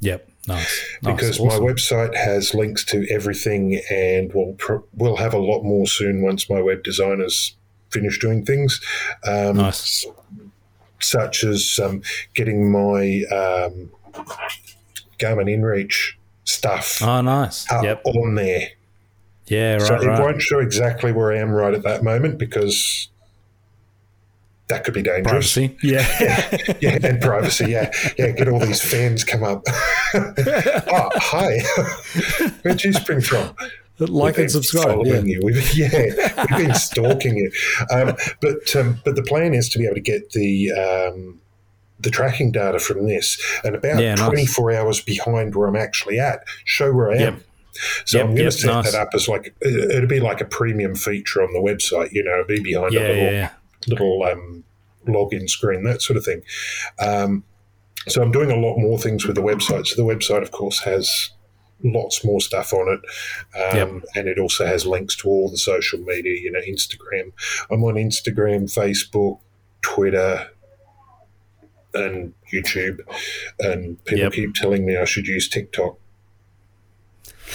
yep. 0.00 0.28
Nice. 0.48 0.98
nice. 1.02 1.14
Because 1.16 1.40
awesome. 1.40 1.64
my 1.64 1.72
website 1.72 2.14
has 2.14 2.54
links 2.54 2.84
to 2.86 3.06
everything, 3.10 3.80
and 3.90 4.32
we'll, 4.32 4.54
pro- 4.54 4.84
we'll 4.94 5.16
have 5.16 5.34
a 5.34 5.38
lot 5.38 5.62
more 5.62 5.86
soon 5.86 6.22
once 6.22 6.48
my 6.48 6.60
web 6.60 6.82
designers 6.84 7.56
finish 7.90 8.18
doing 8.18 8.44
things. 8.44 8.80
Um, 9.24 9.56
Nice. 9.56 10.06
Such 11.00 11.44
as 11.44 11.78
um, 11.82 12.02
getting 12.34 12.70
my 12.70 13.22
um, 13.32 13.90
Garmin 15.18 15.48
InReach 15.48 16.14
stuff 16.44 17.02
Oh, 17.02 17.20
nice. 17.20 17.66
Yep. 17.70 18.02
on 18.06 18.34
there. 18.34 18.68
Yeah. 19.46 19.74
Right. 19.74 19.82
so 19.82 19.94
it 19.96 20.06
right. 20.06 20.20
won't 20.20 20.42
show 20.42 20.58
exactly 20.58 21.12
where 21.12 21.32
I 21.32 21.38
am 21.38 21.50
right 21.50 21.74
at 21.74 21.82
that 21.82 22.02
moment 22.02 22.38
because 22.38 23.08
that 24.68 24.82
could 24.84 24.94
be 24.94 25.02
dangerous. 25.02 25.30
Privacy. 25.54 25.76
Yeah. 25.82 26.58
Yeah, 26.80 26.98
and 27.02 27.20
privacy. 27.20 27.66
Yeah, 27.70 27.90
yeah. 28.18 28.30
Get 28.32 28.48
all 28.48 28.58
these 28.58 28.80
fans 28.82 29.22
come 29.22 29.44
up. 29.44 29.62
oh, 30.14 31.10
hi. 31.14 31.58
Where'd 32.62 32.82
you 32.82 32.92
spring 32.92 33.20
from? 33.20 33.54
Like 33.98 34.38
and 34.38 34.50
subscribe. 34.50 34.98
Yeah. 35.06 35.20
you. 35.20 35.40
We've, 35.42 35.74
yeah, 35.74 36.34
we've 36.50 36.66
been 36.66 36.74
stalking 36.88 37.36
you. 37.36 37.50
Um, 37.90 38.16
but 38.40 38.76
um, 38.76 39.00
but 39.04 39.16
the 39.16 39.22
plan 39.22 39.54
is 39.54 39.68
to 39.70 39.78
be 39.78 39.84
able 39.86 39.94
to 39.94 40.00
get 40.00 40.30
the 40.32 40.72
um, 40.72 41.40
the 42.00 42.10
tracking 42.10 42.52
data 42.52 42.78
from 42.78 43.06
this 43.06 43.40
and 43.64 43.74
about 43.74 44.00
Yeah, 44.00 44.14
nice. 44.16 44.26
24 44.28 44.72
hours 44.72 45.00
behind 45.00 45.54
where 45.54 45.66
I'm 45.68 45.76
actually 45.76 46.18
at, 46.18 46.40
show 46.64 46.92
where 46.92 47.10
I 47.10 47.14
am. 47.14 47.20
Yep. 47.20 47.42
So 48.04 48.18
Yep, 48.18 48.26
I'm 48.26 48.34
going 48.34 48.44
to 48.46 48.52
set 48.52 48.66
nice. 48.72 48.92
that 48.92 49.00
up 49.00 49.08
as 49.14 49.28
like 49.28 49.54
it- 49.60 49.90
it'll 49.90 50.08
be 50.08 50.20
like 50.20 50.40
a 50.40 50.46
premium 50.46 50.94
feature 50.94 51.42
on 51.42 51.52
the 51.52 51.58
website. 51.60 52.12
You 52.12 52.22
know, 52.24 52.32
it'll 52.32 52.44
be 52.46 52.60
behind 52.60 52.94
a 52.94 52.98
little 53.00 53.16
Yeah. 53.16 53.30
yeah. 53.30 53.50
little 53.86 54.22
um, 54.24 54.64
login 55.06 55.48
screen, 55.48 55.84
that 55.84 56.02
sort 56.02 56.16
of 56.16 56.24
thing. 56.24 56.42
Um, 56.98 57.44
so 58.08 58.22
I'm 58.22 58.30
doing 58.30 58.50
a 58.50 58.56
lot 58.56 58.76
more 58.78 58.98
things 58.98 59.26
with 59.26 59.36
the 59.36 59.42
website. 59.42 59.86
So 59.86 59.96
the 59.96 60.02
website, 60.14 60.42
of 60.42 60.52
course, 60.52 60.80
has 60.80 61.30
lots 61.82 62.24
more 62.24 62.40
stuff 62.40 62.72
on 62.72 62.88
it, 62.92 63.00
um, 63.60 63.76
Yep. 63.76 64.02
and 64.16 64.28
it 64.28 64.38
also 64.38 64.64
has 64.66 64.86
links 64.86 65.14
to 65.16 65.28
all 65.28 65.50
the 65.50 65.58
social 65.58 65.98
media. 66.00 66.38
You 66.40 66.50
know, 66.52 66.60
Instagram. 66.60 67.32
I'm 67.70 67.84
on 67.84 67.94
Instagram, 67.94 68.64
Facebook, 68.72 69.40
Twitter. 69.82 70.48
And 71.94 72.34
YouTube, 72.52 73.00
and 73.58 74.04
people 74.04 74.24
Yep. 74.24 74.32
keep 74.34 74.54
telling 74.54 74.84
me 74.84 74.98
I 74.98 75.06
should 75.06 75.26
use 75.26 75.48
TikTok, 75.48 75.96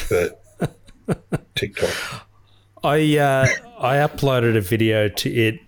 but 0.09 0.41
TikTok, 1.55 2.27
I 2.83 3.17
uh, 3.19 3.45
I 3.79 3.97
uploaded 3.97 4.57
a 4.57 4.61
video 4.61 5.09
to 5.09 5.29
it. 5.31 5.59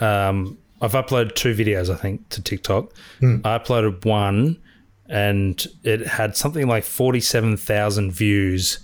Um, 0.00 0.56
I've 0.80 0.92
uploaded 0.92 1.34
two 1.34 1.54
videos, 1.54 1.90
I 1.92 1.96
think, 1.96 2.26
to 2.30 2.42
TikTok. 2.42 2.94
Hmm. 3.20 3.40
I 3.44 3.58
uploaded 3.58 4.06
one, 4.06 4.56
and 5.08 5.66
it 5.82 6.06
had 6.06 6.36
something 6.36 6.66
like 6.66 6.84
forty-seven 6.84 7.56
thousand 7.56 8.12
views 8.12 8.78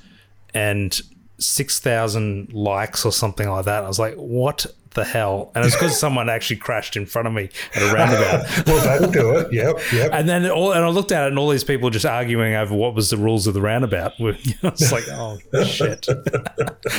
and 0.55 1.01
six 1.39 1.81
thousand 1.81 2.53
likes 2.53 3.05
or 3.05 3.13
something 3.13 3.49
like 3.49 3.65
that. 3.65 3.85
I 3.85 3.89
was 3.89 3.99
like, 3.99 4.15
"What 4.17 4.67
the 4.91 5.05
hell?" 5.05 5.51
And 5.55 5.65
it's 5.65 5.75
because 5.75 5.99
someone 6.01 6.29
actually 6.29 6.57
crashed 6.57 6.97
in 6.97 7.07
front 7.07 7.27
of 7.27 7.35
me 7.35 7.49
at 7.75 7.83
a 7.83 7.95
roundabout. 7.95 8.47
well, 8.67 8.85
that'll 8.85 9.11
do 9.11 9.39
it. 9.39 9.53
Yep, 9.53 9.81
yep. 9.93 10.11
And 10.13 10.29
then 10.29 10.51
all, 10.51 10.73
and 10.73 10.85
I 10.85 10.89
looked 10.89 11.13
at 11.13 11.25
it, 11.25 11.29
and 11.29 11.39
all 11.39 11.49
these 11.49 11.65
people 11.65 11.89
just 11.91 12.07
arguing 12.07 12.55
over 12.55 12.75
what 12.75 12.95
was 12.95 13.11
the 13.11 13.17
rules 13.17 13.47
of 13.47 13.55
the 13.55 13.63
roundabout. 13.63 14.13
I 14.21 14.37
was 14.63 14.93
like, 14.93 15.09
"Oh 15.09 15.39
shit, 15.65 16.07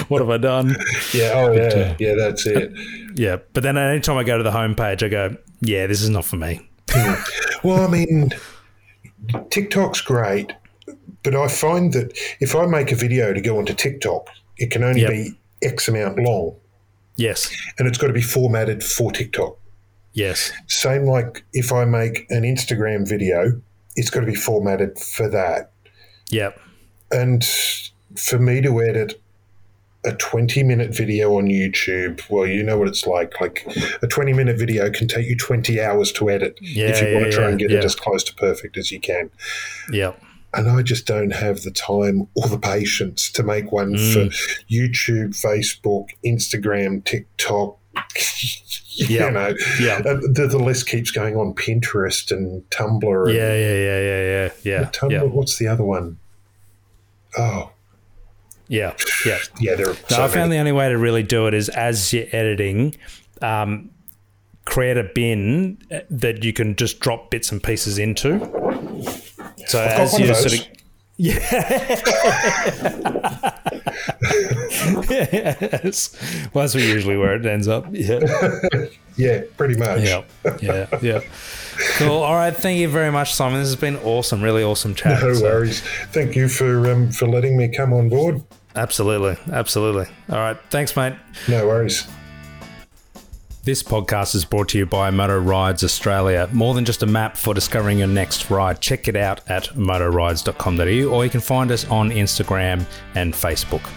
what 0.07 0.22
have 0.22 0.30
I 0.30 0.38
done?" 0.38 0.76
Yeah, 1.13 1.34
oh 1.36 1.51
yeah, 1.51 1.61
uh, 1.61 1.95
yeah. 1.99 2.15
That's 2.15 2.45
it. 2.47 2.74
Yeah, 3.15 3.38
but 3.53 3.63
then 3.63 3.78
anytime 3.78 4.17
I 4.17 4.24
go 4.24 4.38
to 4.38 4.43
the 4.43 4.51
homepage, 4.51 5.03
I 5.03 5.09
go, 5.09 5.38
"Yeah, 5.61 5.88
this 5.88 6.01
is 6.01 6.09
not 6.09 6.26
for 6.26 6.38
me." 6.38 6.67
Well, 7.63 7.86
I 7.86 7.88
mean, 7.88 8.32
TikTok's 9.49 10.01
great, 10.01 10.53
but 11.24 11.36
I 11.36 11.47
find 11.47 11.93
that 11.93 12.17
if 12.39 12.55
I 12.55 12.65
make 12.65 12.91
a 12.91 12.95
video 12.95 13.34
to 13.34 13.41
go 13.41 13.57
onto 13.57 13.74
TikTok, 13.74 14.28
it 14.57 14.72
can 14.72 14.84
only 14.84 15.01
Yep. 15.01 15.09
be 15.11 15.32
X 15.63 15.88
amount 15.88 16.19
long 16.19 16.55
Yes, 17.15 17.51
and 17.78 17.88
it's 17.88 17.97
got 17.97 18.07
to 18.07 18.13
be 18.13 18.22
formatted 18.22 18.84
for 18.84 19.11
TikTok. 19.11 19.57
yes, 20.13 20.51
Same 20.67 21.03
like 21.05 21.43
if 21.53 21.72
I 21.72 21.86
make 21.86 22.26
an 22.30 22.43
Instagram 22.43 23.07
video, 23.07 23.61
it's 23.95 24.09
got 24.09 24.22
to 24.22 24.26
be 24.26 24.36
formatted 24.36 24.97
for 24.97 25.30
that. 25.30 25.72
yep, 26.30 26.59
And 27.11 27.43
for 28.17 28.39
me 28.39 28.61
to 28.61 28.82
edit 28.82 29.22
a 30.04 30.14
20 30.14 30.64
minute 30.64 30.95
video 30.95 31.38
on 31.38 31.45
YouTube, 31.45 32.22
well, 32.30 32.47
you 32.47 32.64
know 32.64 32.78
what 32.78 32.88
it's 32.88 33.06
like. 33.06 33.39
Like 33.39 33.66
a 34.02 34.08
20 34.08 34.34
minute 34.34 34.58
video 34.58 34.89
can 34.89 35.08
take 35.08 35.28
you 35.28 35.38
20 35.38 35.80
hours 35.80 36.12
to 36.14 36.30
edit 36.30 36.58
Yeah, 36.62 36.88
if 36.88 37.02
you 37.02 37.08
yeah, 37.10 37.14
want 37.14 37.26
to 37.28 37.32
try 37.32 37.43
yeah, 37.43 37.49
and 37.49 37.60
get 37.60 37.72
it 37.72 37.84
as 37.84 37.95
close 37.95 38.24
to 38.26 38.34
perfect 38.36 38.78
as 38.78 38.91
you 38.91 38.99
can. 38.99 39.30
Yeah. 39.91 40.14
and 40.54 40.68
I 40.70 40.82
just 40.82 41.06
don't 41.06 41.32
have 41.34 41.62
the 41.62 41.72
time 41.72 42.28
or 42.36 42.47
the 42.49 42.58
patience 42.60 43.32
to 43.34 43.43
make 43.43 43.72
one 43.72 43.93
Mm. 43.93 44.14
for 44.14 44.64
YouTube, 44.74 45.30
Facebook, 45.39 46.08
Instagram, 46.26 47.04
TikTok. 47.06 47.78
you 48.95 49.20
know, 49.20 49.54
Yeah. 49.80 50.02
the, 50.02 50.47
the 50.52 50.58
list 50.60 50.88
keeps 50.88 51.12
going 51.12 51.36
on 51.38 51.54
Pinterest 51.54 52.32
and 52.32 52.64
Tumblr. 52.70 53.28
And 53.28 53.36
Yeah, 53.36 53.54
yeah, 53.54 53.76
yeah, 53.76 53.99
yeah, 53.99 54.24
yeah, 54.24 54.49
yeah, 54.82 54.89
Tumblr. 54.91 55.12
yeah, 55.12 55.22
What's 55.24 55.58
the 55.58 55.68
other 55.68 55.84
one? 55.84 56.18
Oh, 57.38 57.72
yeah, 58.72 58.95
yeah. 59.26 59.38
yeah, 59.59 59.76
there 59.76 59.89
are 59.89 59.93
No, 59.93 59.99
so 60.07 60.24
I 60.24 60.28
found 60.28 60.49
many. 60.49 60.55
the 60.55 60.57
only 60.59 60.72
way 60.72 60.89
to 60.89 60.97
really 60.97 61.24
do 61.24 61.45
it 61.47 61.53
is 61.53 61.69
as 61.69 62.11
you're 62.13 62.26
editing, 62.32 62.95
um, 63.41 63.89
create 64.65 64.97
a 64.97 65.03
bin 65.03 65.78
that 66.09 66.43
you 66.43 66.53
can 66.53 66.76
just 66.76 66.99
drop 66.99 67.30
bits 67.30 67.51
and 67.51 67.61
pieces 67.61 67.97
into. 67.99 68.39
So 69.67 69.82
I've 69.84 69.99
as 69.99 70.19
you 70.19 70.34
sort 70.34 70.53
of 70.53 70.67
yes, 75.09 76.15
well, 76.53 76.63
that's 76.63 76.76
usually 76.76 77.17
where 77.17 77.36
it 77.36 77.45
ends 77.45 77.67
up. 77.67 77.86
Yeah. 77.91 78.19
Yeah, 79.17 79.41
pretty 79.57 79.76
much. 79.76 80.03
Yeah, 80.03 80.24
yeah, 80.61 80.88
yeah. 81.01 81.19
Cool. 81.97 82.24
All 82.24 82.34
right. 82.34 82.55
Thank 82.55 82.80
you 82.80 82.88
very 82.88 83.11
much, 83.11 83.34
Simon. 83.34 83.59
This 83.59 83.67
has 83.67 83.76
been 83.76 83.97
awesome. 83.97 84.41
Really 84.41 84.63
awesome 84.63 84.95
chat. 85.01 85.22
No 85.22 85.34
So- 85.34 85.43
worries. 85.43 85.82
Thank 86.13 86.38
you 86.38 86.47
for 86.47 86.89
um, 86.89 87.11
for 87.11 87.28
letting 87.28 87.57
me 87.57 87.67
come 87.67 87.91
on 87.91 88.07
board. 88.07 88.41
Absolutely. 88.76 89.38
Absolutely. 89.51 90.05
All 90.30 90.38
right. 90.38 90.57
Thanks, 90.69 90.95
mate. 90.95 91.13
No 91.47 91.67
worries. 91.67 92.07
This 93.63 93.84
podcast 93.84 94.34
is 94.34 94.43
brought 94.43 94.69
to 94.69 94.80
you 94.80 94.88
by 94.88 95.11
Moto 95.11 95.38
Rides 95.38 95.84
Australia. 95.84 96.49
More 96.51 96.74
than 96.74 96.84
just 96.84 97.03
a 97.03 97.05
map 97.05 97.38
for 97.38 97.53
discovering 97.53 97.99
your 97.99 98.07
next 98.07 98.49
ride. 98.49 98.82
Check 98.82 99.07
it 99.07 99.15
out 99.15 99.47
at 99.47 99.65
motorides.com.au 99.76 101.15
or 101.15 101.24
you 101.24 101.30
can 101.30 101.41
find 101.41 101.72
us 101.72 101.88
on 101.89 102.09
Instagram 102.09 102.84
and 103.13 103.34
Facebook. 103.34 103.88